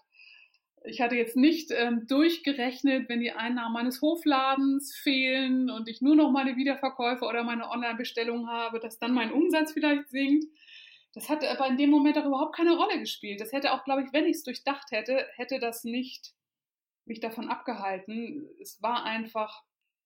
Ich 0.87 1.01
hatte 1.01 1.15
jetzt 1.15 1.35
nicht 1.35 1.71
ähm, 1.71 2.05
durchgerechnet, 2.07 3.09
wenn 3.09 3.19
die 3.19 3.31
Einnahmen 3.31 3.73
meines 3.73 4.03
Hofladens 4.03 4.95
fehlen 4.95 5.71
und 5.71 5.89
ich 5.89 6.01
nur 6.01 6.15
noch 6.15 6.31
meine 6.31 6.57
Wiederverkäufe 6.57 7.25
oder 7.25 7.43
meine 7.43 7.71
Online-Bestellungen 7.71 8.47
habe, 8.47 8.79
dass 8.79 8.99
dann 8.99 9.13
mein 9.13 9.31
Umsatz 9.31 9.71
vielleicht 9.71 10.09
sinkt. 10.09 10.45
Das 11.15 11.29
hat 11.29 11.45
aber 11.45 11.67
in 11.67 11.77
dem 11.77 11.89
Moment 11.89 12.17
auch 12.17 12.25
überhaupt 12.25 12.55
keine 12.55 12.75
Rolle 12.75 12.99
gespielt. 12.99 13.39
Das 13.39 13.53
hätte 13.53 13.71
auch, 13.71 13.85
glaube 13.85 14.03
ich, 14.03 14.11
wenn 14.11 14.25
ich 14.25 14.35
es 14.35 14.43
durchdacht 14.43 14.91
hätte, 14.91 15.25
hätte 15.35 15.59
das 15.59 15.85
nicht 15.85 16.33
mich 17.05 17.21
davon 17.21 17.49
abgehalten. 17.49 18.49
Es 18.61 18.81
war 18.81 19.05
einfach, 19.05 19.63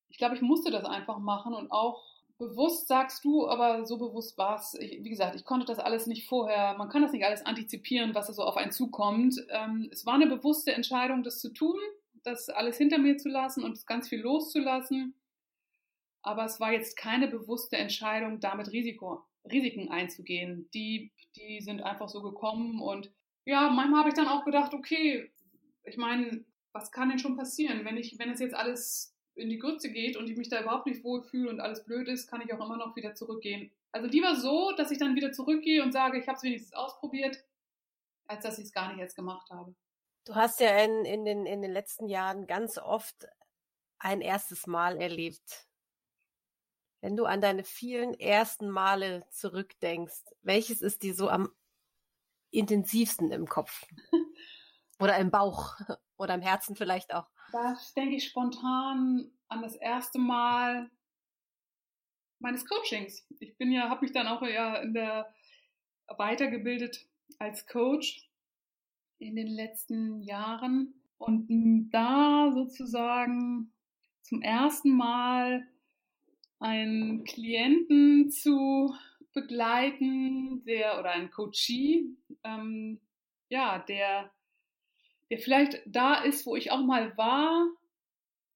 ich 0.10 0.20
glaube, 0.20 0.36
ich 0.36 0.42
musste 0.42 0.70
das 0.70 0.86
einfach 0.86 1.18
machen 1.18 1.56
und 1.56 1.72
auch 1.72 2.06
bewusst 2.38 2.88
sagst 2.88 3.26
du, 3.26 3.50
aber 3.50 3.88
so 3.88 3.98
bewusst 3.98 4.38
war 4.38 4.58
es. 4.60 4.78
Wie 4.80 5.10
gesagt, 5.10 5.36
ich 5.36 5.46
konnte 5.46 5.66
das 5.66 5.80
alles 5.80 6.06
nicht 6.06 6.28
vorher, 6.30 6.78
man 6.78 6.90
kann 6.90 7.02
das 7.02 7.12
nicht 7.12 7.26
alles 7.26 7.44
antizipieren, 7.44 8.14
was 8.14 8.28
so 8.28 8.44
auf 8.44 8.56
einen 8.56 8.72
zukommt. 8.72 9.36
Ähm, 9.50 9.90
es 9.92 10.06
war 10.06 10.14
eine 10.14 10.28
bewusste 10.28 10.74
Entscheidung, 10.74 11.24
das 11.24 11.40
zu 11.40 11.52
tun, 11.52 11.80
das 12.24 12.50
alles 12.50 12.78
hinter 12.78 13.00
mir 13.00 13.18
zu 13.18 13.30
lassen 13.30 13.64
und 13.64 13.86
ganz 13.88 14.10
viel 14.10 14.22
loszulassen. 14.22 15.16
Aber 16.22 16.46
es 16.46 16.60
war 16.60 16.72
jetzt 16.72 16.98
keine 16.98 17.28
bewusste 17.28 17.78
Entscheidung, 17.78 18.40
damit 18.40 18.72
Risiko, 18.72 19.24
Risiken 19.46 19.90
einzugehen. 19.90 20.70
Die, 20.74 21.12
die 21.36 21.62
sind 21.62 21.82
einfach 21.82 22.10
so 22.10 22.22
gekommen 22.22 22.82
und 22.82 23.12
ja, 23.46 23.70
manchmal 23.70 24.02
habe 24.02 24.10
ich 24.10 24.16
dann 24.16 24.28
auch 24.28 24.46
gedacht, 24.46 24.74
okay, 24.74 25.32
ich 25.84 25.98
meine, 25.98 26.44
was 26.72 26.92
kann 26.92 27.10
denn 27.10 27.20
schon 27.20 27.38
passieren? 27.38 27.84
Wenn 27.86 27.98
ich, 27.98 28.20
wenn 28.20 28.30
es 28.30 28.40
jetzt 28.40 28.54
alles 28.56 29.16
in 29.36 29.50
die 29.50 29.58
Grütze 29.58 29.92
geht 29.92 30.18
und 30.18 30.30
ich 30.30 30.38
mich 30.38 30.50
da 30.50 30.62
überhaupt 30.62 30.86
nicht 30.86 31.04
wohlfühle 31.04 31.50
und 31.50 31.60
alles 31.60 31.84
blöd 31.86 32.08
ist, 32.08 32.28
kann 32.28 32.42
ich 32.42 32.54
auch 32.54 32.64
immer 32.64 32.78
noch 32.78 32.96
wieder 32.96 33.16
zurückgehen. 33.16 33.72
Also 33.92 34.08
lieber 34.08 34.36
so, 34.36 34.72
dass 34.78 34.92
ich 34.92 35.00
dann 35.00 35.16
wieder 35.16 35.32
zurückgehe 35.32 35.82
und 35.82 35.92
sage, 35.92 36.20
ich 36.20 36.28
habe 36.28 36.38
es 36.38 36.44
wenigstens 36.44 36.74
ausprobiert, 36.74 37.44
als 38.28 38.44
dass 38.44 38.60
ich 38.60 38.66
es 38.66 38.72
gar 38.72 38.90
nicht 38.90 39.00
jetzt 39.00 39.16
gemacht 39.16 39.50
habe. 39.50 39.74
Du 40.26 40.36
hast 40.36 40.60
ja 40.60 40.78
in, 40.84 41.06
in, 41.06 41.26
den, 41.26 41.46
in 41.46 41.62
den 41.62 41.72
letzten 41.72 42.08
Jahren 42.08 42.46
ganz 42.46 42.78
oft 42.78 43.28
ein 43.98 44.22
erstes 44.22 44.68
Mal 44.68 45.02
erlebt. 45.02 45.69
Wenn 47.02 47.16
du 47.16 47.26
an 47.26 47.42
deine 47.42 47.64
vielen 47.64 48.14
ersten 48.14 48.70
Male 48.70 49.26
zurückdenkst, 49.30 50.24
welches 50.42 50.82
ist 50.82 51.04
dir 51.04 51.14
so 51.14 51.30
am 51.30 51.50
intensivsten 52.52 53.32
im 53.32 53.48
Kopf? 53.48 53.86
Oder 55.00 55.18
im 55.18 55.32
Bauch? 55.32 55.76
Oder 56.18 56.36
im 56.36 56.42
Herzen 56.42 56.76
vielleicht 56.76 57.14
auch? 57.14 57.30
Da 57.54 57.78
denke 57.96 58.18
ich 58.18 58.28
spontan 58.28 59.32
an 59.48 59.62
das 59.62 59.76
erste 59.76 60.20
Mal 60.20 60.92
meines 62.40 62.66
Coachings. 62.66 63.26
Ich 63.40 63.58
bin 63.58 63.72
ja, 63.72 63.90
habe 63.90 64.02
mich 64.02 64.12
dann 64.12 64.28
auch 64.28 64.42
ja 64.42 64.76
in 64.78 64.94
der 64.94 65.34
weitergebildet 66.18 67.08
als 67.38 67.66
Coach 67.68 68.30
in 69.20 69.36
den 69.36 69.48
letzten 69.48 70.22
Jahren 70.22 70.94
und 71.18 71.90
da 71.92 72.52
sozusagen 72.54 73.74
zum 74.22 74.42
ersten 74.42 74.96
Mal 74.96 75.68
einen 76.60 77.24
Klienten 77.24 78.32
zu 78.32 78.96
begleiten, 79.34 80.64
der 80.66 81.00
oder 81.00 81.12
ein 81.12 81.32
Coachie, 81.32 82.18
ähm, 82.44 83.00
ja, 83.50 83.80
der, 83.80 84.32
der 85.30 85.40
vielleicht 85.40 85.82
da 85.86 86.22
ist, 86.22 86.46
wo 86.46 86.56
ich 86.56 86.72
auch 86.72 86.84
mal 86.84 87.16
war, 87.18 87.68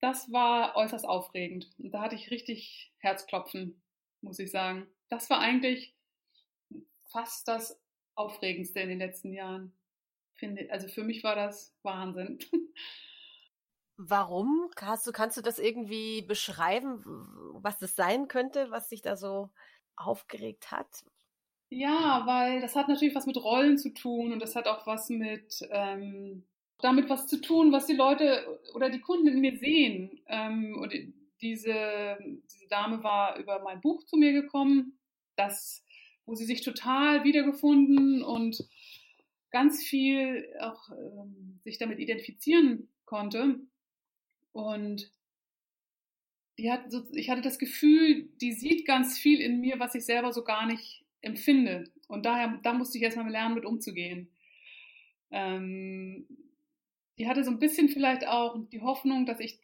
das 0.01 0.32
war 0.32 0.76
äußerst 0.76 1.08
aufregend. 1.08 1.70
Und 1.78 1.91
da 1.91 2.01
hatte 2.01 2.16
ich 2.16 2.30
richtig 2.30 2.91
Herzklopfen, 2.97 3.82
muss 4.22 4.39
ich 4.39 4.51
sagen. 4.51 4.88
Das 5.10 5.30
war 5.30 5.39
eigentlich 5.39 5.95
fast 7.10 7.47
das 7.47 7.80
Aufregendste 8.16 8.82
in 8.82 8.89
den 8.89 8.99
letzten 8.99 9.32
Jahren. 9.32 9.72
Finde, 10.36 10.70
also 10.72 10.88
für 10.88 11.04
mich 11.04 11.24
war 11.24 11.36
das 11.36 11.74
Wahnsinn. 11.84 12.39
Warum? 13.98 14.70
Hast 14.82 15.06
du, 15.06 15.12
kannst 15.12 15.38
du 15.38 15.41
das 15.41 15.60
irgendwie 15.60 16.24
beschreiben, 16.24 17.04
was 17.62 17.78
das 17.78 17.96
sein 17.96 18.28
könnte, 18.28 18.72
was 18.72 18.89
sich 18.89 19.02
da 19.02 19.16
so 19.16 19.50
aufgeregt 19.96 20.72
hat? 20.72 21.06
Ja, 21.70 22.24
weil 22.26 22.62
das 22.62 22.76
hat 22.76 22.88
natürlich 22.88 23.16
was 23.16 23.26
mit 23.26 23.38
Rollen 23.38 23.78
zu 23.78 23.94
tun 23.94 24.32
und 24.32 24.39
das 24.39 24.56
hat 24.56 24.68
auch 24.68 24.86
was 24.86 25.10
mit 25.10 25.60
ähm, 25.72 26.44
damit 26.80 27.10
was 27.10 27.28
zu 27.28 27.39
tun, 27.39 27.72
was 27.72 27.86
die 27.86 27.96
Leute 27.96 28.60
oder 28.76 28.89
die 28.89 29.00
Kunden 29.00 29.28
in 29.28 29.39
mir 29.39 29.58
sehen. 29.58 30.22
Ähm, 30.28 30.78
und 30.80 30.94
diese, 31.41 32.18
diese 32.52 32.68
Dame 32.70 33.04
war 33.04 33.38
über 33.38 33.62
mein 33.64 33.82
Buch 33.82 34.04
zu 34.06 34.18
mir 34.18 34.34
gekommen, 34.34 35.00
das, 35.36 35.84
wo 36.26 36.36
sie 36.36 36.46
sich 36.46 36.62
total 36.62 37.24
wiedergefunden 37.24 38.22
und 38.22 38.68
ganz 39.50 39.84
viel 39.84 40.48
auch 40.60 40.89
ähm, 40.89 41.60
sich 41.64 41.78
damit 41.78 42.00
identifizieren 42.00 42.89
konnte. 43.06 43.60
Und 44.54 45.12
die 46.58 46.72
hat 46.72 46.91
so, 46.91 47.04
ich 47.12 47.30
hatte 47.30 47.41
das 47.41 47.60
Gefühl, 47.60 48.30
die 48.39 48.54
sieht 48.54 48.86
ganz 48.86 49.18
viel 49.18 49.41
in 49.41 49.60
mir, 49.60 49.80
was 49.80 49.95
ich 49.95 50.06
selber 50.06 50.32
so 50.32 50.43
gar 50.43 50.66
nicht 50.66 51.04
empfinde. 51.22 51.91
Und 52.08 52.26
daher, 52.26 52.60
da 52.64 52.74
musste 52.74 52.97
ich 52.97 53.04
erstmal 53.04 53.30
lernen, 53.30 53.56
mit 53.56 53.66
umzugehen. 53.66 54.30
Ähm, 55.32 56.28
die 57.18 57.28
hatte 57.28 57.43
so 57.43 57.51
ein 57.51 57.60
bisschen 57.60 57.89
vielleicht 57.89 58.28
auch 58.28 58.56
die 58.72 58.82
Hoffnung, 58.82 59.26
dass 59.26 59.39
ich, 59.39 59.60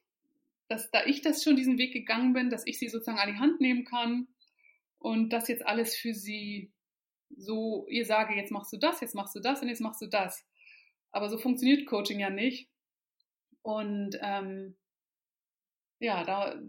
dass 0.68 0.90
da 0.92 1.06
ich 1.06 1.22
das 1.22 1.44
schon 1.44 1.56
diesen 1.56 1.78
Weg 1.78 1.94
gegangen 1.94 2.34
bin, 2.34 2.50
dass 2.50 2.66
ich 2.66 2.80
sie 2.80 2.90
sozusagen 2.90 3.20
an 3.20 3.32
die 3.32 3.40
Hand 3.40 3.62
nehmen 3.62 3.86
kann 3.86 4.28
und 4.98 5.30
das 5.30 5.48
jetzt 5.48 5.66
alles 5.66 5.96
für 5.96 6.14
sie 6.14 6.72
so 7.38 7.88
ihr 7.90 8.06
sage, 8.06 8.36
jetzt 8.36 8.52
machst 8.52 8.74
du 8.74 8.78
das, 8.78 9.02
jetzt 9.02 9.16
machst 9.16 9.36
du 9.36 9.40
das 9.40 9.62
und 9.62 9.70
jetzt 9.70 9.82
machst 9.82 10.02
du 10.02 10.08
das. 10.08 10.46
Aber 11.12 11.30
so 11.30 11.38
funktioniert 11.38 11.86
Coaching 11.86 12.20
ja 12.20 12.30
nicht. 12.30 12.70
Und 13.62 14.18
ähm, 14.22 14.76
ja, 16.00 16.24
da, 16.24 16.60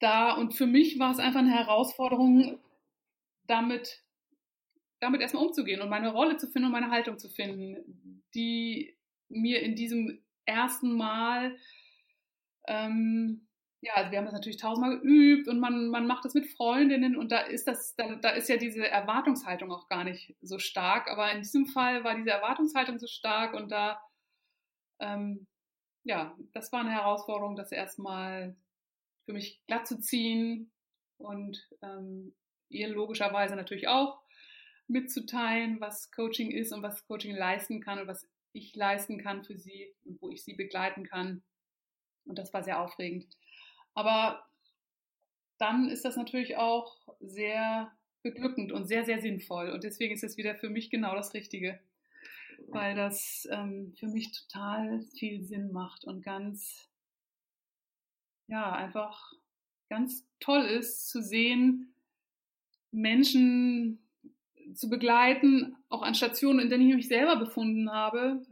da 0.00 0.34
und 0.34 0.54
für 0.54 0.66
mich 0.66 0.98
war 0.98 1.10
es 1.10 1.18
einfach 1.18 1.40
eine 1.40 1.54
Herausforderung, 1.54 2.60
damit, 3.46 4.04
damit 5.00 5.20
erstmal 5.20 5.44
umzugehen 5.46 5.80
und 5.80 5.88
meine 5.88 6.12
Rolle 6.12 6.36
zu 6.36 6.46
finden 6.48 6.66
und 6.66 6.72
meine 6.72 6.90
Haltung 6.90 7.18
zu 7.18 7.28
finden, 7.28 8.22
die 8.34 8.96
mir 9.28 9.62
in 9.62 9.76
diesem 9.76 10.22
ersten 10.44 10.96
Mal 10.96 11.56
ähm, 12.68 13.46
ja, 13.86 13.94
also 13.94 14.10
wir 14.10 14.18
haben 14.18 14.24
das 14.24 14.34
natürlich 14.34 14.56
tausendmal 14.56 14.98
geübt 14.98 15.48
und 15.48 15.60
man, 15.60 15.88
man 15.88 16.06
macht 16.06 16.24
das 16.24 16.34
mit 16.34 16.46
Freundinnen 16.46 17.16
und 17.16 17.30
da 17.30 17.40
ist 17.40 17.68
das, 17.68 17.94
da, 17.94 18.16
da 18.16 18.30
ist 18.30 18.48
ja 18.48 18.56
diese 18.56 18.86
Erwartungshaltung 18.86 19.70
auch 19.70 19.88
gar 19.88 20.02
nicht 20.02 20.34
so 20.40 20.58
stark. 20.58 21.08
Aber 21.08 21.30
in 21.30 21.42
diesem 21.42 21.66
Fall 21.66 22.02
war 22.02 22.16
diese 22.16 22.30
Erwartungshaltung 22.30 22.98
so 22.98 23.06
stark 23.06 23.54
und 23.54 23.70
da, 23.70 24.00
ähm, 25.00 25.46
ja, 26.06 26.36
das 26.52 26.70
war 26.70 26.80
eine 26.80 26.92
Herausforderung, 26.92 27.56
das 27.56 27.72
erstmal 27.72 28.54
für 29.24 29.32
mich 29.32 29.60
glatt 29.66 29.88
zu 29.88 29.98
ziehen 29.98 30.70
und 31.18 31.68
ähm, 31.82 32.32
ihr 32.68 32.88
logischerweise 32.88 33.56
natürlich 33.56 33.88
auch 33.88 34.22
mitzuteilen, 34.86 35.80
was 35.80 36.12
Coaching 36.12 36.52
ist 36.52 36.72
und 36.72 36.82
was 36.82 37.04
Coaching 37.08 37.34
leisten 37.34 37.80
kann 37.80 37.98
und 37.98 38.06
was 38.06 38.24
ich 38.52 38.76
leisten 38.76 39.18
kann 39.18 39.42
für 39.42 39.58
sie 39.58 39.92
und 40.04 40.22
wo 40.22 40.30
ich 40.30 40.44
sie 40.44 40.54
begleiten 40.54 41.04
kann. 41.04 41.42
Und 42.24 42.38
das 42.38 42.54
war 42.54 42.62
sehr 42.62 42.80
aufregend. 42.80 43.26
Aber 43.94 44.46
dann 45.58 45.88
ist 45.90 46.04
das 46.04 46.16
natürlich 46.16 46.56
auch 46.56 46.96
sehr 47.18 47.90
beglückend 48.22 48.70
und 48.70 48.86
sehr, 48.86 49.04
sehr 49.04 49.20
sinnvoll. 49.20 49.70
Und 49.70 49.82
deswegen 49.82 50.14
ist 50.14 50.22
es 50.22 50.36
wieder 50.36 50.54
für 50.54 50.70
mich 50.70 50.88
genau 50.88 51.16
das 51.16 51.34
Richtige, 51.34 51.80
weil 52.68 52.94
das 52.94 53.46
ähm, 53.50 53.94
für 53.98 54.08
mich 54.08 54.32
total 54.32 55.02
viel 55.18 55.42
Sinn 55.42 55.72
macht 55.72 56.04
und 56.04 56.22
ganz, 56.22 56.88
ja, 58.48 58.72
einfach 58.72 59.32
ganz 59.88 60.26
toll 60.40 60.64
ist 60.64 61.08
zu 61.08 61.22
sehen, 61.22 61.94
Menschen 62.90 64.00
zu 64.74 64.88
begleiten, 64.88 65.76
auch 65.88 66.02
an 66.02 66.14
Stationen, 66.14 66.60
in 66.60 66.70
denen 66.70 66.88
ich 66.88 66.96
mich 66.96 67.08
selber 67.08 67.36
befunden 67.36 67.90
habe, 67.90 68.42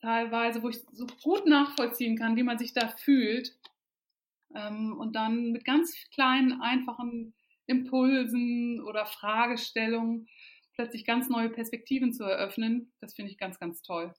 teilweise, 0.00 0.62
wo 0.62 0.68
ich 0.68 0.80
so 0.92 1.06
gut 1.22 1.46
nachvollziehen 1.46 2.16
kann, 2.16 2.36
wie 2.36 2.42
man 2.42 2.58
sich 2.58 2.72
da 2.72 2.88
fühlt 2.88 3.56
ähm, 4.54 4.96
und 4.98 5.14
dann 5.14 5.52
mit 5.52 5.64
ganz 5.64 5.94
kleinen, 6.12 6.60
einfachen 6.60 7.34
Impulsen 7.66 8.80
oder 8.82 9.06
Fragestellungen 9.06 10.28
plötzlich 10.74 11.04
ganz 11.04 11.28
neue 11.28 11.50
Perspektiven 11.50 12.12
zu 12.12 12.24
eröffnen, 12.24 12.92
das 13.00 13.14
finde 13.14 13.30
ich 13.32 13.38
ganz, 13.38 13.58
ganz 13.58 13.82
toll. 13.82 14.12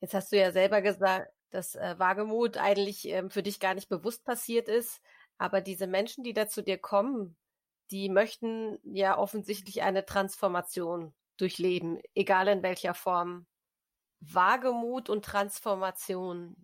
Jetzt 0.00 0.14
hast 0.14 0.32
du 0.32 0.38
ja 0.38 0.52
selber 0.52 0.82
gesagt, 0.82 1.30
dass 1.50 1.76
äh, 1.76 1.94
Wagemut 1.98 2.56
eigentlich 2.56 3.08
ähm, 3.08 3.30
für 3.30 3.42
dich 3.42 3.60
gar 3.60 3.74
nicht 3.74 3.88
bewusst 3.88 4.24
passiert 4.24 4.68
ist, 4.68 5.00
aber 5.38 5.60
diese 5.60 5.86
Menschen, 5.86 6.24
die 6.24 6.34
da 6.34 6.48
zu 6.48 6.62
dir 6.62 6.78
kommen, 6.78 7.36
die 7.90 8.08
möchten 8.08 8.78
ja 8.82 9.16
offensichtlich 9.18 9.82
eine 9.82 10.04
Transformation 10.04 11.14
durchleben, 11.36 12.00
egal 12.14 12.48
in 12.48 12.62
welcher 12.62 12.94
Form. 12.94 13.46
Wagemut 14.20 15.10
und 15.10 15.24
Transformation, 15.24 16.56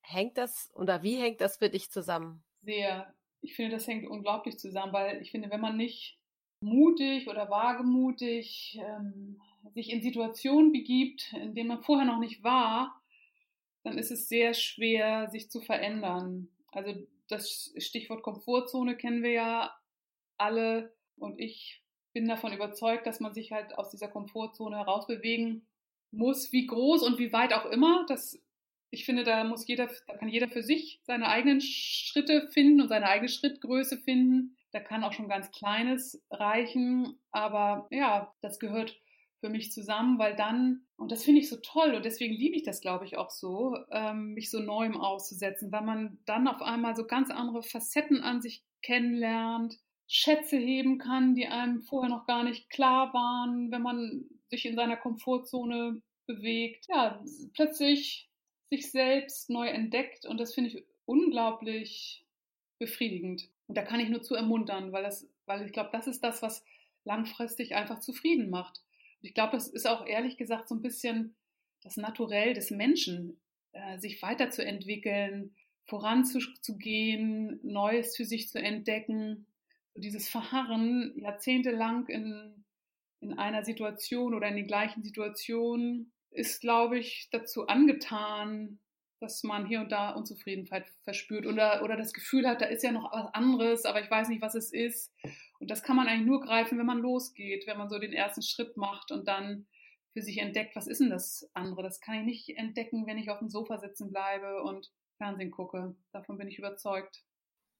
hängt 0.00 0.36
das 0.38 0.70
oder 0.74 1.02
wie 1.02 1.16
hängt 1.16 1.40
das 1.40 1.58
für 1.58 1.70
dich 1.70 1.90
zusammen? 1.90 2.44
Sehr. 2.62 3.12
Ich 3.40 3.54
finde, 3.54 3.76
das 3.76 3.86
hängt 3.86 4.08
unglaublich 4.08 4.58
zusammen, 4.58 4.92
weil 4.92 5.22
ich 5.22 5.30
finde, 5.30 5.50
wenn 5.50 5.60
man 5.60 5.76
nicht 5.76 6.17
mutig 6.60 7.28
oder 7.28 7.50
wagemutig 7.50 8.78
ähm, 8.82 9.40
sich 9.74 9.90
in 9.90 10.02
Situationen 10.02 10.72
begibt, 10.72 11.32
in 11.32 11.54
denen 11.54 11.68
man 11.68 11.82
vorher 11.82 12.06
noch 12.06 12.18
nicht 12.18 12.42
war, 12.42 13.00
dann 13.84 13.98
ist 13.98 14.10
es 14.10 14.28
sehr 14.28 14.54
schwer, 14.54 15.28
sich 15.30 15.50
zu 15.50 15.60
verändern. 15.60 16.48
Also 16.72 16.94
das 17.28 17.72
Stichwort 17.76 18.22
Komfortzone 18.22 18.96
kennen 18.96 19.22
wir 19.22 19.32
ja 19.32 19.76
alle 20.36 20.92
und 21.16 21.38
ich 21.38 21.82
bin 22.12 22.26
davon 22.26 22.52
überzeugt, 22.52 23.06
dass 23.06 23.20
man 23.20 23.34
sich 23.34 23.52
halt 23.52 23.76
aus 23.76 23.90
dieser 23.90 24.08
Komfortzone 24.08 24.76
herausbewegen 24.76 25.66
muss, 26.10 26.52
wie 26.52 26.66
groß 26.66 27.02
und 27.02 27.18
wie 27.18 27.32
weit 27.32 27.52
auch 27.52 27.66
immer. 27.66 28.06
Das 28.08 28.40
ich 28.90 29.04
finde, 29.04 29.24
da 29.24 29.44
muss 29.44 29.66
jeder, 29.66 29.90
da 30.06 30.16
kann 30.16 30.28
jeder 30.28 30.48
für 30.48 30.62
sich 30.62 31.00
seine 31.04 31.28
eigenen 31.28 31.60
Schritte 31.60 32.48
finden 32.48 32.80
und 32.80 32.88
seine 32.88 33.06
eigene 33.06 33.28
Schrittgröße 33.28 33.98
finden. 33.98 34.56
Da 34.72 34.80
kann 34.80 35.04
auch 35.04 35.12
schon 35.12 35.28
ganz 35.28 35.50
Kleines 35.50 36.22
reichen. 36.30 37.18
Aber 37.30 37.86
ja, 37.90 38.32
das 38.42 38.58
gehört 38.58 39.00
für 39.40 39.48
mich 39.48 39.72
zusammen, 39.72 40.18
weil 40.18 40.34
dann, 40.34 40.82
und 40.96 41.12
das 41.12 41.24
finde 41.24 41.40
ich 41.40 41.48
so 41.48 41.56
toll 41.62 41.94
und 41.94 42.04
deswegen 42.04 42.34
liebe 42.34 42.56
ich 42.56 42.64
das, 42.64 42.80
glaube 42.80 43.04
ich, 43.04 43.16
auch 43.16 43.30
so, 43.30 43.76
ähm, 43.92 44.34
mich 44.34 44.50
so 44.50 44.58
neuem 44.58 44.96
auszusetzen, 44.96 45.70
weil 45.70 45.82
man 45.82 46.18
dann 46.26 46.48
auf 46.48 46.60
einmal 46.60 46.96
so 46.96 47.06
ganz 47.06 47.30
andere 47.30 47.62
Facetten 47.62 48.20
an 48.20 48.40
sich 48.40 48.64
kennenlernt, 48.82 49.78
Schätze 50.08 50.56
heben 50.56 50.98
kann, 50.98 51.34
die 51.34 51.46
einem 51.46 51.82
vorher 51.82 52.10
noch 52.10 52.26
gar 52.26 52.42
nicht 52.42 52.70
klar 52.70 53.12
waren, 53.12 53.70
wenn 53.70 53.82
man 53.82 54.24
sich 54.48 54.64
in 54.66 54.74
seiner 54.74 54.96
Komfortzone 54.96 56.00
bewegt. 56.26 56.86
Ja, 56.88 57.22
plötzlich 57.54 58.28
sich 58.70 58.90
selbst 58.90 59.50
neu 59.50 59.68
entdeckt 59.68 60.26
und 60.26 60.40
das 60.40 60.54
finde 60.54 60.70
ich 60.70 60.84
unglaublich 61.04 62.24
befriedigend. 62.78 63.48
Und 63.66 63.76
da 63.76 63.82
kann 63.82 64.00
ich 64.00 64.08
nur 64.08 64.22
zu 64.22 64.34
ermuntern, 64.34 64.92
weil, 64.92 65.02
das, 65.02 65.28
weil 65.46 65.64
ich 65.66 65.72
glaube, 65.72 65.90
das 65.92 66.06
ist 66.06 66.22
das, 66.22 66.42
was 66.42 66.64
langfristig 67.04 67.74
einfach 67.74 68.00
zufrieden 68.00 68.50
macht. 68.50 68.82
Und 69.20 69.28
ich 69.28 69.34
glaube, 69.34 69.52
das 69.52 69.68
ist 69.68 69.86
auch 69.86 70.06
ehrlich 70.06 70.36
gesagt 70.36 70.68
so 70.68 70.74
ein 70.74 70.82
bisschen 70.82 71.34
das 71.82 71.96
Naturell 71.96 72.54
des 72.54 72.70
Menschen, 72.70 73.40
äh, 73.72 73.98
sich 73.98 74.22
weiterzuentwickeln, 74.22 75.54
voranzugehen, 75.86 77.60
Neues 77.62 78.16
für 78.16 78.24
sich 78.24 78.48
zu 78.48 78.60
entdecken. 78.60 79.46
So 79.94 80.00
dieses 80.00 80.28
Verharren 80.28 81.14
jahrzehntelang 81.16 82.06
in, 82.08 82.64
in 83.20 83.38
einer 83.38 83.64
Situation 83.64 84.34
oder 84.34 84.48
in 84.48 84.56
den 84.56 84.66
gleichen 84.66 85.02
Situationen, 85.02 86.12
ist, 86.30 86.60
glaube 86.60 86.98
ich, 86.98 87.28
dazu 87.30 87.66
angetan, 87.66 88.78
dass 89.20 89.42
man 89.42 89.66
hier 89.66 89.80
und 89.80 89.90
da 89.90 90.10
Unzufriedenheit 90.10 90.86
verspürt 91.04 91.46
oder, 91.46 91.82
oder 91.82 91.96
das 91.96 92.12
Gefühl 92.12 92.46
hat, 92.46 92.60
da 92.60 92.66
ist 92.66 92.82
ja 92.82 92.92
noch 92.92 93.12
was 93.12 93.34
anderes, 93.34 93.84
aber 93.84 94.02
ich 94.02 94.10
weiß 94.10 94.28
nicht, 94.28 94.42
was 94.42 94.54
es 94.54 94.72
ist. 94.72 95.12
Und 95.58 95.70
das 95.70 95.82
kann 95.82 95.96
man 95.96 96.06
eigentlich 96.06 96.26
nur 96.26 96.40
greifen, 96.40 96.78
wenn 96.78 96.86
man 96.86 96.98
losgeht, 96.98 97.66
wenn 97.66 97.78
man 97.78 97.88
so 97.88 97.98
den 97.98 98.12
ersten 98.12 98.42
Schritt 98.42 98.76
macht 98.76 99.10
und 99.10 99.26
dann 99.26 99.66
für 100.12 100.22
sich 100.22 100.38
entdeckt, 100.38 100.74
was 100.76 100.86
ist 100.86 101.00
denn 101.00 101.10
das 101.10 101.48
andere? 101.54 101.82
Das 101.82 102.00
kann 102.00 102.16
ich 102.16 102.24
nicht 102.24 102.58
entdecken, 102.58 103.06
wenn 103.06 103.18
ich 103.18 103.30
auf 103.30 103.38
dem 103.38 103.48
Sofa 103.48 103.78
sitzen 103.78 104.10
bleibe 104.10 104.62
und 104.62 104.90
Fernsehen 105.16 105.50
gucke. 105.50 105.96
Davon 106.12 106.38
bin 106.38 106.48
ich 106.48 106.58
überzeugt. 106.58 107.24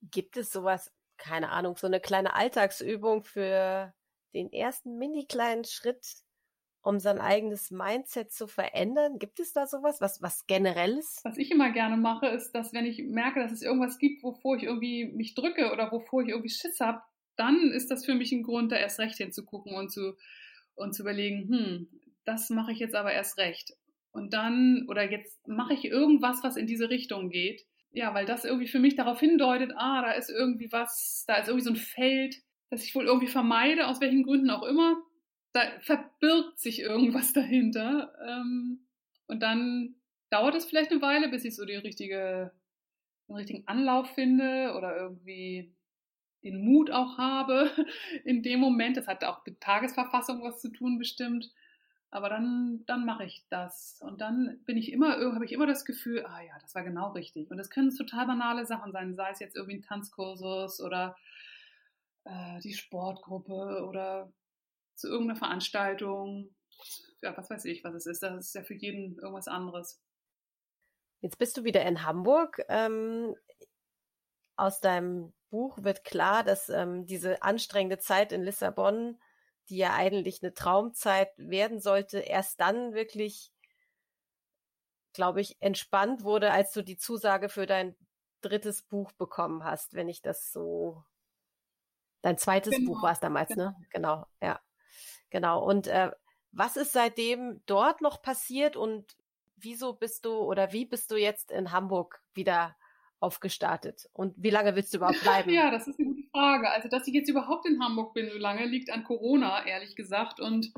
Gibt 0.03 0.37
es 0.37 0.51
sowas, 0.51 0.93
keine 1.17 1.51
Ahnung, 1.51 1.77
so 1.77 1.87
eine 1.87 2.01
kleine 2.01 2.35
Alltagsübung 2.35 3.25
für 3.25 3.95
den 4.35 4.53
ersten 4.53 4.99
mini 4.99 5.27
kleinen 5.27 5.65
Schritt, 5.65 6.07
um 6.89 7.01
sein 7.01 7.19
eigenes 7.19 7.71
Mindset 7.71 8.33
zu 8.33 8.47
verändern? 8.47 9.19
Gibt 9.19 9.41
es 9.41 9.53
da 9.53 9.67
sowas, 9.67 10.01
was, 10.01 10.23
was 10.23 10.47
generelles? 10.47 11.21
Was 11.23 11.37
ich 11.37 11.51
immer 11.51 11.71
gerne 11.71 11.99
mache, 11.99 12.29
ist, 12.29 12.53
dass 12.53 12.73
wenn 12.73 12.87
ich 12.87 13.03
merke, 13.03 13.41
dass 13.41 13.53
es 13.53 13.61
irgendwas 13.61 13.99
gibt, 13.99 14.23
wovor 14.23 14.57
ich 14.57 14.63
irgendwie 14.63 15.05
mich 15.05 15.35
drücke 15.35 15.71
oder 15.71 15.93
wovor 15.93 16.23
ich 16.23 16.31
irgendwie 16.31 16.49
Schiss 16.49 16.81
habe, 16.81 17.03
dann 17.37 17.73
ist 17.73 17.91
das 17.91 18.07
für 18.07 18.15
mich 18.15 18.33
ein 18.33 18.43
Grund, 18.43 18.73
da 18.73 18.77
erst 18.77 19.01
recht 19.01 19.19
hinzugucken 19.19 19.75
und 19.75 19.93
zu, 19.93 20.17
und 20.77 20.95
zu 20.95 21.03
überlegen, 21.03 21.49
hm, 21.51 21.89
das 22.25 22.49
mache 22.49 22.73
ich 22.73 22.79
jetzt 22.79 22.95
aber 22.95 23.13
erst 23.13 23.37
recht. 23.37 23.75
Und 24.11 24.33
dann, 24.33 24.87
oder 24.89 25.11
jetzt 25.11 25.47
mache 25.47 25.75
ich 25.75 25.85
irgendwas, 25.85 26.43
was 26.43 26.57
in 26.57 26.67
diese 26.67 26.89
Richtung 26.89 27.29
geht. 27.29 27.67
Ja, 27.91 28.15
weil 28.15 28.25
das 28.25 28.47
irgendwie 28.47 28.67
für 28.67 28.79
mich 28.79 28.97
darauf 28.97 29.21
hindeutet, 29.21 29.73
ah, 29.77 30.01
da 30.01 30.13
ist 30.13 30.31
irgendwie 30.31 30.73
was, 30.73 31.25
da 31.27 31.37
ist 31.37 31.49
irgendwie 31.49 31.65
so 31.65 31.71
ein 31.71 31.77
Feld, 31.77 32.37
das 32.71 32.83
ich 32.83 32.95
wohl 32.95 33.05
irgendwie 33.05 33.29
vermeide, 33.29 33.89
aus 33.89 34.01
welchen 34.01 34.23
Gründen 34.23 34.49
auch 34.49 34.63
immer. 34.63 34.97
Da 35.59 35.81
verbirgt 35.81 36.61
sich 36.61 36.79
irgendwas 36.83 37.33
dahinter. 37.33 38.13
Ähm, 38.25 38.87
und 39.27 39.43
dann 39.43 39.97
dauert 40.31 40.55
es 40.55 40.67
vielleicht 40.67 40.93
eine 40.93 41.03
Weile, 41.03 41.29
bis 41.29 41.45
ich 41.45 41.57
so 41.57 41.65
die 41.65 41.75
richtige, 41.75 42.53
den 43.27 43.35
richtigen 43.35 43.67
Anlauf 43.67 44.15
finde 44.15 44.75
oder 44.77 44.97
irgendwie 44.97 45.75
den 46.45 46.65
Mut 46.65 46.93
auch 46.93 47.19
habe 47.19 47.73
in 48.25 48.45
dem 48.45 48.61
Moment. 48.61 48.97
Das 48.97 49.09
hat 49.09 49.25
auch 49.25 49.45
mit 49.45 49.61
Tagesverfassung 49.61 50.45
was 50.45 50.61
zu 50.61 50.69
tun, 50.69 50.97
bestimmt. 50.97 51.51
Aber 52.13 52.29
dann, 52.29 52.85
dann 52.87 53.05
mache 53.05 53.25
ich 53.25 53.45
das. 53.51 54.01
Und 54.01 54.21
dann 54.21 54.61
bin 54.65 54.77
ich 54.77 54.93
immer, 54.93 55.17
habe 55.35 55.45
ich 55.45 55.51
immer 55.51 55.67
das 55.67 55.85
Gefühl, 55.85 56.25
ah 56.25 56.41
ja, 56.41 56.57
das 56.61 56.77
war 56.77 56.85
genau 56.85 57.11
richtig. 57.11 57.51
Und 57.51 57.57
das 57.57 57.69
können 57.69 57.95
total 57.95 58.27
banale 58.27 58.65
Sachen 58.65 58.93
sein, 58.93 59.17
sei 59.17 59.31
es 59.31 59.41
jetzt 59.41 59.57
irgendwie 59.57 59.79
ein 59.79 59.83
Tanzkursus 59.83 60.81
oder 60.81 61.17
äh, 62.23 62.61
die 62.61 62.75
Sportgruppe 62.75 63.85
oder 63.89 64.33
zu 64.99 65.09
irgendeiner 65.09 65.39
Veranstaltung. 65.39 66.55
Ja, 67.23 67.37
was 67.37 67.51
weiß 67.51 67.65
ich, 67.65 67.85
was 67.85 67.95
es 67.95 68.07
ist. 68.07 68.23
Das 68.23 68.47
ist 68.47 68.55
ja 68.55 68.63
für 68.63 68.75
jeden 68.75 69.19
irgendwas 69.19 69.49
anderes. 69.49 70.01
Jetzt 71.21 71.39
bist 71.39 71.57
du 71.57 71.65
wieder 71.65 71.85
in 71.85 72.05
Hamburg. 72.05 72.63
Ähm, 72.69 73.35
aus 74.57 74.81
deinem 74.81 75.33
Buch 75.51 75.79
wird 75.83 76.05
klar, 76.05 76.45
dass 76.45 76.69
ähm, 76.69 77.07
diese 77.07 77.43
anstrengende 77.43 77.99
Zeit 77.99 78.33
in 78.33 78.43
Lissabon, 78.43 79.19
die 79.69 79.79
ja 79.79 79.95
eigentlich 79.95 80.43
eine 80.43 80.55
Traumzeit 80.55 81.31
werden 81.37 81.81
sollte, 81.81 82.19
erst 82.19 82.61
dann 82.61 82.93
wirklich, 82.93 83.53
glaube 85.13 85.41
ich, 85.41 85.57
entspannt 85.61 86.23
wurde, 86.23 86.51
als 86.51 86.73
du 86.73 86.83
die 86.83 86.97
Zusage 86.97 87.49
für 87.49 87.67
dein 87.67 87.97
drittes 88.41 88.83
Buch 88.83 89.13
bekommen 89.13 89.65
hast, 89.65 89.95
wenn 89.95 90.09
ich 90.09 90.23
das 90.23 90.53
so. 90.53 91.05
Dein 92.23 92.37
zweites 92.37 92.75
genau. 92.75 92.93
Buch 92.93 93.03
war 93.03 93.13
es 93.13 93.21
damals, 93.21 93.49
genau. 93.49 93.71
ne? 93.71 93.77
Genau, 93.91 94.27
ja. 94.43 94.61
Genau. 95.31 95.65
Und 95.65 95.87
äh, 95.87 96.11
was 96.53 96.77
ist 96.77 96.93
seitdem 96.93 97.61
dort 97.67 98.01
noch 98.01 98.23
passiert 98.23 98.77
und 98.77 99.17
wieso 99.57 99.93
bist 99.93 100.25
du 100.25 100.33
oder 100.33 100.73
wie 100.73 100.85
bist 100.85 101.11
du 101.11 101.17
jetzt 101.17 101.51
in 101.51 101.73
Hamburg 101.73 102.23
wieder 102.35 102.77
aufgestartet? 103.21 104.09
Und 104.13 104.35
wie 104.37 104.51
lange 104.51 104.75
willst 104.77 104.93
du 104.93 104.97
überhaupt 104.99 105.21
bleiben? 105.23 105.51
Ja, 105.51 105.71
das 105.71 105.87
ist 105.89 105.99
eine 105.99 106.09
gute 106.09 106.29
Frage. 106.31 106.71
Also, 106.71 106.89
dass 106.89 107.07
ich 107.07 107.15
jetzt 107.15 107.29
überhaupt 107.29 107.67
in 107.67 107.83
Hamburg 107.83 108.15
bin 108.15 108.31
so 108.31 108.39
lange, 108.39 108.67
liegt 108.67 108.91
an 108.91 109.05
Corona, 109.05 109.67
ehrlich 109.67 109.97
gesagt, 109.97 110.41
und 110.41 110.73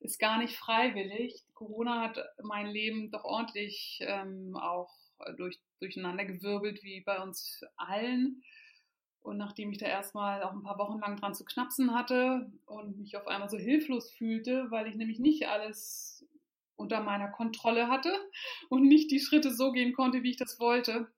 ist 0.00 0.18
gar 0.18 0.38
nicht 0.38 0.56
freiwillig. 0.56 1.44
Corona 1.54 2.02
hat 2.02 2.18
mein 2.42 2.66
Leben 2.66 3.10
doch 3.10 3.24
ordentlich 3.24 4.00
ähm, 4.02 4.54
auch 4.56 4.90
durch, 5.36 5.58
durcheinandergewirbelt, 5.80 6.82
wie 6.82 7.00
bei 7.00 7.22
uns 7.22 7.62
allen. 7.76 8.42
Und 9.24 9.38
nachdem 9.38 9.72
ich 9.72 9.78
da 9.78 9.86
erstmal 9.86 10.42
auch 10.42 10.52
ein 10.52 10.62
paar 10.62 10.78
Wochen 10.78 10.98
lang 10.98 11.16
dran 11.16 11.34
zu 11.34 11.46
knapsen 11.46 11.94
hatte 11.94 12.52
und 12.66 12.98
mich 12.98 13.16
auf 13.16 13.26
einmal 13.26 13.48
so 13.48 13.56
hilflos 13.56 14.10
fühlte, 14.10 14.70
weil 14.70 14.86
ich 14.86 14.96
nämlich 14.96 15.18
nicht 15.18 15.48
alles 15.48 16.28
unter 16.76 17.00
meiner 17.00 17.28
Kontrolle 17.28 17.88
hatte 17.88 18.12
und 18.68 18.86
nicht 18.86 19.10
die 19.10 19.20
Schritte 19.20 19.50
so 19.50 19.72
gehen 19.72 19.94
konnte, 19.94 20.22
wie 20.22 20.32
ich 20.32 20.36
das 20.36 20.60
wollte, 20.60 21.10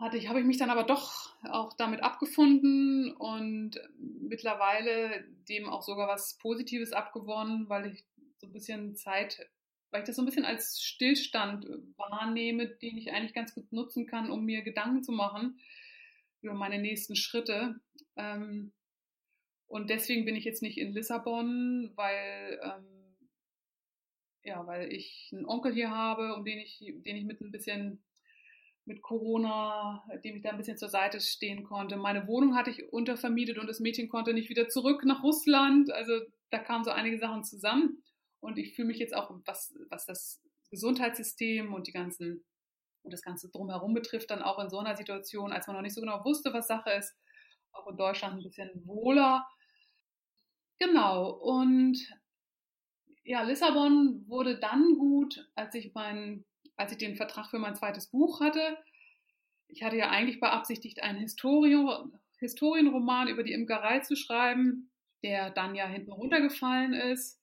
hatte 0.00 0.16
ich, 0.16 0.28
habe 0.28 0.40
ich 0.40 0.46
mich 0.46 0.56
dann 0.56 0.70
aber 0.70 0.82
doch 0.82 1.32
auch 1.48 1.74
damit 1.74 2.02
abgefunden 2.02 3.12
und 3.12 3.78
mittlerweile 3.98 5.24
dem 5.48 5.68
auch 5.68 5.82
sogar 5.82 6.08
was 6.08 6.38
Positives 6.38 6.92
abgewonnen, 6.92 7.68
weil 7.68 7.92
ich 7.92 8.04
so 8.38 8.48
ein 8.48 8.52
bisschen 8.52 8.96
Zeit, 8.96 9.48
weil 9.92 10.00
ich 10.00 10.08
das 10.08 10.16
so 10.16 10.22
ein 10.22 10.26
bisschen 10.26 10.44
als 10.44 10.82
Stillstand 10.82 11.68
wahrnehme, 11.96 12.66
den 12.66 12.98
ich 12.98 13.12
eigentlich 13.12 13.32
ganz 13.32 13.54
gut 13.54 13.70
nutzen 13.70 14.08
kann, 14.08 14.28
um 14.28 14.44
mir 14.44 14.62
Gedanken 14.62 15.04
zu 15.04 15.12
machen 15.12 15.60
über 16.42 16.54
meine 16.54 16.78
nächsten 16.78 17.16
Schritte. 17.16 17.80
Ähm, 18.16 18.72
und 19.66 19.88
deswegen 19.88 20.24
bin 20.24 20.36
ich 20.36 20.44
jetzt 20.44 20.62
nicht 20.62 20.78
in 20.78 20.92
Lissabon, 20.92 21.92
weil 21.94 22.60
ähm, 22.62 22.92
ja, 24.44 24.66
weil 24.66 24.92
ich 24.92 25.30
einen 25.32 25.46
Onkel 25.46 25.72
hier 25.72 25.90
habe, 25.90 26.34
um 26.34 26.44
den 26.44 26.58
ich, 26.58 26.78
den 26.78 27.16
ich 27.16 27.24
mit 27.24 27.40
ein 27.40 27.52
bisschen 27.52 28.02
mit 28.84 29.00
Corona, 29.00 30.04
dem 30.24 30.36
ich 30.36 30.42
da 30.42 30.50
ein 30.50 30.56
bisschen 30.56 30.76
zur 30.76 30.88
Seite 30.88 31.20
stehen 31.20 31.62
konnte. 31.62 31.96
Meine 31.96 32.26
Wohnung 32.26 32.56
hatte 32.56 32.70
ich 32.70 32.92
untervermietet 32.92 33.58
und 33.58 33.68
das 33.68 33.78
Mädchen 33.78 34.08
konnte 34.08 34.34
nicht 34.34 34.50
wieder 34.50 34.68
zurück 34.68 35.04
nach 35.04 35.22
Russland. 35.22 35.92
Also 35.92 36.12
da 36.50 36.58
kamen 36.58 36.82
so 36.82 36.90
einige 36.90 37.18
Sachen 37.18 37.44
zusammen. 37.44 38.02
Und 38.40 38.58
ich 38.58 38.74
fühle 38.74 38.88
mich 38.88 38.98
jetzt 38.98 39.14
auch, 39.14 39.32
was, 39.46 39.72
was 39.88 40.04
das 40.06 40.42
Gesundheitssystem 40.70 41.72
und 41.72 41.86
die 41.86 41.92
ganzen 41.92 42.44
und 43.02 43.12
das 43.12 43.22
Ganze 43.22 43.50
drumherum 43.50 43.94
betrifft, 43.94 44.30
dann 44.30 44.42
auch 44.42 44.58
in 44.58 44.70
so 44.70 44.78
einer 44.78 44.96
Situation, 44.96 45.52
als 45.52 45.66
man 45.66 45.76
noch 45.76 45.82
nicht 45.82 45.94
so 45.94 46.00
genau 46.00 46.24
wusste, 46.24 46.52
was 46.52 46.66
Sache 46.66 46.90
ist, 46.90 47.16
auch 47.72 47.86
in 47.88 47.96
Deutschland 47.96 48.36
ein 48.36 48.42
bisschen 48.42 48.70
wohler. 48.86 49.46
Genau. 50.78 51.30
Und 51.30 51.98
ja, 53.24 53.42
Lissabon 53.42 54.24
wurde 54.26 54.58
dann 54.58 54.96
gut, 54.98 55.48
als 55.54 55.74
ich 55.74 55.94
meinen 55.94 56.44
als 56.76 56.92
ich 56.92 56.98
den 56.98 57.16
Vertrag 57.16 57.50
für 57.50 57.58
mein 57.58 57.76
zweites 57.76 58.08
Buch 58.08 58.40
hatte. 58.40 58.78
Ich 59.68 59.82
hatte 59.82 59.96
ja 59.96 60.10
eigentlich 60.10 60.40
beabsichtigt, 60.40 61.02
einen 61.02 61.18
Historien, 61.18 62.12
Historienroman 62.38 63.28
über 63.28 63.42
die 63.42 63.52
Imkerei 63.52 64.00
zu 64.00 64.16
schreiben, 64.16 64.90
der 65.22 65.50
dann 65.50 65.74
ja 65.74 65.86
hinten 65.86 66.12
runtergefallen 66.12 66.92
ist. 66.92 67.40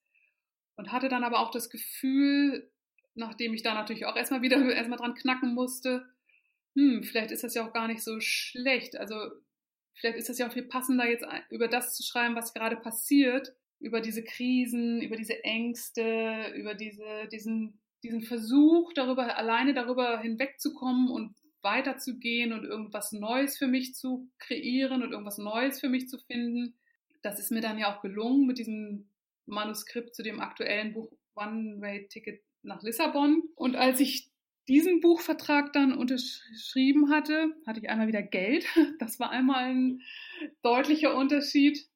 Und 0.76 0.92
hatte 0.92 1.10
dann 1.10 1.24
aber 1.24 1.40
auch 1.40 1.52
das 1.52 1.70
Gefühl, 1.70 2.72
nachdem 3.16 3.54
ich 3.54 3.64
da 3.64 3.74
natürlich 3.74 4.06
auch 4.06 4.16
erstmal 4.16 4.42
wieder 4.42 4.58
erstmal 4.74 5.00
dran 5.00 5.16
knacken 5.16 5.54
musste, 5.54 6.06
hm, 6.76 7.04
vielleicht 7.04 7.32
ist 7.32 7.44
das 7.44 7.56
ja 7.56 7.68
auch 7.68 7.74
gar 7.74 7.88
nicht 7.88 8.04
so 8.04 8.20
schlecht. 8.20 8.98
Also 8.98 9.16
vielleicht 9.94 10.18
ist 10.18 10.30
es 10.30 10.38
ja 10.38 10.48
auch 10.48 10.54
viel 10.54 10.68
passender, 10.68 11.08
jetzt 11.08 11.26
über 11.50 11.68
das 11.68 11.96
zu 11.96 12.04
schreiben, 12.04 12.36
was 12.36 12.54
gerade 12.54 12.78
passiert, 12.78 13.54
über 13.80 14.02
diese 14.02 14.24
Krisen, 14.24 15.02
über 15.02 15.16
diese 15.16 15.44
Ängste, 15.44 16.54
über 16.56 16.76
diese, 16.76 17.28
diesen 17.32 17.80
diesen 18.04 18.24
Versuch, 18.24 18.94
darüber, 18.94 19.38
alleine 19.38 19.74
darüber 19.74 20.20
hinwegzukommen 20.20 21.10
und 21.10 21.36
weiterzugehen 21.62 22.54
und 22.54 22.64
irgendwas 22.64 23.12
Neues 23.12 23.58
für 23.58 23.68
mich 23.68 23.94
zu 23.94 24.30
kreieren 24.40 25.04
und 25.04 25.12
irgendwas 25.12 25.38
Neues 25.38 25.80
für 25.80 25.90
mich 25.90 26.08
zu 26.08 26.18
finden. 26.18 26.76
Das 27.22 27.40
ist 27.40 27.52
mir 27.52 27.62
dann 27.62 27.78
ja 27.78 27.94
auch 27.94 28.02
gelungen 28.02 28.48
mit 28.48 28.58
diesem 28.58 29.10
Manuskript 29.46 30.16
zu 30.16 30.24
dem 30.24 30.40
aktuellen 30.40 30.94
Buch 30.94 31.12
One-Way-Ticket 31.36 32.42
nach 32.64 32.84
Lissabon. 32.84 33.44
Und 33.56 33.76
als 33.76 34.00
ich 34.00 34.30
diesen 34.68 35.02
Buchvertrag 35.02 35.74
dann 35.74 35.94
unterschrieben 35.94 37.10
hatte, 37.10 37.56
hatte 37.66 37.80
ich 37.80 37.90
einmal 37.90 38.08
wieder 38.08 38.22
Geld. 38.22 38.66
Das 39.00 39.20
war 39.20 39.32
einmal 39.32 39.66
ein 39.66 40.02
deutlicher 40.62 41.16
Unterschied. 41.16 41.88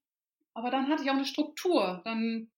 Aber 0.53 0.71
dann 0.71 0.87
hatte 0.87 1.03
ich 1.03 1.09
auch 1.09 1.15
eine 1.15 1.25
Struktur. 1.25 2.01
Dann 2.05 2.49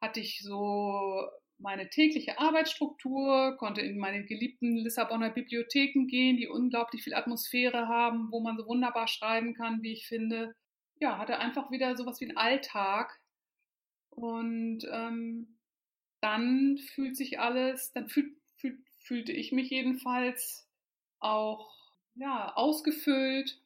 hatte 0.00 0.20
ich 0.20 0.40
so 0.42 1.28
meine 1.58 1.90
tägliche 1.90 2.38
Arbeitsstruktur, 2.38 3.56
konnte 3.58 3.82
in 3.82 3.98
meine 3.98 4.24
geliebten 4.24 4.76
Lissabonner 4.76 5.30
Bibliotheken 5.30 6.06
gehen, 6.06 6.38
die 6.38 6.48
unglaublich 6.48 7.02
viel 7.02 7.14
Atmosphäre 7.14 7.86
haben, 7.86 8.28
wo 8.30 8.40
man 8.40 8.56
so 8.56 8.66
wunderbar 8.66 9.08
schreiben 9.08 9.54
kann, 9.54 9.82
wie 9.82 9.92
ich 9.92 10.06
finde. 10.06 10.54
Ja, 11.00 11.18
hatte 11.18 11.38
einfach 11.38 11.70
wieder 11.70 11.96
sowas 11.96 12.20
wie 12.20 12.28
einen 12.28 12.38
Alltag. 12.38 13.20
Und 14.10 14.86
ähm, 14.90 15.59
dann 16.20 16.78
fühlt 16.78 17.16
sich 17.16 17.40
alles, 17.40 17.92
dann 17.92 18.08
fühlt, 18.08 18.36
fühlt, 18.56 18.78
fühlte 18.98 19.32
ich 19.32 19.52
mich 19.52 19.70
jedenfalls 19.70 20.68
auch 21.18 21.70
ja, 22.14 22.52
ausgefüllt, 22.54 23.60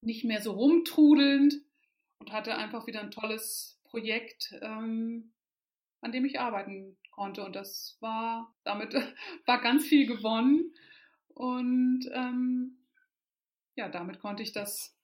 nicht 0.00 0.24
mehr 0.24 0.40
so 0.40 0.52
rumtrudelnd 0.52 1.54
und 2.18 2.32
hatte 2.32 2.56
einfach 2.56 2.86
wieder 2.86 3.00
ein 3.00 3.10
tolles 3.10 3.80
Projekt, 3.84 4.54
ähm, 4.62 5.32
an 6.00 6.12
dem 6.12 6.24
ich 6.24 6.40
arbeiten 6.40 6.96
konnte. 7.10 7.44
Und 7.44 7.54
das 7.54 7.96
war, 8.00 8.54
damit 8.64 8.94
war 9.46 9.60
ganz 9.60 9.86
viel 9.86 10.06
gewonnen. 10.06 10.74
Und 11.28 12.10
ähm, 12.12 12.78
ja, 13.76 13.88
damit 13.88 14.18
konnte 14.18 14.42
ich 14.42 14.52
das, 14.52 14.96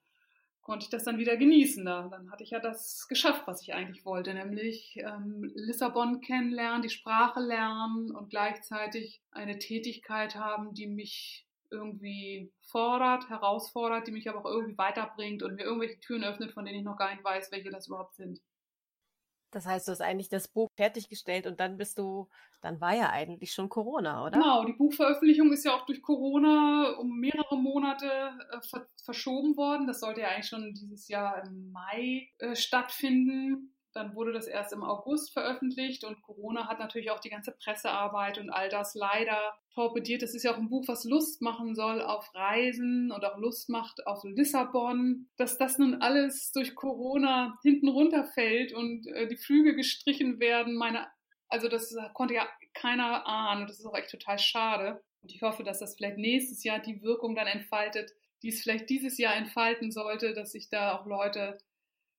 konnte 0.68 0.84
ich 0.84 0.90
das 0.90 1.04
dann 1.04 1.16
wieder 1.16 1.38
genießen. 1.38 1.82
Da. 1.82 2.08
Dann 2.10 2.30
hatte 2.30 2.44
ich 2.44 2.50
ja 2.50 2.60
das 2.60 3.08
geschafft, 3.08 3.44
was 3.46 3.62
ich 3.62 3.72
eigentlich 3.72 4.04
wollte, 4.04 4.34
nämlich 4.34 4.98
ähm, 4.98 5.50
Lissabon 5.54 6.20
kennenlernen, 6.20 6.82
die 6.82 6.90
Sprache 6.90 7.40
lernen 7.40 8.14
und 8.14 8.28
gleichzeitig 8.28 9.22
eine 9.30 9.58
Tätigkeit 9.58 10.34
haben, 10.34 10.74
die 10.74 10.86
mich 10.86 11.46
irgendwie 11.70 12.52
fordert, 12.70 13.30
herausfordert, 13.30 14.06
die 14.06 14.12
mich 14.12 14.28
aber 14.28 14.40
auch 14.40 14.50
irgendwie 14.50 14.76
weiterbringt 14.76 15.42
und 15.42 15.54
mir 15.54 15.62
irgendwelche 15.62 16.00
Türen 16.00 16.24
öffnet, 16.24 16.52
von 16.52 16.66
denen 16.66 16.80
ich 16.80 16.84
noch 16.84 16.98
gar 16.98 17.12
nicht 17.12 17.24
weiß, 17.24 17.50
welche 17.50 17.70
das 17.70 17.86
überhaupt 17.86 18.16
sind. 18.16 18.38
Das 19.50 19.66
heißt, 19.66 19.88
du 19.88 19.92
hast 19.92 20.00
eigentlich 20.00 20.28
das 20.28 20.48
Buch 20.48 20.68
fertiggestellt 20.76 21.46
und 21.46 21.60
dann 21.60 21.76
bist 21.78 21.98
du, 21.98 22.28
dann 22.60 22.80
war 22.80 22.94
ja 22.94 23.10
eigentlich 23.10 23.52
schon 23.52 23.68
Corona, 23.68 24.24
oder? 24.24 24.38
Genau, 24.38 24.64
die 24.64 24.74
Buchveröffentlichung 24.74 25.52
ist 25.52 25.64
ja 25.64 25.74
auch 25.74 25.86
durch 25.86 26.02
Corona 26.02 26.96
um 26.98 27.18
mehrere 27.18 27.56
Monate 27.56 28.06
äh, 28.06 28.60
ver 28.60 28.86
verschoben 29.02 29.56
worden. 29.56 29.86
Das 29.86 30.00
sollte 30.00 30.20
ja 30.20 30.28
eigentlich 30.28 30.48
schon 30.48 30.74
dieses 30.74 31.08
Jahr 31.08 31.42
im 31.46 31.72
Mai 31.72 32.28
äh, 32.38 32.54
stattfinden. 32.54 33.74
Dann 33.98 34.14
wurde 34.14 34.32
das 34.32 34.46
erst 34.46 34.72
im 34.72 34.84
August 34.84 35.32
veröffentlicht 35.32 36.04
und 36.04 36.22
Corona 36.22 36.68
hat 36.68 36.78
natürlich 36.78 37.10
auch 37.10 37.18
die 37.18 37.30
ganze 37.30 37.50
Pressearbeit 37.50 38.38
und 38.38 38.48
all 38.48 38.68
das 38.68 38.94
leider 38.94 39.56
torpediert. 39.74 40.22
Das 40.22 40.36
ist 40.36 40.44
ja 40.44 40.52
auch 40.52 40.56
ein 40.56 40.68
Buch, 40.68 40.86
was 40.86 41.02
Lust 41.02 41.42
machen 41.42 41.74
soll 41.74 42.00
auf 42.00 42.32
Reisen 42.32 43.10
und 43.10 43.24
auch 43.24 43.36
Lust 43.38 43.68
macht 43.68 44.06
auf 44.06 44.22
Lissabon. 44.22 45.26
Dass 45.36 45.58
das 45.58 45.78
nun 45.78 46.00
alles 46.00 46.52
durch 46.52 46.76
Corona 46.76 47.58
hinten 47.64 47.88
runterfällt 47.88 48.72
und 48.72 49.08
äh, 49.08 49.26
die 49.26 49.36
Flüge 49.36 49.74
gestrichen 49.74 50.38
werden, 50.38 50.76
meine, 50.76 51.08
also 51.48 51.66
das 51.66 51.92
konnte 52.14 52.34
ja 52.34 52.46
keiner 52.74 53.26
ahnen 53.26 53.62
und 53.62 53.70
das 53.70 53.80
ist 53.80 53.86
auch 53.86 53.96
echt 53.96 54.12
total 54.12 54.38
schade. 54.38 55.02
Und 55.22 55.32
ich 55.32 55.42
hoffe, 55.42 55.64
dass 55.64 55.80
das 55.80 55.96
vielleicht 55.96 56.18
nächstes 56.18 56.62
Jahr 56.62 56.78
die 56.78 57.02
Wirkung 57.02 57.34
dann 57.34 57.48
entfaltet, 57.48 58.12
die 58.44 58.50
es 58.50 58.62
vielleicht 58.62 58.88
dieses 58.90 59.18
Jahr 59.18 59.34
entfalten 59.34 59.90
sollte, 59.90 60.34
dass 60.34 60.52
sich 60.52 60.68
da 60.68 60.96
auch 60.96 61.06
Leute 61.06 61.58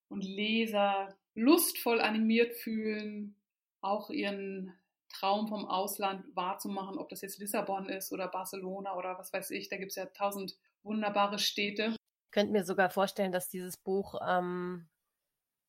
und 0.10 0.26
Leser 0.26 1.16
lustvoll 1.40 2.02
animiert 2.02 2.54
fühlen, 2.54 3.36
auch 3.82 4.10
ihren 4.10 4.74
Traum 5.10 5.48
vom 5.48 5.66
Ausland 5.66 6.24
wahrzumachen, 6.36 6.98
ob 6.98 7.10
das 7.10 7.22
jetzt 7.22 7.40
Lissabon 7.40 7.90
ist 7.90 8.12
oder 8.12 8.28
Barcelona 8.28 8.96
oder 8.96 9.18
was 9.18 9.34
weiß 9.34 9.52
ich. 9.52 9.70
Da 9.70 9.78
gibt 9.78 9.92
es 9.92 9.96
ja 9.96 10.06
tausend 10.06 10.58
wunderbare 10.84 11.40
Städte. 11.40 11.96
Ich 12.26 12.32
könnte 12.32 12.52
mir 12.52 12.64
sogar 12.64 12.90
vorstellen, 12.90 13.32
dass 13.32 13.50
dieses 13.50 13.78
Buch 13.78 14.16
ähm, 14.26 14.88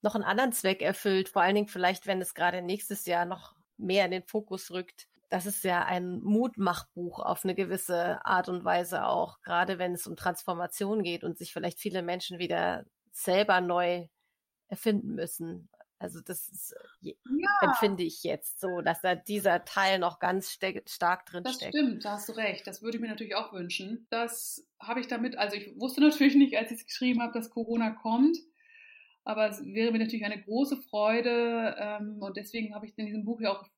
noch 0.02 0.14
einen 0.14 0.24
anderen 0.24 0.52
Zweck 0.52 0.82
erfüllt, 0.82 1.28
vor 1.30 1.42
allen 1.42 1.54
Dingen 1.54 1.68
vielleicht, 1.68 2.06
wenn 2.06 2.20
es 2.20 2.34
gerade 2.34 2.62
nächstes 2.62 3.06
Jahr 3.06 3.24
noch 3.24 3.54
mehr 3.78 4.04
in 4.04 4.10
den 4.10 4.24
Fokus 4.24 4.70
rückt. 4.70 5.08
Das 5.30 5.46
ist 5.46 5.64
ja 5.64 5.84
ein 5.84 6.20
Mutmachbuch 6.20 7.20
auf 7.20 7.44
eine 7.44 7.54
gewisse 7.54 8.24
Art 8.24 8.48
und 8.48 8.64
Weise 8.64 9.06
auch, 9.06 9.40
gerade 9.42 9.78
wenn 9.78 9.94
es 9.94 10.06
um 10.06 10.16
Transformation 10.16 11.02
geht 11.02 11.24
und 11.24 11.38
sich 11.38 11.52
vielleicht 11.52 11.78
viele 11.78 12.02
Menschen 12.02 12.38
wieder 12.38 12.84
selber 13.12 13.60
neu 13.60 14.08
erfinden 14.70 15.14
müssen. 15.14 15.68
Also 15.98 16.20
das 16.22 16.48
ist, 16.48 16.74
äh, 17.02 17.14
ja. 17.26 17.48
empfinde 17.60 18.02
ich 18.02 18.22
jetzt 18.22 18.58
so, 18.58 18.80
dass 18.80 19.02
da 19.02 19.14
dieser 19.14 19.66
Teil 19.66 19.98
noch 19.98 20.18
ganz 20.18 20.50
stark 20.50 21.26
drin 21.26 21.44
das 21.44 21.56
steckt. 21.56 21.74
Das 21.74 21.80
stimmt, 21.80 22.04
da 22.04 22.12
hast 22.12 22.28
du 22.28 22.32
recht. 22.32 22.66
Das 22.66 22.80
würde 22.80 22.96
ich 22.96 23.02
mir 23.02 23.08
natürlich 23.08 23.34
auch 23.34 23.52
wünschen. 23.52 24.06
Das 24.08 24.66
habe 24.80 25.00
ich 25.00 25.08
damit, 25.08 25.36
also 25.36 25.56
ich 25.56 25.78
wusste 25.78 26.00
natürlich 26.00 26.36
nicht, 26.36 26.56
als 26.56 26.70
ich 26.70 26.78
es 26.78 26.86
geschrieben 26.86 27.20
habe, 27.20 27.34
dass 27.34 27.50
Corona 27.50 27.90
kommt. 27.90 28.38
Aber 29.24 29.50
es 29.50 29.62
wäre 29.62 29.92
mir 29.92 29.98
natürlich 29.98 30.24
eine 30.24 30.42
große 30.42 30.78
Freude 30.78 31.76
ähm, 31.78 32.16
und 32.22 32.38
deswegen 32.38 32.74
habe 32.74 32.86
ich 32.86 32.96
in 32.96 33.04
diesem 33.04 33.26
Buch 33.26 33.42
ja 33.42 33.52
auch 33.52 33.68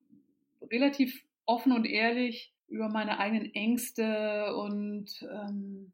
relativ 0.70 1.24
offen 1.44 1.72
und 1.72 1.84
ehrlich 1.84 2.54
über 2.68 2.88
meine 2.88 3.18
eigenen 3.18 3.52
Ängste 3.52 4.54
und 4.54 5.10
ähm, 5.22 5.92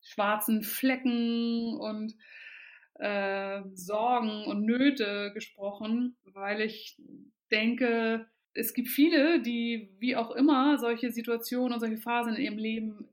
schwarzen 0.00 0.62
Flecken 0.62 1.74
und 1.74 2.14
äh, 3.00 3.62
Sorgen 3.72 4.44
und 4.44 4.64
Nöte 4.66 5.32
gesprochen, 5.32 6.16
weil 6.24 6.60
ich 6.60 7.00
denke, 7.50 8.26
es 8.52 8.74
gibt 8.74 8.88
viele, 8.88 9.40
die 9.40 9.90
wie 9.98 10.16
auch 10.16 10.30
immer 10.32 10.78
solche 10.78 11.10
Situationen 11.10 11.72
und 11.72 11.80
solche 11.80 11.96
Phasen 11.96 12.34
in 12.34 12.42
ihrem 12.42 12.58
Leben 12.58 13.08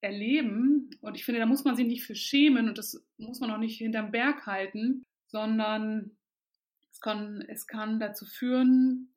erleben. 0.00 0.90
Und 1.00 1.16
ich 1.16 1.24
finde, 1.24 1.40
da 1.40 1.46
muss 1.46 1.64
man 1.64 1.74
sich 1.74 1.86
nicht 1.86 2.04
für 2.04 2.14
schämen 2.14 2.68
und 2.68 2.78
das 2.78 3.04
muss 3.18 3.40
man 3.40 3.50
auch 3.50 3.58
nicht 3.58 3.78
hinterm 3.78 4.12
Berg 4.12 4.46
halten, 4.46 5.04
sondern 5.26 6.12
es 6.92 7.00
kann, 7.00 7.44
es 7.48 7.66
kann 7.66 7.98
dazu 7.98 8.24
führen, 8.24 9.12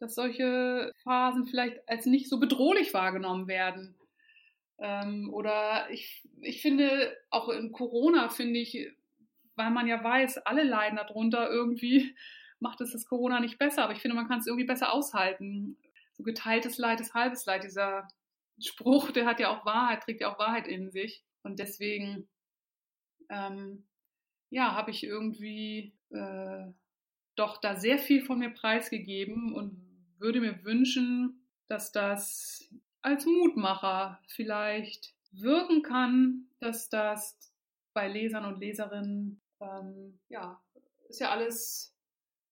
dass 0.00 0.16
solche 0.16 0.92
Phasen 1.04 1.46
vielleicht 1.46 1.88
als 1.88 2.06
nicht 2.06 2.28
so 2.28 2.40
bedrohlich 2.40 2.94
wahrgenommen 2.94 3.46
werden. 3.46 3.94
Ähm, 4.80 5.32
oder 5.32 5.88
ich, 5.90 6.28
ich 6.40 6.62
finde, 6.62 7.16
auch 7.30 7.48
in 7.48 7.70
Corona 7.70 8.28
finde 8.28 8.58
ich, 8.60 8.92
weil 9.58 9.70
man 9.70 9.86
ja 9.86 10.02
weiß, 10.02 10.38
alle 10.38 10.62
leiden 10.62 10.96
darunter 10.96 11.50
irgendwie, 11.50 12.14
macht 12.60 12.80
es 12.80 12.92
das 12.92 13.06
Corona 13.06 13.40
nicht 13.40 13.58
besser. 13.58 13.84
Aber 13.84 13.92
ich 13.92 14.00
finde, 14.00 14.16
man 14.16 14.28
kann 14.28 14.40
es 14.40 14.46
irgendwie 14.46 14.66
besser 14.66 14.92
aushalten. 14.92 15.76
So 16.12 16.22
geteiltes 16.22 16.78
Leid 16.78 17.00
ist 17.00 17.14
halbes 17.14 17.44
Leid. 17.46 17.64
Dieser 17.64 18.08
Spruch, 18.60 19.10
der 19.10 19.26
hat 19.26 19.40
ja 19.40 19.50
auch 19.50 19.66
Wahrheit, 19.66 20.02
trägt 20.02 20.20
ja 20.20 20.32
auch 20.32 20.38
Wahrheit 20.38 20.66
in 20.66 20.90
sich. 20.90 21.24
Und 21.42 21.58
deswegen, 21.58 22.28
ähm, 23.28 23.86
ja, 24.50 24.74
habe 24.74 24.90
ich 24.90 25.04
irgendwie 25.04 25.92
äh, 26.10 26.72
doch 27.36 27.60
da 27.60 27.76
sehr 27.76 27.98
viel 27.98 28.22
von 28.24 28.38
mir 28.38 28.50
preisgegeben 28.50 29.54
und 29.54 29.76
würde 30.18 30.40
mir 30.40 30.64
wünschen, 30.64 31.46
dass 31.68 31.92
das 31.92 32.68
als 33.02 33.26
Mutmacher 33.26 34.20
vielleicht 34.26 35.14
wirken 35.30 35.82
kann, 35.82 36.48
dass 36.58 36.88
das 36.88 37.38
bei 37.92 38.08
Lesern 38.08 38.44
und 38.44 38.58
Leserinnen 38.58 39.40
ähm, 39.60 40.18
ja, 40.28 40.60
ist 41.08 41.20
ja 41.20 41.30
alles 41.30 41.94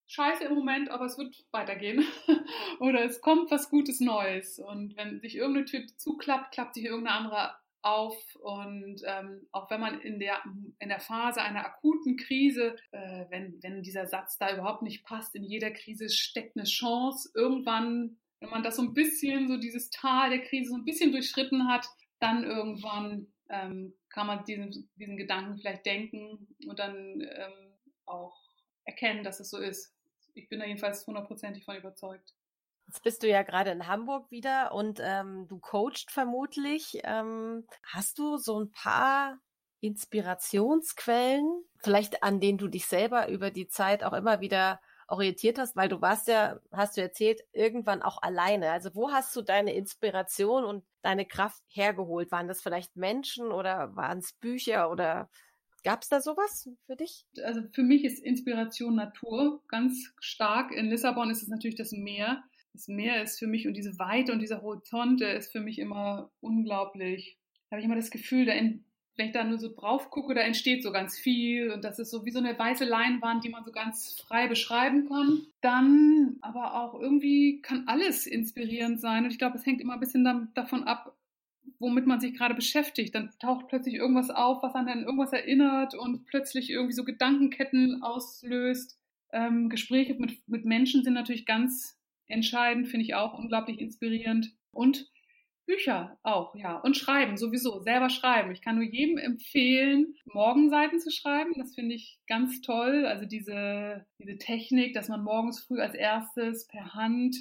scheiße 0.06 0.44
im 0.44 0.54
Moment, 0.54 0.90
aber 0.90 1.04
es 1.06 1.18
wird 1.18 1.44
weitergehen. 1.50 2.04
Oder 2.80 3.04
es 3.04 3.20
kommt 3.20 3.50
was 3.50 3.70
Gutes 3.70 4.00
Neues. 4.00 4.58
Und 4.58 4.96
wenn 4.96 5.20
sich 5.20 5.36
irgendeine 5.36 5.66
Tür 5.66 5.86
zuklappt, 5.96 6.52
klappt 6.52 6.74
sich 6.74 6.84
irgendeine 6.84 7.16
andere 7.16 7.54
auf. 7.82 8.36
Und 8.36 9.02
ähm, 9.04 9.46
auch 9.52 9.70
wenn 9.70 9.80
man 9.80 10.00
in 10.00 10.18
der, 10.18 10.42
in 10.78 10.88
der 10.88 11.00
Phase 11.00 11.42
einer 11.42 11.64
akuten 11.64 12.16
Krise, 12.16 12.76
äh, 12.92 13.26
wenn, 13.30 13.62
wenn 13.62 13.82
dieser 13.82 14.06
Satz 14.06 14.38
da 14.38 14.52
überhaupt 14.52 14.82
nicht 14.82 15.04
passt, 15.04 15.34
in 15.34 15.44
jeder 15.44 15.70
Krise 15.70 16.08
steckt 16.08 16.56
eine 16.56 16.66
Chance. 16.66 17.30
Irgendwann, 17.34 18.18
wenn 18.40 18.50
man 18.50 18.62
das 18.62 18.76
so 18.76 18.82
ein 18.82 18.94
bisschen, 18.94 19.48
so 19.48 19.56
dieses 19.56 19.90
Tal 19.90 20.30
der 20.30 20.42
Krise 20.42 20.70
so 20.70 20.76
ein 20.76 20.84
bisschen 20.84 21.12
durchschritten 21.12 21.68
hat, 21.68 21.86
dann 22.18 22.44
irgendwann 22.44 23.32
ähm, 23.48 23.94
kann 24.08 24.26
man 24.26 24.44
diesen, 24.44 24.88
diesen 24.96 25.16
Gedanken 25.16 25.58
vielleicht 25.58 25.86
denken 25.86 26.46
und 26.66 26.78
dann 26.78 27.20
ähm, 27.20 27.72
auch 28.04 28.36
erkennen, 28.84 29.24
dass 29.24 29.40
es 29.40 29.50
so 29.50 29.58
ist. 29.58 29.94
Ich 30.34 30.48
bin 30.48 30.58
da 30.58 30.66
jedenfalls 30.66 31.06
hundertprozentig 31.06 31.64
von 31.64 31.76
überzeugt. 31.76 32.34
Jetzt 32.86 33.02
bist 33.02 33.22
du 33.22 33.28
ja 33.28 33.42
gerade 33.42 33.70
in 33.70 33.86
Hamburg 33.88 34.30
wieder 34.30 34.72
und 34.72 35.00
ähm, 35.02 35.46
du 35.48 35.58
coachst 35.58 36.10
vermutlich. 36.10 37.00
Ähm, 37.02 37.66
hast 37.82 38.18
du 38.18 38.36
so 38.36 38.60
ein 38.60 38.70
paar 38.70 39.40
Inspirationsquellen, 39.80 41.64
vielleicht 41.78 42.22
an 42.22 42.40
denen 42.40 42.58
du 42.58 42.68
dich 42.68 42.86
selber 42.86 43.28
über 43.28 43.50
die 43.50 43.68
Zeit 43.68 44.04
auch 44.04 44.12
immer 44.12 44.40
wieder 44.40 44.80
orientiert 45.08 45.58
hast, 45.58 45.76
weil 45.76 45.88
du 45.88 46.00
warst 46.00 46.28
ja, 46.28 46.58
hast 46.72 46.96
du 46.96 47.00
erzählt, 47.00 47.40
irgendwann 47.52 48.02
auch 48.02 48.20
alleine. 48.22 48.70
Also 48.70 48.94
wo 48.94 49.10
hast 49.10 49.34
du 49.36 49.42
deine 49.42 49.74
Inspiration 49.74 50.64
und 50.64 50.84
deine 51.02 51.26
Kraft 51.26 51.62
hergeholt? 51.68 52.32
Waren 52.32 52.48
das 52.48 52.62
vielleicht 52.62 52.96
Menschen 52.96 53.52
oder 53.52 53.94
waren 53.94 54.18
es 54.18 54.32
Bücher 54.32 54.90
oder 54.90 55.30
gab 55.84 56.02
es 56.02 56.08
da 56.08 56.20
sowas 56.20 56.68
für 56.86 56.96
dich? 56.96 57.24
Also 57.44 57.62
für 57.72 57.82
mich 57.82 58.04
ist 58.04 58.18
Inspiration 58.18 58.96
Natur 58.96 59.62
ganz 59.68 60.12
stark. 60.20 60.72
In 60.72 60.86
Lissabon 60.86 61.30
ist 61.30 61.42
es 61.42 61.48
natürlich 61.48 61.76
das 61.76 61.92
Meer. 61.92 62.42
Das 62.72 62.88
Meer 62.88 63.22
ist 63.22 63.38
für 63.38 63.46
mich 63.46 63.66
und 63.66 63.74
diese 63.74 63.98
Weite 63.98 64.32
und 64.32 64.40
dieser 64.40 64.62
Horizont, 64.62 65.20
der 65.20 65.36
ist 65.36 65.52
für 65.52 65.60
mich 65.60 65.78
immer 65.78 66.30
unglaublich. 66.40 67.38
Da 67.68 67.76
habe 67.76 67.80
ich 67.80 67.86
immer 67.86 67.96
das 67.96 68.10
Gefühl, 68.10 68.44
da 68.44 68.52
wenn 69.16 69.28
ich 69.28 69.32
da 69.32 69.44
nur 69.44 69.58
so 69.58 69.68
drauf 69.74 70.10
gucke, 70.10 70.34
da 70.34 70.42
entsteht 70.42 70.82
so 70.82 70.92
ganz 70.92 71.18
viel 71.18 71.70
und 71.70 71.84
das 71.84 71.98
ist 71.98 72.10
so 72.10 72.26
wie 72.26 72.30
so 72.30 72.38
eine 72.38 72.58
weiße 72.58 72.84
Leinwand, 72.84 73.44
die 73.44 73.48
man 73.48 73.64
so 73.64 73.72
ganz 73.72 74.20
frei 74.20 74.46
beschreiben 74.46 75.08
kann. 75.08 75.46
Dann 75.62 76.36
aber 76.42 76.74
auch 76.74 77.00
irgendwie 77.00 77.60
kann 77.62 77.84
alles 77.86 78.26
inspirierend 78.26 79.00
sein 79.00 79.24
und 79.24 79.30
ich 79.30 79.38
glaube, 79.38 79.56
es 79.56 79.64
hängt 79.64 79.80
immer 79.80 79.94
ein 79.94 80.00
bisschen 80.00 80.50
davon 80.54 80.84
ab, 80.84 81.16
womit 81.78 82.06
man 82.06 82.20
sich 82.20 82.34
gerade 82.34 82.54
beschäftigt. 82.54 83.14
Dann 83.14 83.30
taucht 83.40 83.68
plötzlich 83.68 83.94
irgendwas 83.94 84.30
auf, 84.30 84.62
was 84.62 84.74
an 84.74 84.88
irgendwas 84.88 85.32
erinnert 85.32 85.94
und 85.94 86.26
plötzlich 86.26 86.70
irgendwie 86.70 86.94
so 86.94 87.04
Gedankenketten 87.04 88.02
auslöst. 88.02 88.98
Ähm, 89.32 89.70
Gespräche 89.70 90.14
mit, 90.14 90.46
mit 90.46 90.64
Menschen 90.64 91.04
sind 91.04 91.14
natürlich 91.14 91.46
ganz 91.46 91.98
entscheidend, 92.28 92.88
finde 92.88 93.04
ich 93.04 93.14
auch 93.14 93.38
unglaublich 93.38 93.80
inspirierend. 93.80 94.52
Und 94.72 95.10
Bücher 95.66 96.18
auch, 96.22 96.54
ja. 96.54 96.78
Und 96.78 96.96
schreiben, 96.96 97.36
sowieso, 97.36 97.80
selber 97.80 98.08
schreiben. 98.08 98.52
Ich 98.52 98.62
kann 98.62 98.76
nur 98.76 98.84
jedem 98.84 99.18
empfehlen, 99.18 100.14
Morgenseiten 100.24 101.00
zu 101.00 101.10
schreiben. 101.10 101.54
Das 101.58 101.74
finde 101.74 101.94
ich 101.96 102.18
ganz 102.28 102.60
toll. 102.60 103.04
Also 103.04 103.26
diese, 103.26 104.06
diese 104.18 104.38
Technik, 104.38 104.94
dass 104.94 105.08
man 105.08 105.24
morgens 105.24 105.60
früh 105.60 105.80
als 105.80 105.94
erstes 105.94 106.66
per 106.68 106.94
Hand, 106.94 107.36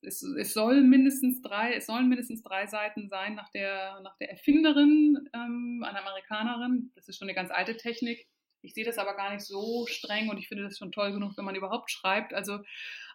es, 0.00 0.22
es 0.22 0.54
soll 0.54 0.82
mindestens 0.82 1.42
drei, 1.42 1.74
es 1.74 1.86
sollen 1.86 2.08
mindestens 2.08 2.42
drei 2.42 2.66
Seiten 2.66 3.08
sein 3.08 3.34
nach 3.34 3.50
der, 3.50 4.00
nach 4.00 4.16
der 4.16 4.30
Erfinderin, 4.30 5.28
ähm, 5.34 5.84
einer 5.86 6.00
Amerikanerin. 6.00 6.92
Das 6.94 7.08
ist 7.08 7.18
schon 7.18 7.28
eine 7.28 7.34
ganz 7.34 7.50
alte 7.50 7.76
Technik. 7.76 8.26
Ich 8.62 8.74
sehe 8.74 8.84
das 8.84 8.98
aber 8.98 9.14
gar 9.14 9.32
nicht 9.32 9.44
so 9.44 9.86
streng 9.86 10.30
und 10.30 10.38
ich 10.38 10.48
finde 10.48 10.64
das 10.64 10.78
schon 10.78 10.92
toll 10.92 11.12
genug, 11.12 11.36
wenn 11.36 11.44
man 11.44 11.54
überhaupt 11.54 11.90
schreibt. 11.90 12.32
Also 12.34 12.58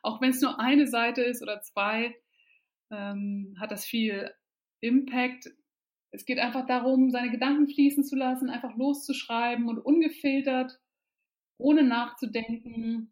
auch 0.01 0.21
wenn 0.21 0.29
es 0.29 0.41
nur 0.41 0.59
eine 0.59 0.87
Seite 0.87 1.21
ist 1.21 1.41
oder 1.41 1.61
zwei, 1.61 2.15
ähm, 2.93 3.55
hat 3.59 3.71
das 3.71 3.85
viel 3.85 4.31
Impact. 4.81 5.49
Es 6.11 6.25
geht 6.25 6.39
einfach 6.39 6.65
darum, 6.67 7.09
seine 7.09 7.31
Gedanken 7.31 7.67
fließen 7.67 8.03
zu 8.03 8.15
lassen, 8.15 8.49
einfach 8.49 8.75
loszuschreiben 8.77 9.67
und 9.67 9.79
ungefiltert, 9.79 10.79
ohne 11.57 11.83
nachzudenken, 11.83 13.11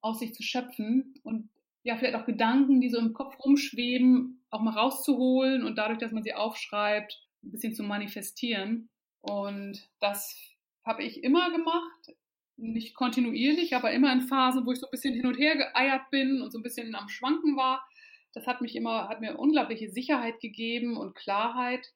aus 0.00 0.18
sich 0.18 0.34
zu 0.34 0.42
schöpfen 0.42 1.14
und 1.22 1.50
ja, 1.82 1.96
vielleicht 1.96 2.14
auch 2.14 2.26
Gedanken, 2.26 2.80
die 2.80 2.90
so 2.90 2.98
im 2.98 3.14
Kopf 3.14 3.38
rumschweben, 3.42 4.44
auch 4.50 4.60
mal 4.60 4.74
rauszuholen 4.74 5.64
und 5.64 5.76
dadurch, 5.76 5.98
dass 5.98 6.12
man 6.12 6.22
sie 6.22 6.34
aufschreibt, 6.34 7.26
ein 7.42 7.52
bisschen 7.52 7.74
zu 7.74 7.82
manifestieren. 7.82 8.90
Und 9.22 9.88
das 10.00 10.38
habe 10.84 11.02
ich 11.04 11.22
immer 11.22 11.50
gemacht, 11.50 12.16
nicht 12.56 12.94
kontinuierlich, 12.94 13.74
aber 13.74 13.92
immer 13.92 14.12
in 14.12 14.22
Phasen, 14.22 14.66
wo 14.66 14.72
ich 14.72 14.78
so 14.78 14.86
ein 14.86 14.90
bisschen 14.90 15.14
hin 15.14 15.26
und 15.26 15.38
her 15.38 15.56
geeiert 15.56 16.10
bin 16.10 16.42
und 16.42 16.50
so 16.50 16.58
ein 16.58 16.62
bisschen 16.62 16.94
am 16.94 17.08
Schwanken 17.08 17.56
war. 17.56 17.86
Das 18.32 18.46
hat 18.46 18.60
mich 18.60 18.76
immer, 18.76 19.08
hat 19.08 19.20
mir 19.20 19.38
unglaubliche 19.38 19.90
Sicherheit 19.90 20.40
gegeben 20.40 20.96
und 20.96 21.14
Klarheit. 21.14 21.92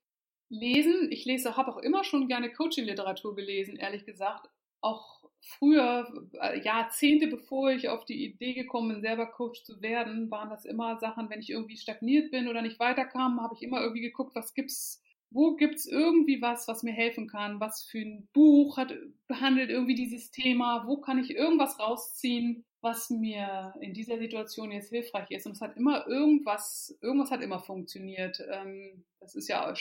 Lesen, 0.48 1.10
ich 1.10 1.24
lese, 1.24 1.56
habe 1.56 1.72
auch 1.72 1.78
immer 1.78 2.04
schon 2.04 2.28
gerne 2.28 2.52
Coaching-Literatur 2.52 3.34
gelesen, 3.34 3.76
ehrlich 3.76 4.04
gesagt. 4.04 4.48
Auch 4.80 5.22
früher, 5.40 6.06
äh, 6.40 6.60
Jahrzehnte 6.60 7.26
bevor 7.28 7.70
ich 7.70 7.88
auf 7.88 8.04
die 8.04 8.24
Idee 8.24 8.54
gekommen 8.54 8.88
bin, 8.88 9.00
selber 9.02 9.26
Coach 9.26 9.62
zu 9.64 9.80
werden, 9.80 10.30
waren 10.30 10.50
das 10.50 10.64
immer 10.64 10.98
Sachen, 10.98 11.30
wenn 11.30 11.40
ich 11.40 11.50
irgendwie 11.50 11.76
stagniert 11.76 12.30
bin 12.30 12.48
oder 12.48 12.62
nicht 12.62 12.78
weiterkam, 12.78 13.40
habe 13.40 13.54
ich 13.54 13.62
immer 13.62 13.80
irgendwie 13.80 14.02
geguckt, 14.02 14.34
was 14.34 14.54
gibt's 14.54 15.04
wo 15.34 15.56
gibt 15.56 15.74
es 15.74 15.86
irgendwie 15.86 16.40
was, 16.40 16.68
was 16.68 16.84
mir 16.84 16.92
helfen 16.92 17.26
kann? 17.26 17.58
Was 17.58 17.82
für 17.82 17.98
ein 17.98 18.28
Buch 18.32 18.76
hat, 18.76 18.94
behandelt 19.26 19.68
irgendwie 19.68 19.96
dieses 19.96 20.30
Thema? 20.30 20.84
Wo 20.86 20.98
kann 20.98 21.18
ich 21.18 21.30
irgendwas 21.34 21.80
rausziehen, 21.80 22.64
was 22.84 23.10
mir 23.10 23.74
in 23.80 23.94
dieser 23.94 24.18
Situation 24.18 24.70
jetzt 24.70 24.90
hilfreich 24.90 25.30
ist? 25.30 25.46
Und 25.46 25.52
es 25.52 25.60
hat 25.60 25.76
immer 25.76 26.06
irgendwas, 26.06 26.96
irgendwas 27.00 27.30
hat 27.30 27.40
immer 27.40 27.58
funktioniert. 27.58 28.38
Ähm, 28.52 29.04
das 29.20 29.34
ist 29.34 29.48
ja, 29.48 29.72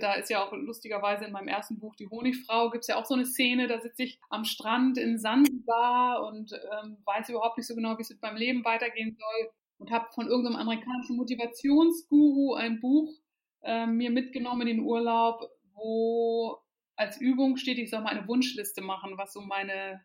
da 0.00 0.14
ist 0.14 0.30
ja 0.30 0.44
auch 0.44 0.52
lustigerweise 0.52 1.24
in 1.24 1.32
meinem 1.32 1.48
ersten 1.48 1.80
Buch, 1.80 1.96
Die 1.96 2.08
Honigfrau, 2.08 2.70
gibt 2.70 2.84
es 2.84 2.88
ja 2.88 2.96
auch 2.96 3.06
so 3.06 3.14
eine 3.14 3.24
Szene, 3.24 3.66
da 3.66 3.80
sitze 3.80 4.02
ich 4.02 4.20
am 4.28 4.44
Strand 4.44 4.98
in 4.98 5.18
Sansibar 5.18 6.24
und 6.26 6.52
ähm, 6.52 6.98
weiß 7.06 7.30
überhaupt 7.30 7.56
nicht 7.56 7.66
so 7.66 7.74
genau, 7.74 7.96
wie 7.96 8.02
es 8.02 8.10
mit 8.10 8.22
meinem 8.22 8.36
Leben 8.36 8.64
weitergehen 8.64 9.16
soll 9.18 9.50
und 9.78 9.90
habe 9.90 10.06
von 10.14 10.28
irgendeinem 10.28 10.56
amerikanischen 10.56 11.16
Motivationsguru 11.16 12.54
ein 12.54 12.80
Buch 12.80 13.10
äh, 13.62 13.86
mir 13.86 14.10
mitgenommen 14.10 14.68
in 14.68 14.76
den 14.76 14.80
Urlaub, 14.80 15.50
wo 15.72 16.58
als 16.96 17.18
Übung 17.18 17.56
steht, 17.56 17.78
ich 17.78 17.88
soll 17.88 18.02
mal 18.02 18.10
eine 18.10 18.28
Wunschliste 18.28 18.82
machen, 18.82 19.14
was 19.16 19.32
so 19.32 19.40
meine 19.40 20.02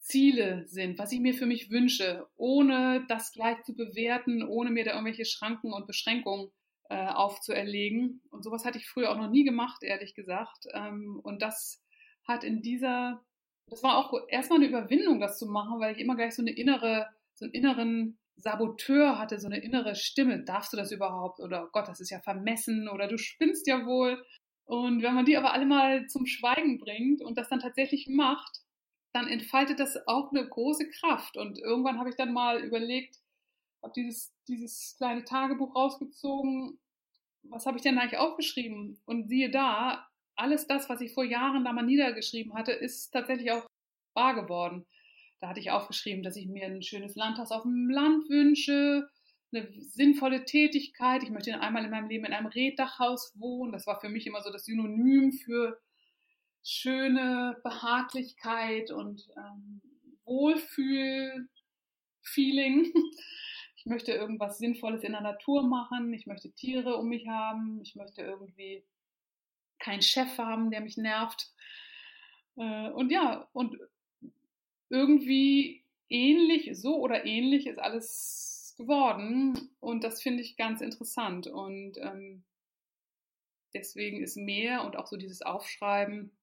Ziele 0.00 0.64
sind, 0.66 0.98
was 0.98 1.12
ich 1.12 1.20
mir 1.20 1.34
für 1.34 1.46
mich 1.46 1.70
wünsche, 1.70 2.26
ohne 2.36 3.04
das 3.08 3.32
gleich 3.32 3.62
zu 3.64 3.74
bewerten, 3.74 4.42
ohne 4.42 4.70
mir 4.70 4.84
da 4.84 4.92
irgendwelche 4.92 5.24
Schranken 5.24 5.72
und 5.72 5.86
Beschränkungen 5.86 6.50
äh, 6.88 7.08
aufzuerlegen. 7.08 8.22
Und 8.30 8.42
sowas 8.42 8.64
hatte 8.64 8.78
ich 8.78 8.88
früher 8.88 9.10
auch 9.10 9.18
noch 9.18 9.30
nie 9.30 9.44
gemacht, 9.44 9.82
ehrlich 9.82 10.14
gesagt. 10.14 10.66
Ähm, 10.72 11.20
und 11.22 11.42
das 11.42 11.84
hat 12.24 12.44
in 12.44 12.62
dieser, 12.62 13.22
das 13.66 13.82
war 13.82 13.98
auch 13.98 14.14
erstmal 14.28 14.58
eine 14.58 14.68
Überwindung, 14.68 15.20
das 15.20 15.38
zu 15.38 15.46
machen, 15.46 15.80
weil 15.80 15.94
ich 15.94 16.00
immer 16.00 16.16
gleich 16.16 16.34
so 16.34 16.42
eine 16.42 16.52
innere, 16.52 17.08
so 17.34 17.44
einen 17.44 17.54
inneren 17.54 18.18
Saboteur 18.36 19.18
hatte, 19.18 19.38
so 19.38 19.46
eine 19.46 19.60
innere 19.60 19.96
Stimme, 19.96 20.44
darfst 20.44 20.72
du 20.72 20.76
das 20.76 20.92
überhaupt? 20.92 21.40
Oder 21.40 21.64
oh 21.64 21.68
Gott, 21.72 21.88
das 21.88 22.00
ist 22.00 22.10
ja 22.10 22.20
vermessen 22.20 22.88
oder 22.88 23.08
du 23.08 23.18
spinnst 23.18 23.66
ja 23.66 23.84
wohl. 23.84 24.24
Und 24.64 25.02
wenn 25.02 25.14
man 25.14 25.24
die 25.24 25.36
aber 25.36 25.52
alle 25.52 25.66
mal 25.66 26.06
zum 26.06 26.26
Schweigen 26.26 26.78
bringt 26.78 27.22
und 27.22 27.38
das 27.38 27.48
dann 27.48 27.60
tatsächlich 27.60 28.06
macht, 28.08 28.60
dann 29.12 29.28
entfaltet 29.28 29.80
das 29.80 29.96
auch 30.06 30.30
eine 30.30 30.46
große 30.46 30.88
Kraft. 30.90 31.36
Und 31.36 31.58
irgendwann 31.58 31.98
habe 31.98 32.10
ich 32.10 32.16
dann 32.16 32.32
mal 32.32 32.62
überlegt, 32.62 33.16
habe 33.82 33.92
dieses, 33.94 34.34
dieses 34.48 34.94
kleine 34.96 35.24
Tagebuch 35.24 35.74
rausgezogen, 35.74 36.78
was 37.44 37.66
habe 37.66 37.78
ich 37.78 37.82
denn 37.82 37.98
eigentlich 37.98 38.18
aufgeschrieben? 38.18 39.00
Und 39.06 39.28
siehe 39.28 39.50
da, 39.50 40.06
alles 40.36 40.66
das, 40.66 40.88
was 40.88 41.00
ich 41.00 41.12
vor 41.12 41.24
Jahren 41.24 41.64
da 41.64 41.72
mal 41.72 41.82
niedergeschrieben 41.82 42.54
hatte, 42.54 42.72
ist 42.72 43.10
tatsächlich 43.10 43.50
auch 43.50 43.66
wahr 44.14 44.34
geworden. 44.34 44.86
Da 45.40 45.48
hatte 45.48 45.60
ich 45.60 45.70
aufgeschrieben, 45.70 46.22
dass 46.22 46.36
ich 46.36 46.46
mir 46.46 46.66
ein 46.66 46.82
schönes 46.82 47.14
Landhaus 47.14 47.52
auf 47.52 47.62
dem 47.62 47.88
Land 47.90 48.28
wünsche, 48.28 49.08
eine 49.52 49.68
sinnvolle 49.80 50.44
Tätigkeit. 50.44 51.22
Ich 51.22 51.30
möchte 51.30 51.58
einmal 51.60 51.84
in 51.84 51.90
meinem 51.90 52.08
Leben 52.08 52.24
in 52.26 52.32
einem 52.32 52.48
Reddachhaus 52.48 53.32
wohnen. 53.38 53.72
Das 53.72 53.86
war 53.86 54.00
für 54.00 54.08
mich 54.08 54.26
immer 54.26 54.42
so 54.42 54.50
das 54.50 54.64
Synonym 54.64 55.32
für 55.32 55.80
schöne 56.64 57.60
Behaglichkeit 57.62 58.90
und 58.90 59.28
ähm, 59.36 59.80
Wohlfühl-Feeling. 60.24 62.92
Ich 63.80 63.86
möchte 63.86 64.10
irgendwas 64.12 64.58
Sinnvolles 64.58 65.04
in 65.04 65.12
der 65.12 65.20
Natur 65.20 65.62
machen. 65.62 66.12
Ich 66.12 66.26
möchte 66.26 66.50
Tiere 66.50 66.96
um 66.96 67.08
mich 67.08 67.28
haben. 67.28 67.80
Ich 67.80 67.94
möchte 67.94 68.22
irgendwie 68.22 68.82
keinen 69.78 70.02
Chef 70.02 70.36
haben, 70.36 70.72
der 70.72 70.80
mich 70.80 70.96
nervt. 70.96 71.54
Äh, 72.56 72.90
und 72.90 73.10
ja, 73.10 73.48
und 73.52 73.78
irgendwie 74.90 75.84
ähnlich, 76.08 76.70
so 76.78 76.98
oder 76.98 77.24
ähnlich 77.24 77.66
ist 77.66 77.78
alles 77.78 78.74
geworden. 78.76 79.70
Und 79.80 80.04
das 80.04 80.22
finde 80.22 80.42
ich 80.42 80.56
ganz 80.56 80.80
interessant. 80.80 81.46
Und 81.46 81.98
ähm, 81.98 82.44
deswegen 83.74 84.22
ist 84.22 84.36
mehr 84.36 84.84
und 84.84 84.96
auch 84.96 85.06
so 85.06 85.16
dieses 85.16 85.42
Aufschreiben 85.42 86.36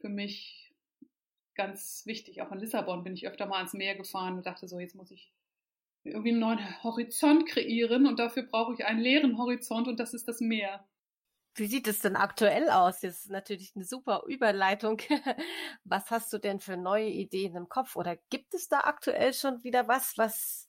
für 0.00 0.08
mich 0.08 0.74
ganz 1.54 2.02
wichtig. 2.06 2.42
Auch 2.42 2.52
in 2.52 2.58
Lissabon 2.58 3.02
bin 3.02 3.14
ich 3.14 3.26
öfter 3.26 3.46
mal 3.46 3.56
ans 3.56 3.72
Meer 3.72 3.94
gefahren 3.94 4.36
und 4.36 4.46
dachte 4.46 4.68
so, 4.68 4.78
jetzt 4.78 4.94
muss 4.94 5.10
ich 5.10 5.32
irgendwie 6.04 6.30
einen 6.30 6.40
neuen 6.40 6.82
Horizont 6.82 7.46
kreieren 7.46 8.06
und 8.06 8.18
dafür 8.18 8.44
brauche 8.44 8.74
ich 8.74 8.84
einen 8.84 9.00
leeren 9.00 9.38
Horizont 9.38 9.88
und 9.88 9.98
das 9.98 10.14
ist 10.14 10.28
das 10.28 10.40
Meer. 10.40 10.86
Wie 11.56 11.66
sieht 11.66 11.88
es 11.88 12.00
denn 12.00 12.16
aktuell 12.16 12.68
aus? 12.68 13.00
Das 13.00 13.24
ist 13.24 13.30
natürlich 13.30 13.72
eine 13.74 13.84
super 13.84 14.24
Überleitung. 14.26 15.00
Was 15.84 16.10
hast 16.10 16.30
du 16.32 16.38
denn 16.38 16.60
für 16.60 16.76
neue 16.76 17.08
Ideen 17.08 17.56
im 17.56 17.68
Kopf? 17.68 17.96
Oder 17.96 18.16
gibt 18.28 18.52
es 18.52 18.68
da 18.68 18.80
aktuell 18.80 19.32
schon 19.32 19.64
wieder 19.64 19.88
was, 19.88 20.18
was 20.18 20.68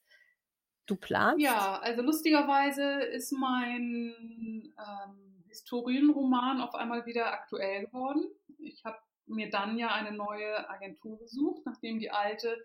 du 0.86 0.95
planst? 0.95 1.41
Ja, 1.41 1.80
also 1.80 2.01
lustigerweise 2.01 3.01
ist 3.01 3.34
mein 3.34 4.73
ähm, 4.78 5.43
Historienroman 5.49 6.61
auf 6.61 6.73
einmal 6.73 7.05
wieder 7.05 7.34
aktuell 7.34 7.88
geworden. 7.88 8.23
Ich 8.59 8.86
habe 8.86 8.97
mir 9.28 9.49
dann 9.49 9.78
ja 9.78 9.89
eine 9.93 10.11
neue 10.11 10.69
Agentur 10.69 11.19
gesucht, 11.19 11.63
nachdem 11.65 11.99
die 11.99 12.11
alte 12.11 12.57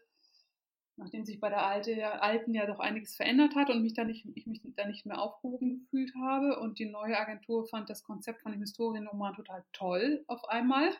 nachdem 0.96 1.24
sich 1.24 1.40
bei 1.40 1.48
der 1.48 1.66
Alte, 1.66 2.22
Alten 2.22 2.54
ja 2.54 2.66
doch 2.66 2.78
einiges 2.78 3.16
verändert 3.16 3.54
hat 3.54 3.70
und 3.70 3.82
mich 3.82 3.94
da 3.94 4.04
nicht, 4.04 4.26
ich 4.34 4.46
mich 4.46 4.60
da 4.76 4.86
nicht 4.86 5.06
mehr 5.06 5.20
aufgehoben 5.20 5.80
gefühlt 5.80 6.14
habe. 6.14 6.58
Und 6.60 6.78
die 6.78 6.86
neue 6.86 7.18
Agentur 7.18 7.66
fand 7.66 7.90
das 7.90 8.02
Konzept 8.02 8.42
von 8.42 8.52
dem 8.52 8.60
Historienroman 8.60 9.34
total 9.34 9.64
toll 9.72 10.24
auf 10.26 10.48
einmal. 10.48 10.90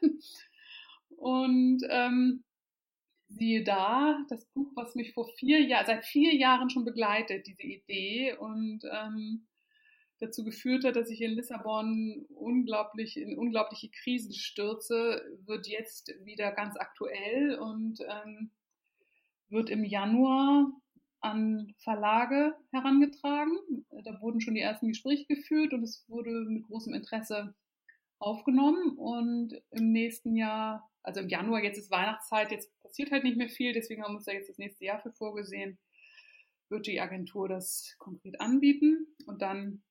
Und 1.16 1.82
ähm, 1.90 2.42
siehe 3.28 3.62
da, 3.64 4.24
das 4.28 4.44
Buch, 4.46 4.72
was 4.74 4.94
mich 4.94 5.12
vor 5.12 5.28
vier 5.36 5.60
Jahren, 5.60 5.86
seit 5.86 6.04
vier 6.04 6.34
Jahren 6.34 6.70
schon 6.70 6.84
begleitet, 6.84 7.46
diese 7.46 7.62
Idee 7.62 8.34
und 8.34 8.80
ähm, 8.90 9.46
dazu 10.22 10.44
geführt 10.44 10.84
hat, 10.84 10.94
dass 10.94 11.10
ich 11.10 11.20
in 11.20 11.32
Lissabon 11.32 12.26
unglaublich 12.28 13.16
in 13.16 13.36
unglaubliche 13.36 13.90
Krisen 13.90 14.32
stürze, 14.32 15.22
wird 15.44 15.66
jetzt 15.66 16.14
wieder 16.24 16.52
ganz 16.52 16.76
aktuell 16.76 17.58
und 17.58 17.98
ähm, 18.08 18.52
wird 19.48 19.68
im 19.68 19.84
Januar 19.84 20.72
an 21.20 21.74
Verlage 21.78 22.54
herangetragen. 22.70 23.56
Da 24.04 24.20
wurden 24.20 24.40
schon 24.40 24.54
die 24.54 24.60
ersten 24.60 24.88
Gespräche 24.88 25.26
geführt 25.26 25.72
und 25.72 25.82
es 25.82 26.04
wurde 26.08 26.30
mit 26.48 26.64
großem 26.64 26.94
Interesse 26.94 27.54
aufgenommen. 28.18 28.96
Und 28.96 29.60
im 29.70 29.92
nächsten 29.92 30.36
Jahr, 30.36 30.88
also 31.02 31.20
im 31.20 31.28
Januar, 31.28 31.62
jetzt 31.64 31.78
ist 31.78 31.90
Weihnachtszeit, 31.90 32.52
jetzt 32.52 32.70
passiert 32.82 33.10
halt 33.10 33.24
nicht 33.24 33.36
mehr 33.36 33.48
viel, 33.48 33.72
deswegen 33.72 34.02
haben 34.02 34.12
wir 34.12 34.18
uns 34.18 34.26
da 34.26 34.32
jetzt 34.32 34.48
das 34.48 34.58
nächste 34.58 34.84
Jahr 34.84 35.00
für 35.00 35.12
vorgesehen, 35.12 35.78
wird 36.68 36.86
die 36.86 37.00
Agentur 37.00 37.48
das 37.48 37.96
konkret 37.98 38.40
anbieten. 38.40 39.06
Und 39.26 39.42
dann 39.42 39.82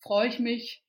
freue 0.00 0.28
ich 0.28 0.38
mich, 0.38 0.84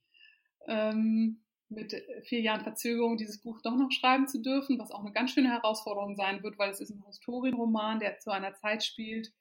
ähm, 0.68 1.44
mit 1.70 1.96
vier 2.24 2.42
Jahren 2.42 2.62
Verzögerung 2.62 3.18
dieses 3.18 3.42
Buch 3.42 3.62
doch 3.62 3.76
noch 3.76 3.92
schreiben 3.92 4.28
zu 4.28 4.42
dürfen, 4.42 4.78
was 4.78 4.92
auch 4.92 5.00
eine 5.00 5.14
ganz 5.14 5.32
schöne 5.32 5.50
Herausforderung 5.50 6.16
sein 6.16 6.44
wird, 6.44 6.58
weil 6.58 6.70
es 6.70 6.82
ist 6.82 6.90
ein 6.90 7.04
Historienroman, 7.06 8.00
der 8.00 8.20
zu 8.20 8.32
einer 8.32 8.54
Zeit 8.56 8.84
spielt, 8.84 9.32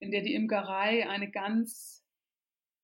in 0.00 0.10
der 0.10 0.22
die 0.22 0.34
Imkerei 0.34 1.08
eine 1.08 1.30
ganz 1.30 2.04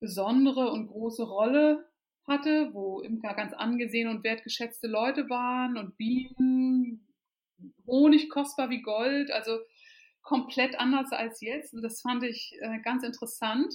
besondere 0.00 0.70
und 0.70 0.86
große 0.86 1.24
Rolle 1.24 1.88
hatte, 2.24 2.72
wo 2.72 3.00
Imker 3.00 3.34
ganz 3.34 3.52
angesehene 3.52 4.10
und 4.10 4.22
wertgeschätzte 4.22 4.86
Leute 4.86 5.28
waren 5.28 5.76
und 5.76 5.96
Bienen, 5.96 7.08
Honig 7.86 8.28
kostbar 8.30 8.70
wie 8.70 8.82
Gold, 8.82 9.32
also 9.32 9.58
komplett 10.22 10.78
anders 10.78 11.10
als 11.10 11.40
jetzt. 11.40 11.74
Und 11.74 11.82
das 11.82 12.00
fand 12.00 12.22
ich 12.22 12.56
äh, 12.60 12.78
ganz 12.80 13.02
interessant. 13.02 13.74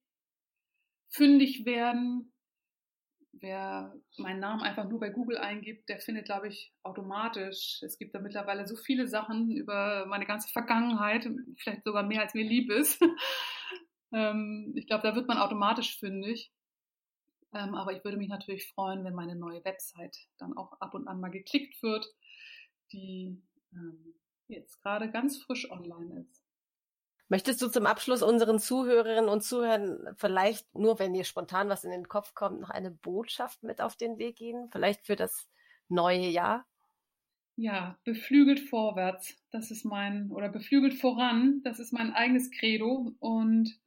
fündig 1.10 1.66
werden 1.66 2.34
wer 3.46 3.96
meinen 4.18 4.39
Namen 4.39 4.64
einfach 4.64 4.89
nur 4.89 5.00
bei 5.00 5.10
Google 5.10 5.38
eingibt, 5.38 5.88
der 5.88 6.00
findet, 6.00 6.26
glaube 6.26 6.48
ich, 6.48 6.74
automatisch. 6.82 7.80
Es 7.84 8.00
gibt 8.00 8.16
da 8.16 8.20
mittlerweile 8.20 8.66
so 8.66 8.76
viele 8.76 9.08
Sachen 9.08 9.52
über 9.52 10.08
meine 10.08 10.26
ganze 10.26 10.52
Vergangenheit, 10.52 11.30
vielleicht 11.58 11.84
sogar 11.84 12.02
mehr 12.02 12.22
als 12.22 12.34
mir 12.34 12.43
lieb 12.43 12.72
ist. 12.72 13.00
ähm, 14.12 14.74
ich 14.76 14.88
glaube, 14.88 15.04
da 15.04 15.16
wird 15.16 15.28
man 15.28 15.38
automatisch 15.38 16.00
fündig. 16.00 16.52
Ähm, 17.54 17.76
aber 17.76 17.93
ich 17.93 18.04
würde 18.04 18.18
mich 18.18 18.30
natürlich 18.30 18.68
freuen, 18.74 19.04
wenn 19.04 19.14
meine 19.14 19.36
neue 19.36 19.64
Website 19.64 20.18
dann 20.39 20.58
auch 20.58 20.74
ab 20.82 20.96
und 20.96 21.08
an 21.08 21.20
mal 21.20 21.30
geklickt 21.30 21.84
wird, 21.84 22.08
die 22.91 23.39
ähm, 23.74 24.16
jetzt 24.48 24.82
gerade 24.82 25.12
ganz 25.12 25.38
frisch 25.38 25.70
online 25.70 26.22
ist. 26.22 26.45
Möchtest 27.28 27.62
du 27.62 27.70
zum 27.70 27.88
Abschluss 27.88 28.22
unseren 28.22 28.60
Zuhörerinnen 28.60 29.30
und 29.30 29.44
Zuhörern 29.44 30.16
vielleicht 30.16 30.76
nur, 30.76 31.00
wenn 31.00 31.14
dir 31.14 31.24
spontan 31.24 31.70
was 31.70 31.84
in 31.84 31.90
den 31.90 32.08
Kopf 32.08 32.36
kommt, 32.36 32.60
noch 32.60 32.70
eine 32.70 32.92
Botschaft 32.92 33.64
mit 33.64 33.82
auf 33.82 33.96
den 33.96 34.20
Weg 34.20 34.36
gehen? 34.36 34.70
Vielleicht 34.72 35.06
für 35.08 35.16
das 35.16 35.48
neue 35.90 36.28
Jahr? 36.28 36.66
Ja, 37.56 37.98
beflügelt 38.04 38.60
vorwärts. 38.60 39.38
Das 39.50 39.72
ist 39.72 39.86
mein, 39.86 40.30
oder 40.30 40.50
beflügelt 40.50 40.94
voran. 40.94 41.62
Das 41.64 41.80
ist 41.80 41.94
mein 41.94 42.14
eigenes 42.14 42.52
Credo. 42.52 43.16
Und 43.20 43.80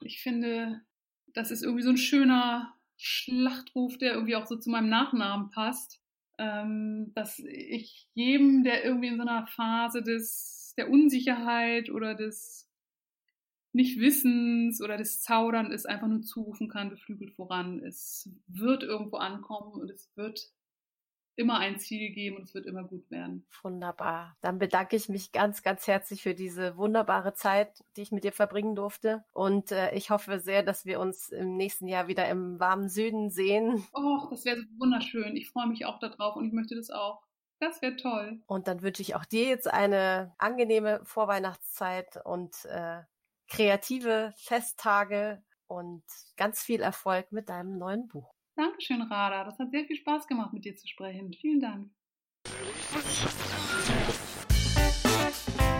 ich 0.00 0.20
finde, 0.20 0.82
das 1.28 1.50
ist 1.50 1.62
irgendwie 1.62 1.84
so 1.84 1.90
ein 1.90 1.96
schöner 1.96 2.74
Schlachtruf, 2.96 3.96
der 3.96 4.12
irgendwie 4.12 4.36
auch 4.36 4.46
so 4.46 4.56
zu 4.56 4.68
meinem 4.68 4.90
Nachnamen 4.90 5.50
passt. 5.50 6.02
Ähm, 6.36 7.12
dass 7.14 7.38
ich 7.38 8.08
jedem, 8.14 8.62
der 8.62 8.84
irgendwie 8.84 9.08
in 9.08 9.16
so 9.16 9.22
einer 9.22 9.46
Phase 9.46 10.02
des 10.02 10.57
der 10.78 10.90
Unsicherheit 10.90 11.90
oder 11.90 12.14
des 12.14 12.68
Nichtwissens 13.72 14.80
oder 14.80 14.96
des 14.96 15.22
Zaudern 15.22 15.70
ist, 15.70 15.86
einfach 15.86 16.08
nur 16.08 16.22
zurufen 16.22 16.68
kann, 16.68 16.90
beflügelt 16.90 17.32
voran. 17.32 17.80
Es 17.80 18.30
wird 18.46 18.82
irgendwo 18.82 19.18
ankommen 19.18 19.72
und 19.72 19.90
es 19.90 20.10
wird 20.16 20.50
immer 21.38 21.58
ein 21.58 21.78
Ziel 21.78 22.10
geben 22.10 22.36
und 22.36 22.42
es 22.44 22.54
wird 22.54 22.66
immer 22.66 22.82
gut 22.82 23.08
werden. 23.10 23.46
Wunderbar. 23.62 24.36
Dann 24.40 24.58
bedanke 24.58 24.96
ich 24.96 25.08
mich 25.08 25.30
ganz, 25.30 25.62
ganz 25.62 25.86
herzlich 25.86 26.22
für 26.22 26.34
diese 26.34 26.76
wunderbare 26.76 27.32
Zeit, 27.34 27.84
die 27.96 28.02
ich 28.02 28.10
mit 28.10 28.24
dir 28.24 28.32
verbringen 28.32 28.74
durfte. 28.74 29.24
Und 29.32 29.70
äh, 29.70 29.94
ich 29.94 30.10
hoffe 30.10 30.40
sehr, 30.40 30.64
dass 30.64 30.84
wir 30.84 30.98
uns 30.98 31.28
im 31.28 31.56
nächsten 31.56 31.86
Jahr 31.86 32.08
wieder 32.08 32.28
im 32.28 32.58
warmen 32.58 32.88
Süden 32.88 33.30
sehen. 33.30 33.84
Oh, 33.92 34.26
das 34.30 34.44
wäre 34.44 34.58
so 34.58 34.66
wunderschön. 34.78 35.36
Ich 35.36 35.48
freue 35.48 35.68
mich 35.68 35.86
auch 35.86 36.00
darauf 36.00 36.34
und 36.34 36.46
ich 36.46 36.52
möchte 36.52 36.74
das 36.74 36.90
auch. 36.90 37.27
Das 37.60 37.82
wäre 37.82 37.96
toll. 37.96 38.40
Und 38.46 38.68
dann 38.68 38.82
wünsche 38.82 39.02
ich 39.02 39.14
auch 39.14 39.24
dir 39.24 39.44
jetzt 39.44 39.66
eine 39.66 40.34
angenehme 40.38 41.00
Vorweihnachtszeit 41.04 42.24
und 42.24 42.64
äh, 42.66 43.00
kreative 43.48 44.32
Festtage 44.36 45.42
und 45.66 46.04
ganz 46.36 46.62
viel 46.62 46.80
Erfolg 46.80 47.32
mit 47.32 47.48
deinem 47.48 47.78
neuen 47.78 48.06
Buch. 48.08 48.32
Dankeschön, 48.56 49.02
Rada. 49.02 49.44
Das 49.44 49.58
hat 49.58 49.70
sehr 49.70 49.84
viel 49.84 49.96
Spaß 49.96 50.26
gemacht, 50.26 50.52
mit 50.52 50.64
dir 50.64 50.76
zu 50.76 50.86
sprechen. 50.86 51.32
Vielen 51.32 51.60
Dank. 51.60 51.90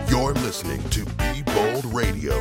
You're 0.07 0.33
listening 0.45 0.81
to 0.89 1.05
Be 1.17 1.43
Bold 1.43 1.85
Radio. 1.93 2.33